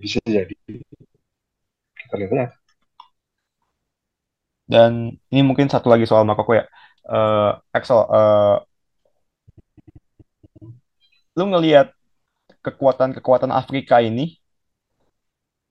[0.00, 0.54] Bisa jadi.
[1.94, 2.60] Kita lihat
[4.70, 6.64] dan ini mungkin satu lagi soal Makoko ya.
[7.02, 8.62] Uh, Axel uh,
[11.34, 11.90] lu ngelihat
[12.62, 14.38] kekuatan-kekuatan Afrika ini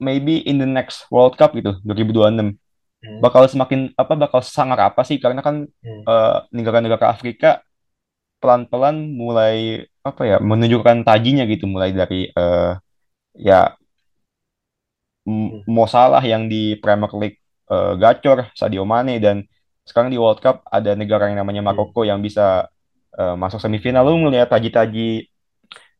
[0.03, 2.59] maybe in the next World Cup gitu 2026
[3.03, 3.19] hmm.
[3.23, 6.03] bakal semakin apa bakal sangat apa sih karena kan hmm.
[6.05, 7.63] uh, negara-negara Afrika
[8.39, 12.79] pelan-pelan mulai apa ya menunjukkan tajinya gitu mulai dari uh,
[13.35, 13.75] ya
[15.27, 15.67] hmm.
[15.67, 19.43] Mo Salah yang di Premier League uh, gacor Sadio Mane dan
[19.83, 21.69] sekarang di World Cup ada negara yang namanya hmm.
[21.71, 22.09] Maroko hmm.
[22.15, 22.71] yang bisa
[23.19, 25.27] uh, masuk semifinal lu ngelihat taji-taji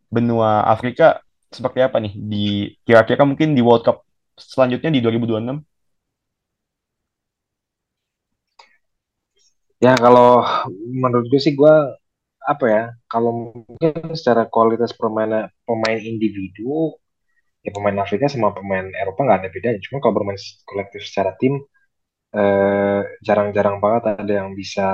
[0.09, 2.45] benua Afrika seperti apa nih di
[2.85, 3.97] kira-kira mungkin di World Cup
[4.39, 5.68] selanjutnya di 2026?
[9.79, 10.43] Ya kalau
[11.03, 11.73] menurut gue sih gue
[12.43, 16.95] apa ya kalau mungkin secara kualitas pemain pemain individu
[17.65, 19.79] ya pemain Afrika sama pemain Eropa nggak ada bedanya.
[19.85, 20.39] Cuma kalau bermain
[20.69, 21.53] kolektif secara tim
[22.35, 24.87] eh, jarang-jarang banget ada yang bisa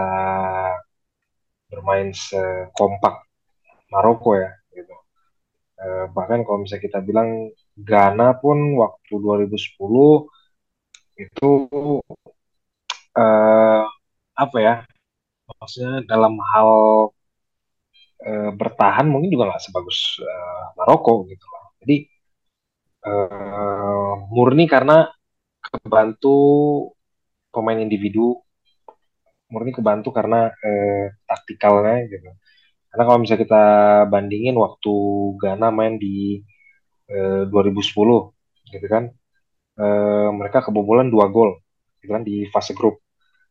[1.70, 3.16] bermain sekompak
[3.92, 4.50] Maroko ya
[5.86, 7.30] Eh, bahkan kalau misalnya kita bilang
[7.90, 10.08] Ghana pun waktu 2010
[11.24, 11.50] itu
[13.18, 13.82] eh,
[14.44, 14.74] apa ya
[15.62, 16.70] maksudnya dalam hal
[18.26, 21.64] eh, bertahan mungkin juga nggak sebagus eh, Maroko gitu loh.
[21.84, 21.96] Jadi
[23.10, 24.98] eh, murni karena
[25.66, 26.36] kebantu
[27.54, 28.46] pemain individu
[29.52, 32.30] murni kebantu karena eh, taktikalnya gitu
[32.92, 33.64] karena kalau misalnya kita
[34.14, 34.94] bandingin waktu
[35.42, 36.42] Ghana main di
[37.12, 38.20] eh, 2010
[38.74, 39.04] gitu kan
[39.82, 41.52] eh, mereka kebobolan dua gol
[42.02, 43.02] gitu kan di fase grup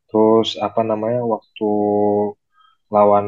[0.09, 1.71] terus apa namanya waktu
[2.95, 3.27] lawan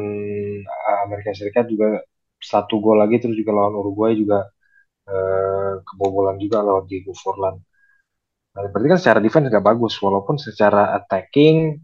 [1.04, 2.02] Amerika Serikat juga
[2.36, 4.46] satu gol lagi terus juga lawan Uruguay juga
[5.08, 7.56] eh, kebobolan juga lawan Diego Forlan.
[8.56, 11.76] Nah, berarti kan secara defense nggak bagus walaupun secara attacking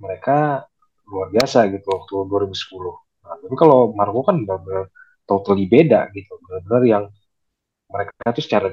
[0.00, 0.64] mereka
[1.08, 2.94] luar biasa gitu waktu 2010.
[3.24, 4.88] Nah, tapi kalau Maroko kan benar-benar
[5.28, 7.04] totally beda gitu, benar-benar yang
[7.92, 8.68] mereka itu secara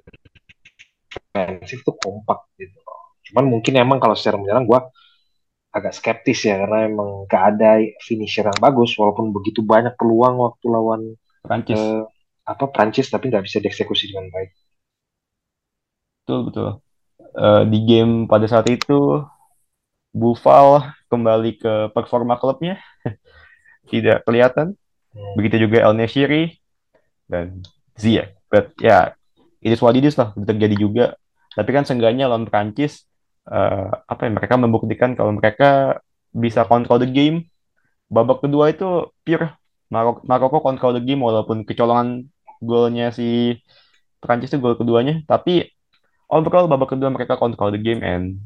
[1.11, 2.79] defensif tuh kompak gitu.
[3.31, 4.79] Cuman mungkin emang kalau secara menyerang gue
[5.75, 10.65] agak skeptis ya karena emang gak ada finisher yang bagus walaupun begitu banyak peluang waktu
[10.71, 11.01] lawan
[11.43, 11.75] Prancis.
[11.75, 12.03] eh,
[12.47, 14.55] apa Prancis tapi nggak bisa dieksekusi dengan baik.
[16.23, 16.69] Betul, betul.
[17.35, 19.19] Eh, di game pada saat itu
[20.15, 22.79] Buffal kembali ke performa klubnya
[23.91, 24.79] tidak kelihatan.
[25.11, 25.33] Hmm.
[25.35, 26.55] Begitu juga El Neshiri
[27.27, 27.59] dan
[27.99, 28.31] Zia.
[28.47, 29.03] But ya, yeah,
[29.59, 30.31] it is what it is lah.
[30.39, 31.19] Terjadi juga.
[31.51, 33.03] Tapi kan seenggaknya lawan Prancis,
[33.49, 35.99] eh, apa ya, mereka membuktikan kalau mereka
[36.33, 37.37] bisa control the game.
[38.11, 38.85] Babak kedua itu
[39.25, 39.47] pure
[39.93, 42.29] Maroko, Maroko control the game walaupun kecolongan
[42.63, 43.57] golnya si
[44.21, 45.21] Prancis itu gol keduanya.
[45.31, 45.65] Tapi
[46.31, 48.39] overall babak kedua mereka control the game and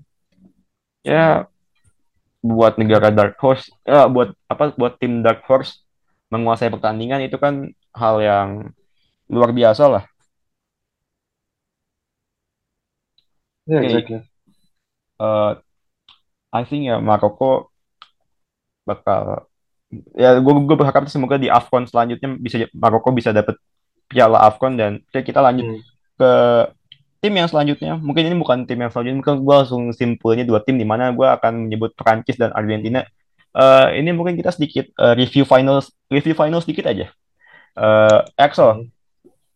[1.04, 1.48] ya
[2.40, 5.84] buat negara Dark Horse, ya buat apa buat tim Dark Horse
[6.32, 8.50] menguasai pertandingan itu kan hal yang
[9.32, 10.04] luar biasa lah.
[13.66, 14.29] Ya, Oke, exactly.
[15.20, 15.52] Eh,
[16.50, 17.70] I think ya Maroko
[18.88, 19.46] bakal
[20.18, 23.58] ya gue gue berharap semoga di Afcon selanjutnya bisa Maroko bisa dapat
[24.10, 25.82] piala Afcon dan oke, kita lanjut Hmm.
[26.20, 26.32] ke
[27.20, 28.00] tim yang selanjutnya.
[28.00, 31.28] Mungkin ini bukan tim yang selanjutnya, mungkin gue langsung simpulnya dua tim di mana gue
[31.28, 33.04] akan menyebut Prancis dan Argentina.
[33.54, 37.12] Eh, ini mungkin kita sedikit eh, review finals, review final sedikit aja.
[37.78, 38.88] Eh, Axel, Hmm.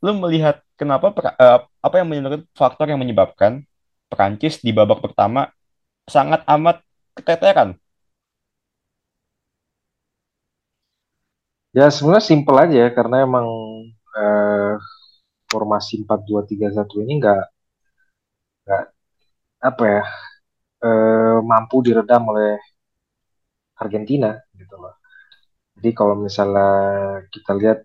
[0.04, 1.10] lu melihat kenapa
[1.40, 3.64] eh, apa yang menurut faktor yang menyebabkan
[4.14, 5.42] Prancis di babak pertama
[6.16, 6.78] sangat amat
[7.18, 7.70] keteteran?
[11.78, 13.48] Ya sebenarnya simple aja ya karena emang
[14.22, 14.74] eh,
[15.52, 17.42] formasi 4-2-3-1 ini nggak
[18.64, 18.84] nggak
[19.70, 20.02] apa ya
[20.88, 22.52] eh, mampu diredam oleh
[23.84, 24.30] Argentina
[24.60, 24.94] gitu loh.
[25.78, 26.68] Jadi kalau misalnya
[27.34, 27.80] kita lihat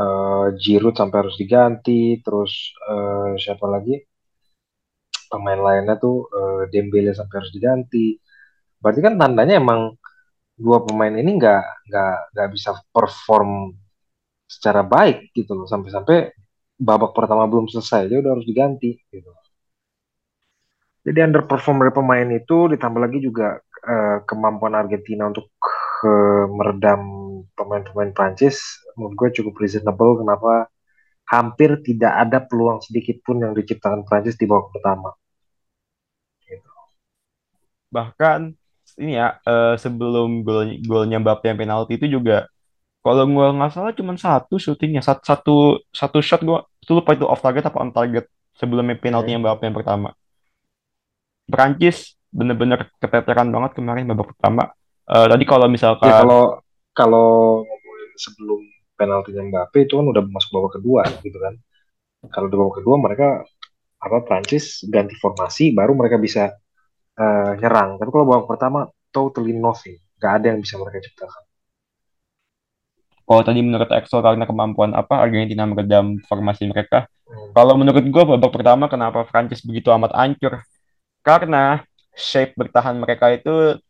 [0.00, 2.52] eh, Giroud sampai harus diganti, terus
[2.90, 3.94] eh, siapa lagi
[5.30, 8.16] pemain lainnya tuh eh, Dembele sampai harus diganti.
[8.80, 9.96] Berarti kan tandanya emang
[10.54, 13.74] dua pemain ini nggak nggak nggak bisa perform
[14.46, 16.30] secara baik gitu loh sampai-sampai
[16.78, 19.30] babak pertama belum selesai dia udah harus diganti gitu.
[21.04, 25.52] Jadi underperform dari pemain itu ditambah lagi juga eh, kemampuan Argentina untuk
[26.06, 27.02] eh, meredam
[27.54, 30.68] pemain-pemain Prancis menurut gue cukup reasonable kenapa
[31.24, 35.10] hampir tidak ada peluang sedikit pun yang diciptakan Prancis di babak pertama.
[36.44, 36.70] Gitu.
[37.88, 38.52] Bahkan
[39.00, 42.46] ini ya eh, sebelum gol golnya Mbappe yang penalti itu juga
[43.04, 45.54] kalau gua nggak salah cuma satu syutingnya satu satu
[45.90, 49.44] satu shot gua itu lupa itu off target apa on target sebelum penaltinya Oke.
[49.44, 50.08] Mbappe yang pertama.
[51.44, 54.72] Perancis bener-bener keteteran banget kemarin babak pertama.
[55.04, 56.42] Eh, tadi kalau Ya misalkan kalau
[56.94, 57.28] kalau
[57.66, 58.60] ngomongin sebelum
[58.98, 61.54] penaltinya Mbappe itu kan udah masuk babak kedua gitu kan.
[62.32, 63.28] Kalau di babak kedua mereka
[64.00, 66.52] apa Prancis ganti formasi baru mereka bisa
[67.18, 68.00] eh, nyerang.
[68.00, 68.80] Tapi kalau babak pertama
[69.14, 71.44] totally nothing, nggak ada yang bisa mereka ciptakan.
[73.24, 77.08] kalau tadi menurut Exo karena kemampuan apa Argentina meredam formasi mereka.
[77.24, 77.56] Hmm.
[77.56, 80.60] Kalau menurut gua babak pertama kenapa Prancis begitu amat hancur?
[81.24, 81.80] Karena
[82.12, 83.80] shape bertahan mereka itu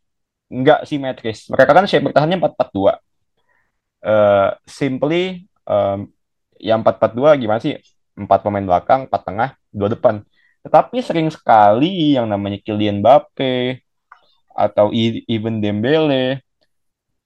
[0.55, 1.51] nggak simetris.
[1.51, 2.95] Mereka kan shape bertahannya 4-4-2.
[4.05, 5.99] Eh simply em,
[6.61, 7.75] yang 4-4-2 gimana sih?
[8.15, 10.23] Empat pemain belakang, empat tengah, dua depan.
[10.65, 13.83] Tetapi sering sekali yang namanya Kylian Mbappe
[14.55, 16.41] atau e- even Dembele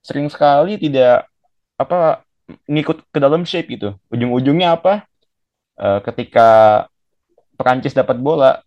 [0.00, 1.28] sering sekali tidak
[1.76, 2.24] apa
[2.64, 3.94] ngikut ke dalam shape gitu.
[4.08, 5.04] Ujung-ujungnya apa?
[5.78, 6.48] Eh, ketika
[7.58, 8.62] Perancis dapat bola,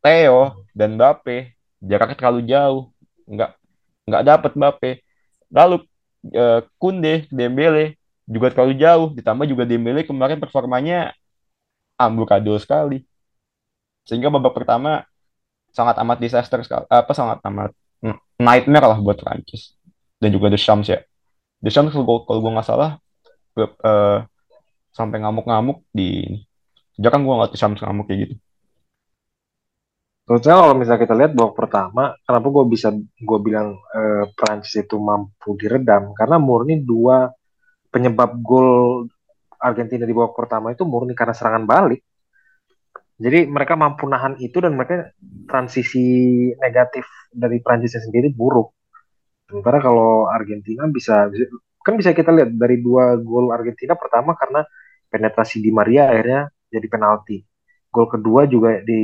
[0.00, 2.82] Theo dan Mbappe jaraknya terlalu jauh,
[3.28, 3.50] nggak
[4.08, 4.90] nggak dapat Mbappe.
[5.50, 5.76] Lalu
[6.32, 11.14] eh, Kunde, Dembele juga terlalu jauh, ditambah juga Dembele kemarin performanya
[11.94, 13.06] amburadul sekali.
[14.06, 15.02] Sehingga babak pertama
[15.74, 17.70] sangat amat disaster sekali, apa sangat amat
[18.40, 19.76] nightmare lah buat Prancis
[20.20, 21.00] dan juga Deschamps ya.
[21.60, 23.00] Deschamps kalau kalau gue nggak salah
[23.58, 24.18] eh,
[24.92, 26.40] sampai ngamuk-ngamuk di
[27.00, 28.34] kan gue nggak Deschamps ngamuk kayak gitu.
[30.26, 34.98] Terus kalau misalnya kita lihat babak pertama, kenapa gue bisa gue bilang eh, Prancis itu
[34.98, 36.10] mampu diredam?
[36.18, 37.30] Karena murni dua
[37.94, 39.06] penyebab gol
[39.62, 42.02] Argentina di babak pertama itu murni karena serangan balik.
[43.16, 45.14] Jadi mereka mampu nahan itu dan mereka
[45.48, 46.04] transisi
[46.58, 48.74] negatif dari Prancisnya sendiri buruk.
[49.46, 51.30] Sementara kalau Argentina bisa,
[51.86, 54.66] kan bisa kita lihat dari dua gol Argentina pertama karena
[55.06, 57.46] penetrasi di Maria akhirnya jadi penalti.
[57.94, 59.00] Gol kedua juga di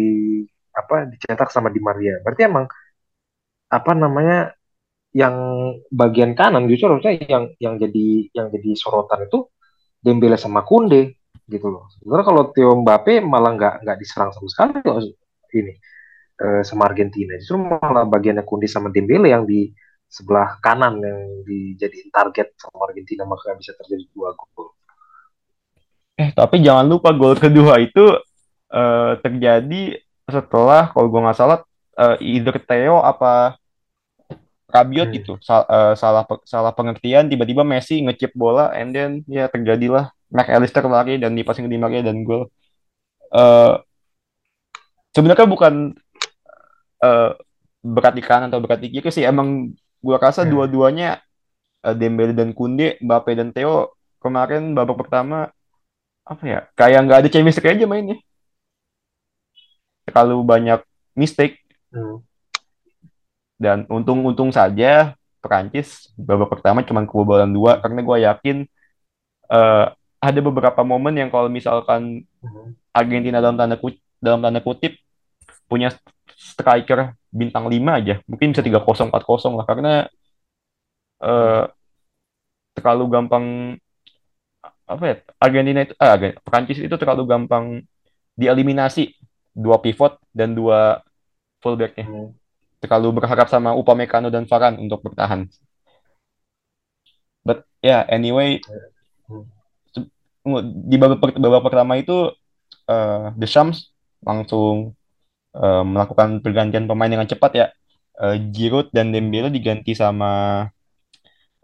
[0.72, 2.18] apa dicetak sama di Maria.
[2.24, 2.66] Berarti emang
[3.72, 4.52] apa namanya
[5.12, 5.36] yang
[5.92, 9.48] bagian kanan justru harusnya yang yang jadi yang jadi sorotan itu
[10.02, 11.86] Dembele sama Kunde gitu loh.
[11.94, 14.98] Sebenarnya kalau Theo Mbappe malah nggak nggak diserang sama sekali loh
[15.52, 15.72] ini
[16.40, 17.36] eh, sama Argentina.
[17.38, 19.70] Justru malah bagiannya Kunde sama Dembele yang di
[20.12, 24.76] sebelah kanan yang dijadiin target sama Argentina maka bisa terjadi dua gol.
[26.20, 28.20] Eh tapi jangan lupa gol kedua itu
[28.72, 29.96] uh, terjadi
[30.32, 31.58] setelah kalau gue nggak salah
[32.00, 33.60] uh, either Theo apa
[34.72, 35.18] Rabiot hmm.
[35.20, 40.80] itu Sal, uh, salah salah pengertian tiba-tiba Messi ngecip bola and then ya terjadilah McAllister
[40.88, 42.48] lari dan dipasing di Maria dan gol.
[43.28, 43.76] Uh,
[45.12, 45.92] sebenarnya bukan
[47.04, 47.36] uh,
[47.84, 50.50] berat di kanan atau berat di kiri sih emang gua rasa hmm.
[50.56, 51.20] dua-duanya
[51.84, 53.92] uh, Dembele dan Kunde, Mbappe dan Theo
[54.24, 55.52] kemarin babak pertama
[56.22, 58.16] apa ya kayak nggak ada chemistry aja mainnya
[60.06, 60.80] terlalu banyak
[61.14, 61.62] mistake
[61.94, 62.22] hmm.
[63.62, 68.56] Dan untung-untung saja Perancis babak pertama cuma kebobolan dua karena gue yakin
[69.50, 72.22] uh, ada beberapa momen yang kalau misalkan
[72.94, 74.98] Argentina dalam tanda kutip, dalam tanda kutip
[75.66, 75.90] punya
[76.34, 79.92] striker bintang 5 aja mungkin bisa 3-0 4-0 lah karena
[81.22, 81.64] uh,
[82.78, 83.46] terlalu gampang
[84.86, 87.80] apa ya Argentina itu ah, Perancis itu terlalu gampang
[88.36, 89.16] dieliminasi
[89.52, 91.04] dua pivot dan dua
[91.60, 92.08] fullbacknya.
[92.08, 92.32] Hmm
[92.82, 95.46] terlalu berharap sama Upamecano dan Varane untuk bertahan.
[97.46, 98.58] But yeah, anyway,
[100.90, 102.34] di babak, babak pertama itu
[102.90, 103.94] uh, The Shams
[104.26, 104.98] langsung
[105.54, 107.66] uh, melakukan pergantian pemain dengan cepat ya.
[108.18, 110.66] Uh, Giroud dan Dembele diganti sama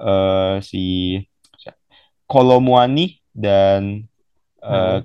[0.00, 1.18] uh, si
[2.30, 4.06] Kolomuani dan
[4.62, 5.02] uh,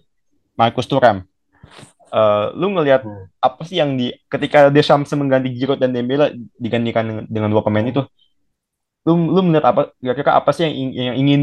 [0.56, 1.26] Marcus Thuram
[2.14, 3.26] uh, lu ngelihat hmm.
[3.41, 7.84] apa sih yang di ketika Deschamps mengganti Giroud dan Dembele digantikan dengan, dengan dua pemain
[7.84, 8.06] itu?
[9.03, 11.41] Lu lu melihat apa kira-kira apa sih yang, yang ingin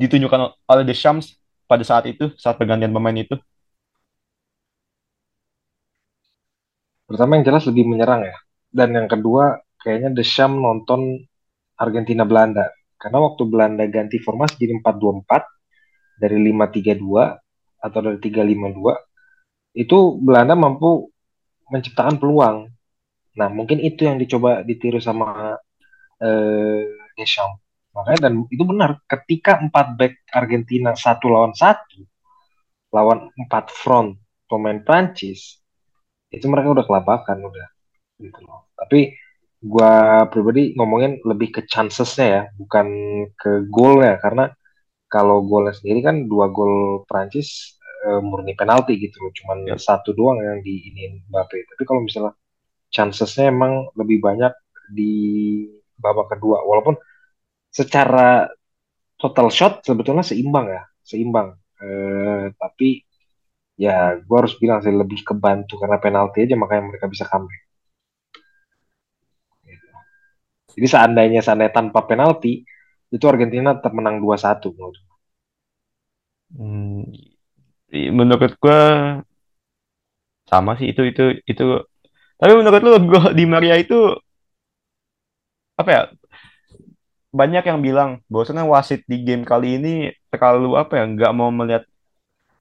[0.00, 1.36] ditunjukkan oleh Deschamps
[1.70, 3.36] pada saat itu saat pergantian pemain itu?
[7.06, 8.34] Pertama yang jelas lebih menyerang ya.
[8.66, 11.22] Dan yang kedua kayaknya Deschamps nonton
[11.78, 12.66] Argentina Belanda.
[12.98, 19.05] Karena waktu Belanda ganti formasi jadi 4-2-4 dari 5-3-2 atau dari 3-5-2
[19.76, 21.12] itu Belanda mampu
[21.68, 22.72] menciptakan peluang.
[23.36, 25.60] Nah, mungkin itu yang dicoba ditiru sama
[26.24, 27.60] eh, Deschamps.
[27.92, 29.00] Makanya dan itu benar.
[29.04, 32.04] Ketika empat back Argentina satu lawan satu,
[32.92, 34.16] lawan empat front
[34.48, 35.60] pemain Prancis,
[36.32, 37.68] itu mereka udah kelabakan udah.
[38.20, 38.68] Gitu loh.
[38.76, 39.16] Tapi
[39.64, 42.86] gua pribadi ngomongin lebih ke chancesnya ya, bukan
[43.32, 44.52] ke golnya karena
[45.08, 47.75] kalau golnya sendiri kan dua gol Prancis
[48.06, 49.32] uh, murni penalti gitu loh.
[49.34, 49.78] Cuman yeah.
[49.78, 51.58] satu doang yang di ini Mbappe.
[51.74, 52.32] Tapi kalau misalnya
[52.94, 54.52] chancesnya emang lebih banyak
[54.94, 55.12] di
[55.98, 56.62] babak kedua.
[56.62, 56.94] Walaupun
[57.68, 58.46] secara
[59.18, 61.58] total shot sebetulnya seimbang ya, seimbang.
[61.76, 63.04] Uh, tapi
[63.76, 67.62] ya gue harus bilang saya lebih kebantu karena penalti aja makanya mereka bisa comeback.
[70.76, 72.64] Jadi seandainya seandainya tanpa penalti
[73.08, 74.96] itu Argentina tetap menang 2-1 menurut
[76.46, 77.10] Hmm,
[78.12, 78.80] menurut gue
[80.46, 81.64] sama sih itu itu itu.
[82.36, 83.96] Tapi menurut lu gol di Maria itu
[85.80, 86.02] apa ya?
[87.36, 89.94] Banyak yang bilang bahwasanya wasit di game kali ini
[90.32, 91.84] terlalu apa ya nggak mau melihat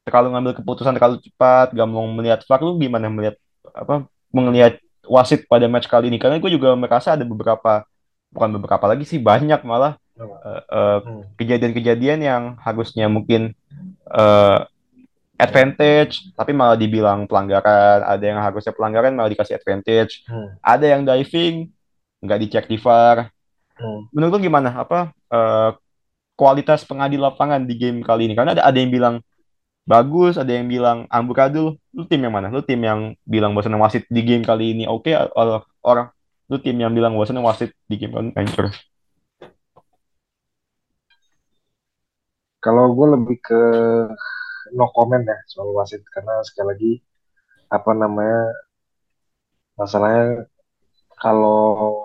[0.05, 3.35] terlalu ngambil keputusan terlalu cepat nggak mau melihat VAR lu gimana melihat
[3.73, 4.05] apa
[4.35, 6.17] melihat wasit pada match kali ini?
[6.19, 7.85] Karena gue juga merasa ada beberapa
[8.35, 10.99] bukan beberapa lagi sih banyak malah uh, uh,
[11.39, 13.55] kejadian-kejadian yang harusnya mungkin
[14.11, 14.67] uh,
[15.35, 18.03] advantage tapi malah dibilang pelanggaran.
[18.03, 20.23] Ada yang harusnya pelanggaran malah dikasih advantage.
[20.27, 20.55] Hmm.
[20.63, 21.69] ada yang diving
[22.23, 23.29] nggak dicek di VAR.
[23.75, 24.07] Hmm.
[24.15, 24.71] menurut lu gimana?
[24.71, 25.75] Apa uh,
[26.39, 28.33] kualitas pengadil lapangan di game kali ini?
[28.33, 29.15] Karena ada ada yang bilang
[29.85, 31.75] bagus ada yang bilang amburadul.
[31.91, 32.47] Lu tim yang mana?
[32.47, 35.19] Lu tim yang bilang bosan wasit di game kali ini oke okay,
[35.83, 36.07] orang?
[36.47, 38.71] Lu tim yang bilang bosan wasit di game kali hancur
[42.65, 43.61] kalau gue lebih ke
[44.73, 46.01] no comment ya soal wasit.
[46.13, 46.91] Karena sekali lagi
[47.69, 48.41] apa namanya
[49.79, 50.47] masalahnya
[51.19, 52.01] kalau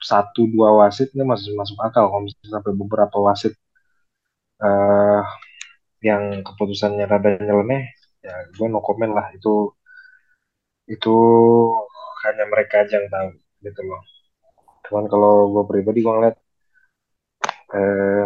[0.00, 2.08] satu dua wasit ini masih masuk akal.
[2.10, 3.54] Kalau misalnya sampai beberapa wasit
[4.62, 5.22] uh,
[6.04, 7.82] yang keputusannya rada nyeleneh
[8.22, 9.26] ya gue no comment lah.
[9.36, 9.74] Itu
[10.86, 11.14] itu
[12.24, 13.28] hanya mereka aja yang tahu
[13.66, 14.02] gitu loh.
[14.86, 16.36] Cuman kalau gue pribadi gue ngeliat
[17.74, 18.24] eh,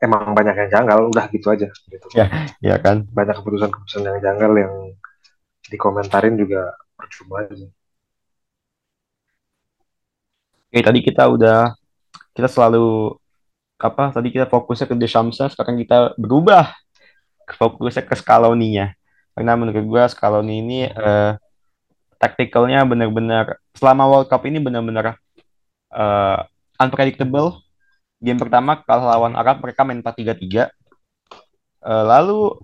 [0.00, 2.06] emang banyak yang janggal udah gitu aja gitu.
[2.12, 2.28] Ya
[2.60, 3.08] ya kan?
[3.08, 4.74] Banyak keputusan-keputusan yang janggal yang
[5.72, 7.66] dikomentarin juga percuma aja.
[10.66, 11.72] Oke, tadi kita udah
[12.36, 13.16] kita selalu
[13.76, 16.72] apa tadi kita fokusnya ke Deschamps sekarang kita berubah
[17.44, 18.96] ke fokusnya ke Scaloni-nya.
[19.36, 21.32] Karena menurut gua Scaloni ini eh,
[22.16, 25.16] tacticalnya benar-benar selama World Cup ini benar-benar
[25.92, 26.40] eh,
[26.80, 27.65] unpredictable
[28.26, 30.66] game pertama kalah lawan Arab mereka main 4-3-3
[31.86, 32.58] Eh, lalu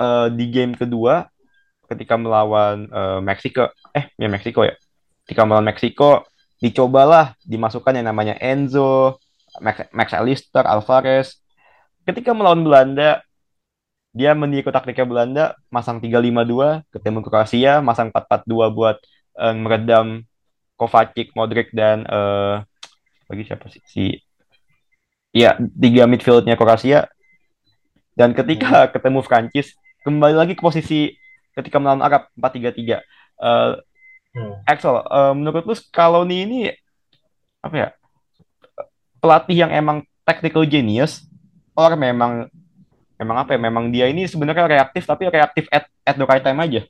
[0.00, 1.28] eh, di game kedua
[1.90, 4.74] ketika melawan eh, Meksiko eh ya Meksiko ya.
[5.28, 6.24] Ketika melawan Meksiko
[6.62, 9.20] dicobalah dimasukkan yang namanya Enzo
[9.60, 11.36] Max, Max Alister Alvarez.
[12.08, 13.20] Ketika melawan Belanda
[14.14, 18.96] dia meniru taktiknya Belanda masang 3-5-2 ketemu Kroasia masang 4-4-2 buat
[19.36, 20.24] eh, meredam
[20.80, 22.56] Kovacic Modric dan eh,
[23.28, 23.82] lagi siapa sih?
[23.84, 24.04] Si
[25.34, 27.10] ya tiga midfieldnya Kroasia
[28.14, 29.74] dan ketika ketemu Prancis
[30.06, 31.18] kembali lagi ke posisi
[31.58, 33.02] ketika melawan Arab 4-3-3
[33.34, 33.72] Eh,
[34.34, 34.58] Hmm.
[34.66, 36.60] Axel eh, menurut lu Scaloni ini
[37.62, 37.88] apa ya
[39.22, 41.22] pelatih yang emang tactical genius
[41.78, 42.50] or memang
[43.14, 46.58] memang apa ya memang dia ini sebenarnya reaktif tapi reaktif at, at the right time
[46.58, 46.82] aja?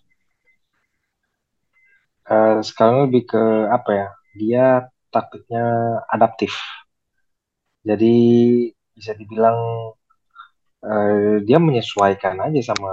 [2.24, 4.08] Eh, sekarang lebih ke apa ya
[4.40, 4.64] dia
[5.12, 5.64] taktiknya
[6.08, 6.56] adaptif
[7.88, 8.12] jadi
[8.96, 9.58] bisa dibilang
[10.84, 12.92] eh, dia menyesuaikan aja sama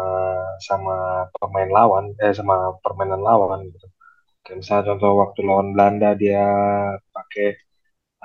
[0.68, 0.96] sama
[1.42, 3.88] pemain lawan eh sama permainan lawan gitu.
[4.46, 6.44] Kayak misalnya contoh waktu lawan Belanda dia
[7.16, 7.48] pakai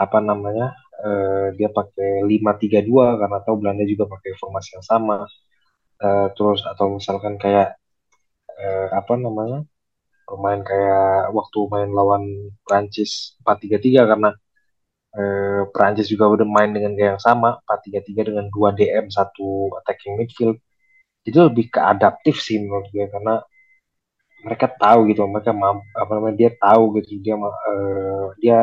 [0.05, 0.67] apa namanya
[1.07, 5.17] eh, dia pakai lima tiga dua karena tahu Belanda juga pakai formasi yang sama.
[6.07, 7.69] Eh, terus atau misalkan kayak
[8.63, 9.59] eh, apa namanya
[10.29, 12.25] pemain kayak waktu main lawan
[12.67, 13.13] Prancis
[13.43, 14.31] empat tiga tiga karena
[15.19, 19.07] eh, Prancis juga udah main dengan gaya yang sama empat tiga tiga dengan dua DM
[19.19, 20.59] satu attacking midfield.
[21.29, 23.43] Itu lebih ke adaptif sih menurut gue karena
[24.47, 25.51] mereka tahu gitu mereka
[26.03, 27.35] apa namanya dia tahu gitu dia
[27.71, 28.59] eh, dia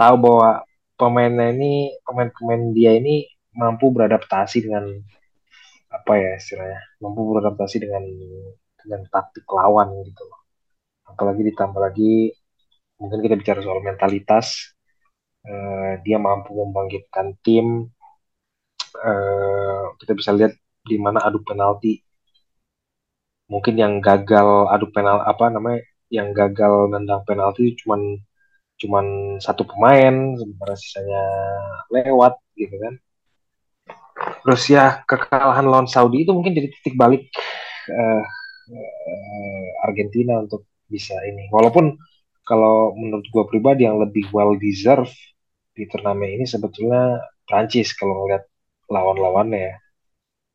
[0.00, 0.50] tahu bahwa
[1.00, 1.72] pemainnya ini
[2.06, 3.26] pemain-pemain dia ini
[3.56, 4.84] mampu beradaptasi dengan
[5.88, 8.04] apa ya istilahnya mampu beradaptasi dengan
[8.80, 10.22] dengan taktik lawan gitu.
[10.28, 10.38] Loh
[11.08, 12.36] apalagi ditambah lagi
[13.00, 14.76] mungkin kita bicara soal mentalitas
[15.50, 17.66] eh, dia mampu membangkitkan tim.
[19.08, 20.52] Eh, kita bisa lihat
[20.90, 21.92] di mana adu penalti.
[23.52, 25.80] Mungkin yang gagal adu penal apa namanya
[26.16, 28.00] yang gagal nendang penalti cuman
[28.80, 29.06] cuman
[29.46, 31.22] satu pemain sementara sisanya
[31.94, 32.94] lewat gitu kan.
[34.44, 37.22] Terus ya kekalahan lawan Saudi itu mungkin jadi titik balik
[37.90, 38.22] eh,
[39.86, 41.48] Argentina untuk bisa ini.
[41.52, 41.96] Walaupun
[42.48, 45.12] kalau menurut gue pribadi yang lebih well deserve
[45.78, 48.42] di turnamen ini sebetulnya Prancis kalau ngeliat
[48.90, 49.76] lawan-lawannya ya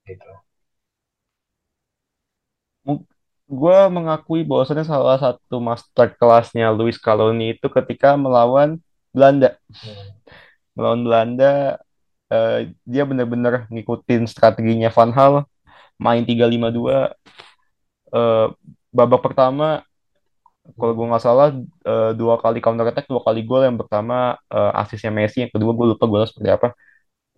[0.03, 0.31] gitu
[3.53, 8.81] gue mengakui bahwasannya salah satu master kelasnya Luis Scaloni itu ketika melawan
[9.15, 10.09] Belanda hmm.
[10.75, 11.51] melawan Belanda
[12.27, 15.33] eh, dia benar-benar ngikutin strateginya Van Hal
[16.01, 17.13] main 3-5-2
[18.11, 18.47] eh,
[18.91, 19.85] babak pertama
[20.79, 21.47] kalau gue nggak salah
[21.89, 25.71] eh, dua kali counter attack dua kali gol yang pertama eh, asisnya Messi yang kedua
[25.77, 26.67] gue lupa golnya seperti apa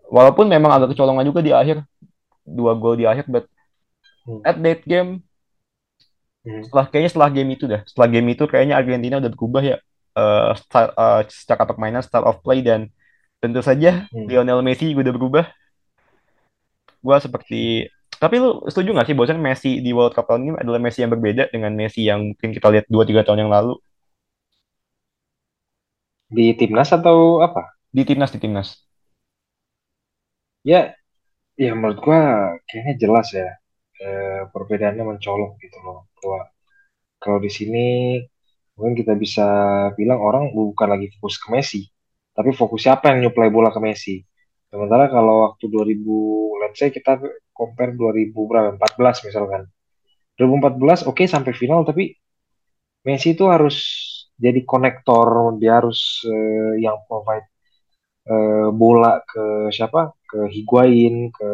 [0.10, 1.78] walaupun memang agak kecolongan juga di akhir
[2.46, 3.46] dua gol di akhir but
[4.26, 4.42] Hmm.
[4.46, 5.24] at that game
[6.46, 6.62] Hmm.
[6.66, 9.76] setelah kayaknya setelah game itu dah setelah game itu kayaknya Argentina udah berubah ya
[10.20, 12.90] eh, style, eh, secara permainan style of play dan
[13.42, 14.28] tentu saja Hmm.
[14.30, 15.46] Lionel Messi juga udah berubah
[17.06, 17.56] gue seperti
[18.22, 21.12] tapi lu setuju gak sih bahwasannya Messi di World Cup tahun ini adalah Messi yang
[21.16, 23.74] berbeda dengan Messi yang mungkin kita lihat dua tiga tahun yang lalu?
[26.36, 27.18] Di timnas atau
[27.48, 27.62] apa?
[27.96, 28.70] Di timnas di timnas.
[30.66, 30.98] Ya
[31.56, 32.20] ya menurut gua
[32.68, 33.48] kayaknya jelas ya
[34.04, 36.10] eh, perbedaannya mencolok gitu loh.
[36.20, 36.40] Bahwa
[37.24, 37.86] kalau di sini
[38.76, 39.46] mungkin kita bisa
[39.98, 41.82] bilang orang bukan lagi fokus ke Messi
[42.36, 44.20] tapi fokus siapa yang nyuplai bola ke Messi
[44.76, 47.16] sementara kalau waktu 2000 let's say kita
[47.56, 49.64] compare 2000 berapa 14 misalkan.
[50.36, 52.12] 2014 oke sampai final tapi
[53.08, 53.78] Messi itu harus
[54.36, 57.48] jadi konektor dia harus eh, yang provide
[58.28, 60.12] eh, bola ke siapa?
[60.28, 61.50] Ke Higuain ke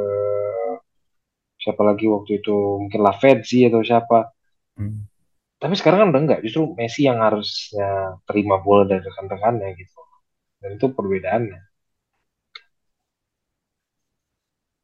[1.62, 2.56] siapa lagi waktu itu?
[2.82, 4.34] Mungkin Lavezzi atau siapa.
[4.72, 5.04] Hmm.
[5.62, 10.00] tapi sekarang kan udah enggak justru Messi yang harusnya terima bola dari rekan-rekannya gitu.
[10.58, 11.71] Dan itu perbedaannya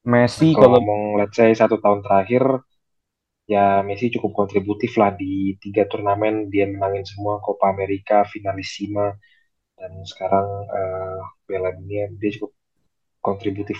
[0.07, 2.63] Messi kalau kalau ngomong let's say satu tahun terakhir
[3.43, 9.11] ya Messi cukup kontributif lah di tiga turnamen dia menangin semua Copa America, Finalissima
[9.75, 12.51] dan sekarang uh, Piala Dunia dia cukup
[13.19, 13.79] kontributif.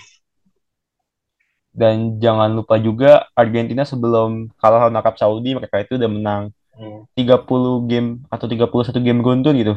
[1.71, 6.43] Dan jangan lupa juga Argentina sebelum kalah lawan Arab Saudi mereka itu udah menang
[6.73, 7.07] hmm.
[7.15, 9.75] 30 game atau 31 game beruntun gitu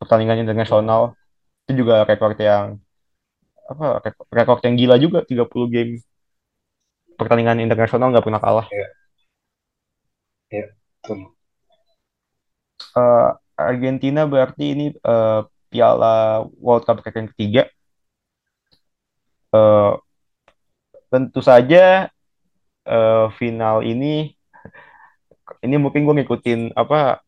[0.00, 1.12] pertandingan internasional.
[1.66, 2.80] Itu juga rekor yang
[3.70, 4.02] apa
[4.34, 5.92] rekor yang gila juga 30 game
[7.14, 8.66] pertandingan internasional nggak pernah kalah.
[8.72, 8.88] Ya.
[10.50, 10.66] Ya,
[10.98, 11.30] betul.
[12.98, 17.70] Uh, Argentina berarti ini uh, Piala World Cup yang ketiga.
[19.54, 19.98] Uh,
[21.10, 22.10] tentu saja
[22.86, 24.34] uh, final ini
[25.66, 27.22] ini mungkin gue ngikutin apa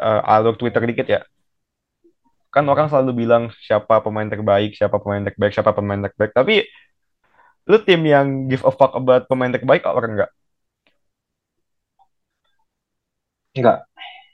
[0.00, 1.20] uh, alur Twitter dikit ya.
[2.52, 6.32] Kan orang selalu bilang siapa pemain terbaik, siapa pemain terbaik, siapa pemain terbaik.
[6.36, 6.54] Tapi
[7.70, 10.30] lu tim yang give a fuck about pemain terbaik orang enggak?
[13.56, 13.78] Enggak.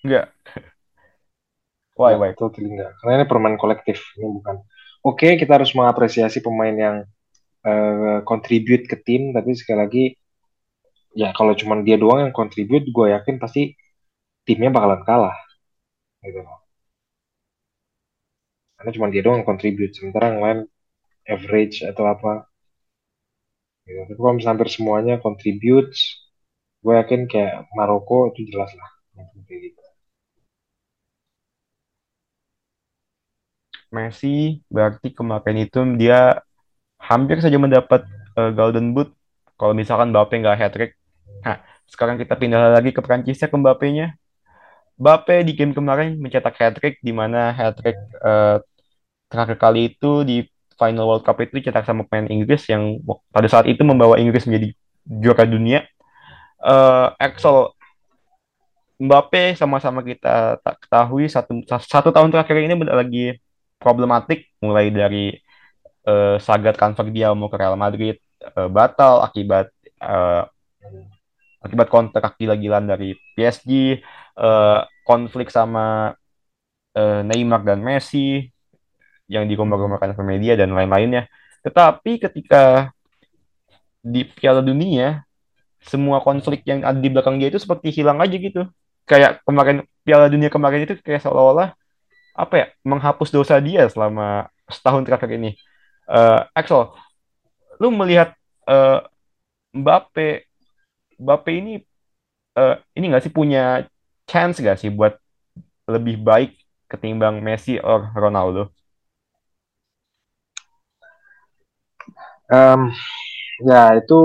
[0.02, 0.26] Enggak.
[1.98, 2.30] Why, why?
[2.34, 2.94] Totally enggak.
[3.02, 4.62] Karena ini permain kolektif, ini bukan.
[5.02, 6.96] Oke, okay, kita harus mengapresiasi pemain yang
[7.66, 10.04] uh, contribute ke tim, tapi sekali lagi
[11.18, 13.74] ya kalau cuma dia doang yang contribute, gue yakin pasti
[14.46, 15.34] timnya bakalan kalah.
[16.22, 16.38] Gitu
[18.78, 20.58] Karena cuma dia doang contribute, sementara yang lain
[21.26, 22.46] average atau apa.
[23.84, 23.98] Gitu.
[24.06, 25.92] Tapi kalau misalnya hampir semuanya contribute,
[26.84, 28.90] gue yakin kayak Maroko itu jelas lah.
[29.50, 29.82] Gitu.
[33.88, 36.44] Messi berarti kemarin itu dia
[37.00, 38.04] hampir saja mendapat
[38.36, 39.10] uh, Golden Boot
[39.58, 40.92] kalau misalkan Mbappe nggak hat trick.
[41.42, 44.14] Nah, sekarang kita pindah lagi ke Prancisnya ke Mbappe-nya.
[45.00, 48.60] Mbappe di game kemarin mencetak hat trick di mana hat trick uh,
[49.28, 50.44] terakhir kali itu di
[50.78, 53.02] final World Cup itu dicetak sama pemain Inggris yang
[53.34, 54.72] pada saat itu membawa Inggris menjadi
[55.04, 55.84] juara dunia.
[56.58, 57.74] Uh, Axel
[58.98, 63.38] Mbappe sama-sama kita tak ketahui satu satu tahun terakhir ini lagi
[63.78, 65.38] problematik mulai dari
[66.02, 69.70] uh, saga transfer dia mau ke Real Madrid uh, batal akibat
[70.02, 70.50] uh,
[71.62, 74.02] akibat kontrak gila-gilaan dari PSG
[74.34, 76.18] uh, konflik sama
[76.98, 78.50] uh, Neymar dan Messi
[79.28, 81.28] yang dirumor-rumorkan ke media dan lain-lainnya
[81.62, 82.90] tetapi ketika
[84.00, 85.22] di Piala Dunia
[85.84, 88.66] semua konflik yang ada di belakang dia itu seperti hilang aja gitu
[89.08, 91.76] kayak kemarin Piala Dunia kemarin itu kayak seolah-olah
[92.38, 95.58] apa ya menghapus dosa dia selama setahun terakhir ini.
[96.06, 96.94] Uh, Axel,
[97.82, 98.36] lu melihat
[98.68, 99.02] uh,
[99.74, 100.46] Mbappe,
[101.18, 101.82] Mbappe ini
[102.54, 103.84] uh, ini nggak sih punya
[104.28, 105.16] chance gak sih buat
[105.88, 106.52] lebih baik
[106.86, 108.70] ketimbang Messi or Ronaldo?
[112.48, 112.92] Um,
[113.60, 114.20] ya itu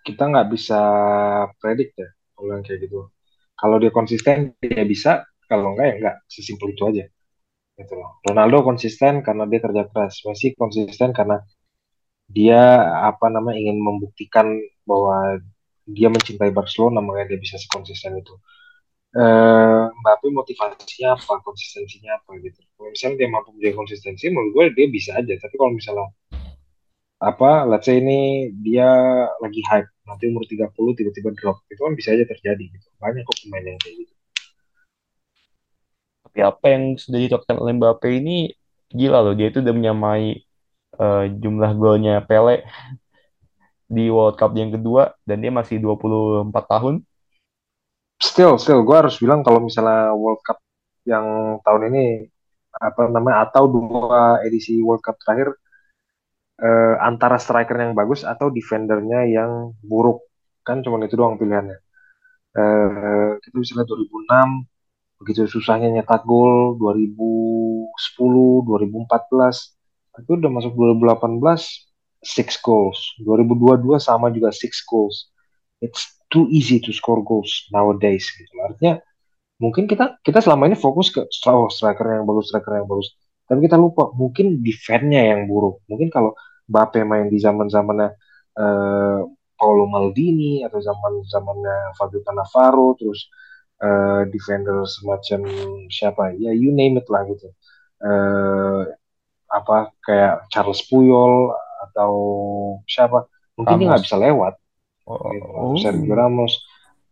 [0.00, 0.80] kita nggak bisa
[1.60, 3.12] predik ya kalau yang kayak gitu.
[3.56, 7.04] Kalau dia konsisten dia bisa, kalau enggak ya enggak sesimpel itu aja
[7.80, 8.20] gitu loh.
[8.24, 11.40] Ronaldo konsisten karena dia kerja keras Messi konsisten karena
[12.30, 12.60] dia
[13.10, 14.46] apa namanya ingin membuktikan
[14.86, 15.40] bahwa
[15.88, 18.34] dia mencintai Barcelona makanya dia bisa sekonsisten itu.
[19.10, 22.62] Uh, Mbappe motivasinya apa konsistensinya apa gitu.
[22.78, 25.34] Kalau misalnya dia mampu menjaga konsistensi menurut gue dia bisa aja.
[25.34, 26.06] Tapi kalau misalnya
[27.20, 28.88] apa let's say ini dia
[29.44, 31.56] lagi hype nanti umur 30 tiba-tiba drop.
[31.68, 32.88] Itu kan bisa aja terjadi gitu.
[32.96, 34.14] Banyak kok pemain yang kayak gitu.
[36.24, 38.36] Tapi apa yang sudah dilakukan oleh Mbappe ini
[38.90, 40.42] gila loh dia itu udah menyamai
[40.98, 42.66] uh, jumlah golnya Pele
[43.94, 46.94] di World Cup yang kedua dan dia masih 24 tahun.
[48.20, 50.58] Still still gue harus bilang kalau misalnya World Cup
[51.04, 52.04] yang tahun ini
[52.70, 55.56] apa namanya atau dua edisi World Cup terakhir
[56.60, 60.28] uh, antara striker yang bagus atau defendernya yang buruk.
[60.62, 61.78] Kan cuma itu doang pilihannya.
[62.50, 64.66] Uh, kita bisa lihat 2006
[65.20, 67.92] begitu susahnya nyetak gol 2010
[68.64, 69.76] 2014
[70.24, 71.38] itu udah masuk 2018
[72.20, 72.98] six goals.
[73.24, 75.32] 2022 sama juga six goals.
[75.80, 78.52] It's too easy to score goals nowadays gitu.
[78.60, 79.00] Artinya
[79.60, 83.16] mungkin kita kita selama ini fokus ke oh, striker yang bagus striker yang bagus.
[83.48, 85.82] Tapi kita lupa mungkin defense-nya yang buruk.
[85.90, 86.36] Mungkin kalau
[86.70, 88.14] Mbappe main di zaman zamannya
[88.54, 89.26] uh,
[89.58, 93.28] Paolo Maldini atau zaman zamannya Fabio Cannavaro terus
[93.82, 95.44] uh, defender semacam
[95.92, 97.50] siapa ya you name it lah gitu
[98.06, 98.88] uh,
[99.50, 101.50] apa kayak Charles Puyol
[101.90, 102.14] atau
[102.86, 103.26] siapa
[103.58, 103.80] mungkin Ramos.
[103.82, 104.54] dia nggak bisa lewat
[105.10, 105.46] oh, gitu.
[105.50, 105.76] oh.
[105.76, 106.52] Sergio Ramos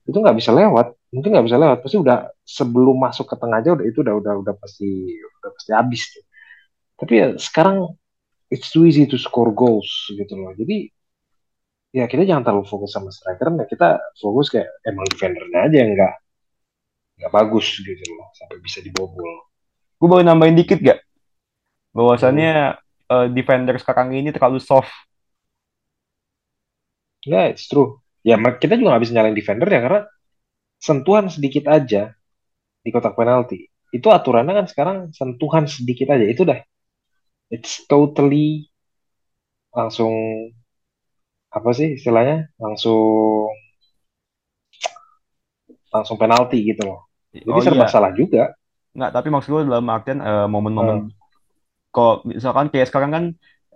[0.09, 3.77] itu nggak bisa lewat mungkin nggak bisa lewat pasti udah sebelum masuk ke tengah aja
[3.77, 4.89] udah itu udah udah udah pasti
[5.43, 6.25] udah pasti habis tuh.
[6.97, 7.93] tapi ya sekarang
[8.49, 10.89] it's too easy to score goals gitu loh jadi
[11.93, 13.89] ya kita jangan terlalu fokus sama striker ya kita
[14.21, 16.15] fokus kayak emang defendernya aja yang nggak
[17.19, 19.49] nggak bagus gitu loh sampai bisa dibobol
[19.99, 21.03] Gue boleh nambahin dikit gak?
[21.03, 21.95] hmm.
[21.99, 22.79] Bahwasannya
[23.11, 24.91] eh, defender sekarang ini terlalu soft.
[27.27, 30.01] ya it's true ya kita juga nggak bisa nyalain defender ya karena
[30.79, 32.15] sentuhan sedikit aja
[32.81, 36.63] di kotak penalti itu aturannya kan sekarang sentuhan sedikit aja itu dah
[37.49, 38.69] it's totally
[39.73, 40.13] langsung
[41.49, 43.49] apa sih istilahnya langsung
[45.89, 48.53] langsung penalti gitu loh jadi Oh serba iya, salah juga
[48.99, 49.13] nggak.
[49.15, 51.17] Tapi maksud gue dalam artian eh, momen-momen Eh,
[51.95, 53.25] kok misalkan kayak sekarang kan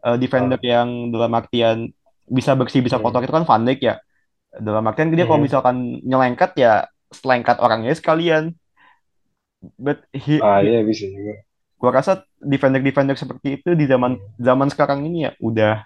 [0.03, 1.91] eh, defender eh, yang dalam artian
[2.27, 3.95] bisa bersih bisa kotor hmm, itu kan Van Dijk ya.
[4.53, 5.47] Dalam artian dia kalau mhm.
[5.47, 6.73] misalkan nyelengkat ya
[7.15, 8.57] selengkat orangnya sekalian.
[9.79, 11.39] But he, ah iya bisa juga
[11.83, 15.83] gua rasa defender-defender seperti itu di zaman zaman sekarang ini ya udah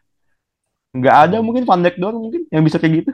[0.93, 3.13] nggak ada mungkin Van Dijk doang mungkin yang bisa kayak gitu.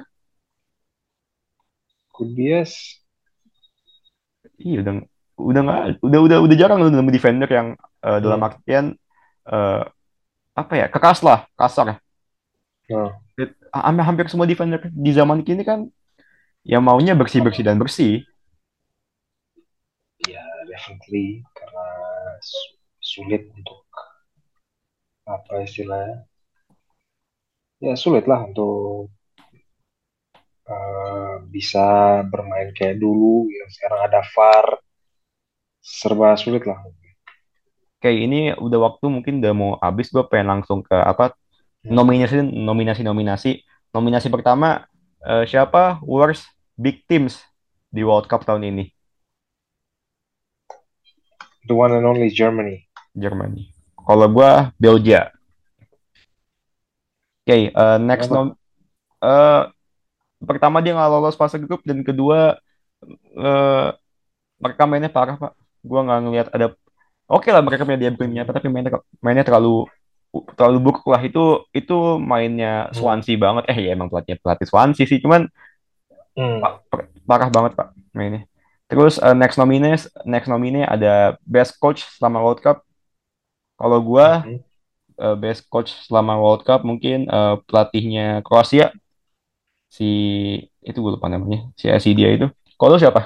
[2.11, 3.03] Kubias
[4.63, 4.95] Iya udah
[5.43, 8.49] udah nggak udah udah udah jarang loh nemu defender yang eh, dalam hmm.
[8.49, 8.85] artian
[9.51, 9.83] eh,
[10.53, 11.97] apa ya keras lah kasar ya.
[13.73, 15.89] Hampir hampir semua defender di zaman kini kan
[16.63, 18.23] ya maunya bersih bersih dan bersih.
[20.23, 20.39] ya
[20.71, 21.87] definitely karena
[23.13, 23.85] sulit untuk
[25.29, 26.25] apa istilahnya?
[27.83, 29.13] Ya sulit lah untuk
[30.65, 34.67] eh, bisa bermain kayak dulu yang sekarang ada VAR
[35.83, 36.79] serba sulit lah
[37.99, 41.35] Kayak ini udah waktu mungkin udah mau habis gue pengen langsung ke apa
[41.87, 41.93] hmm.
[41.93, 43.53] nominasi nominasi nominasi.
[43.93, 44.89] Nominasi pertama
[45.27, 46.49] eh, siapa worst
[46.81, 47.39] big teams
[47.93, 48.85] di World Cup tahun ini?
[51.71, 53.69] The one and only Germany Germany.
[54.03, 55.31] Kalau gue Belgia.
[57.43, 58.55] Oke, eh, next nom
[59.23, 59.63] eh,
[60.43, 62.59] pertama dia nggak lolos fase grup dan kedua
[63.37, 63.89] eh,
[64.63, 65.53] mereka mainnya parah pak.
[65.83, 66.67] Gue nggak ngelihat ada
[67.33, 68.45] Oke lah mereka punya dia hmm.
[68.45, 69.89] tapi mainnya mainnya terlalu
[70.53, 72.97] terlalu buruk lah itu itu mainnya Hmm.
[72.97, 75.49] Swansea banget eh ya emang pelatih pelatih Swansea sih cuman
[76.37, 76.61] Hmm.
[76.65, 78.49] pa- pa- parah banget pak mainnya
[78.89, 82.85] terus eh, next nominees next nominee ada best coach selama World Cup
[83.83, 84.59] kalau gua Hmm.
[85.25, 88.87] eh, best coach selama World Cup mungkin eh, pelatihnya Kroasia.
[89.95, 90.05] Si
[90.89, 91.59] itu gue lupa namanya.
[91.79, 92.47] Si si dia itu.
[92.81, 93.21] Kalau siapa?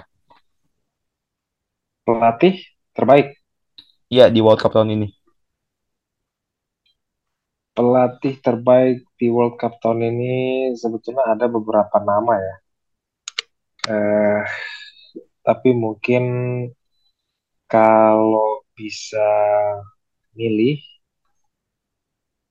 [2.06, 2.56] Pelatih
[2.96, 3.28] terbaik.
[4.14, 5.06] Iya di World Cup tahun ini.
[7.76, 10.34] Pelatih terbaik di World Cup tahun ini
[10.82, 12.54] sebetulnya ada beberapa nama ya.
[13.88, 14.42] Eh,
[15.46, 16.24] tapi mungkin
[17.70, 19.26] kalau bisa
[20.36, 20.78] milih.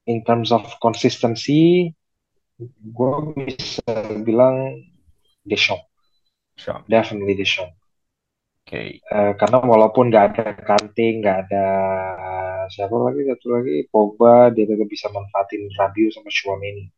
[0.06, 1.94] In terms of consistency
[2.62, 3.84] gue bisa
[4.22, 4.80] bilang
[5.45, 5.86] Deschamps.
[6.56, 6.88] Siapa?
[6.88, 7.76] definitely Deschamps.
[8.66, 8.98] Oke.
[8.98, 11.68] Eh, karena walaupun nggak ada Kante nggak ada
[12.72, 13.86] siapa lagi satu lagi?
[13.94, 16.95] Pogba dia tetap bisa manfaatin Rabiot sama Chouameni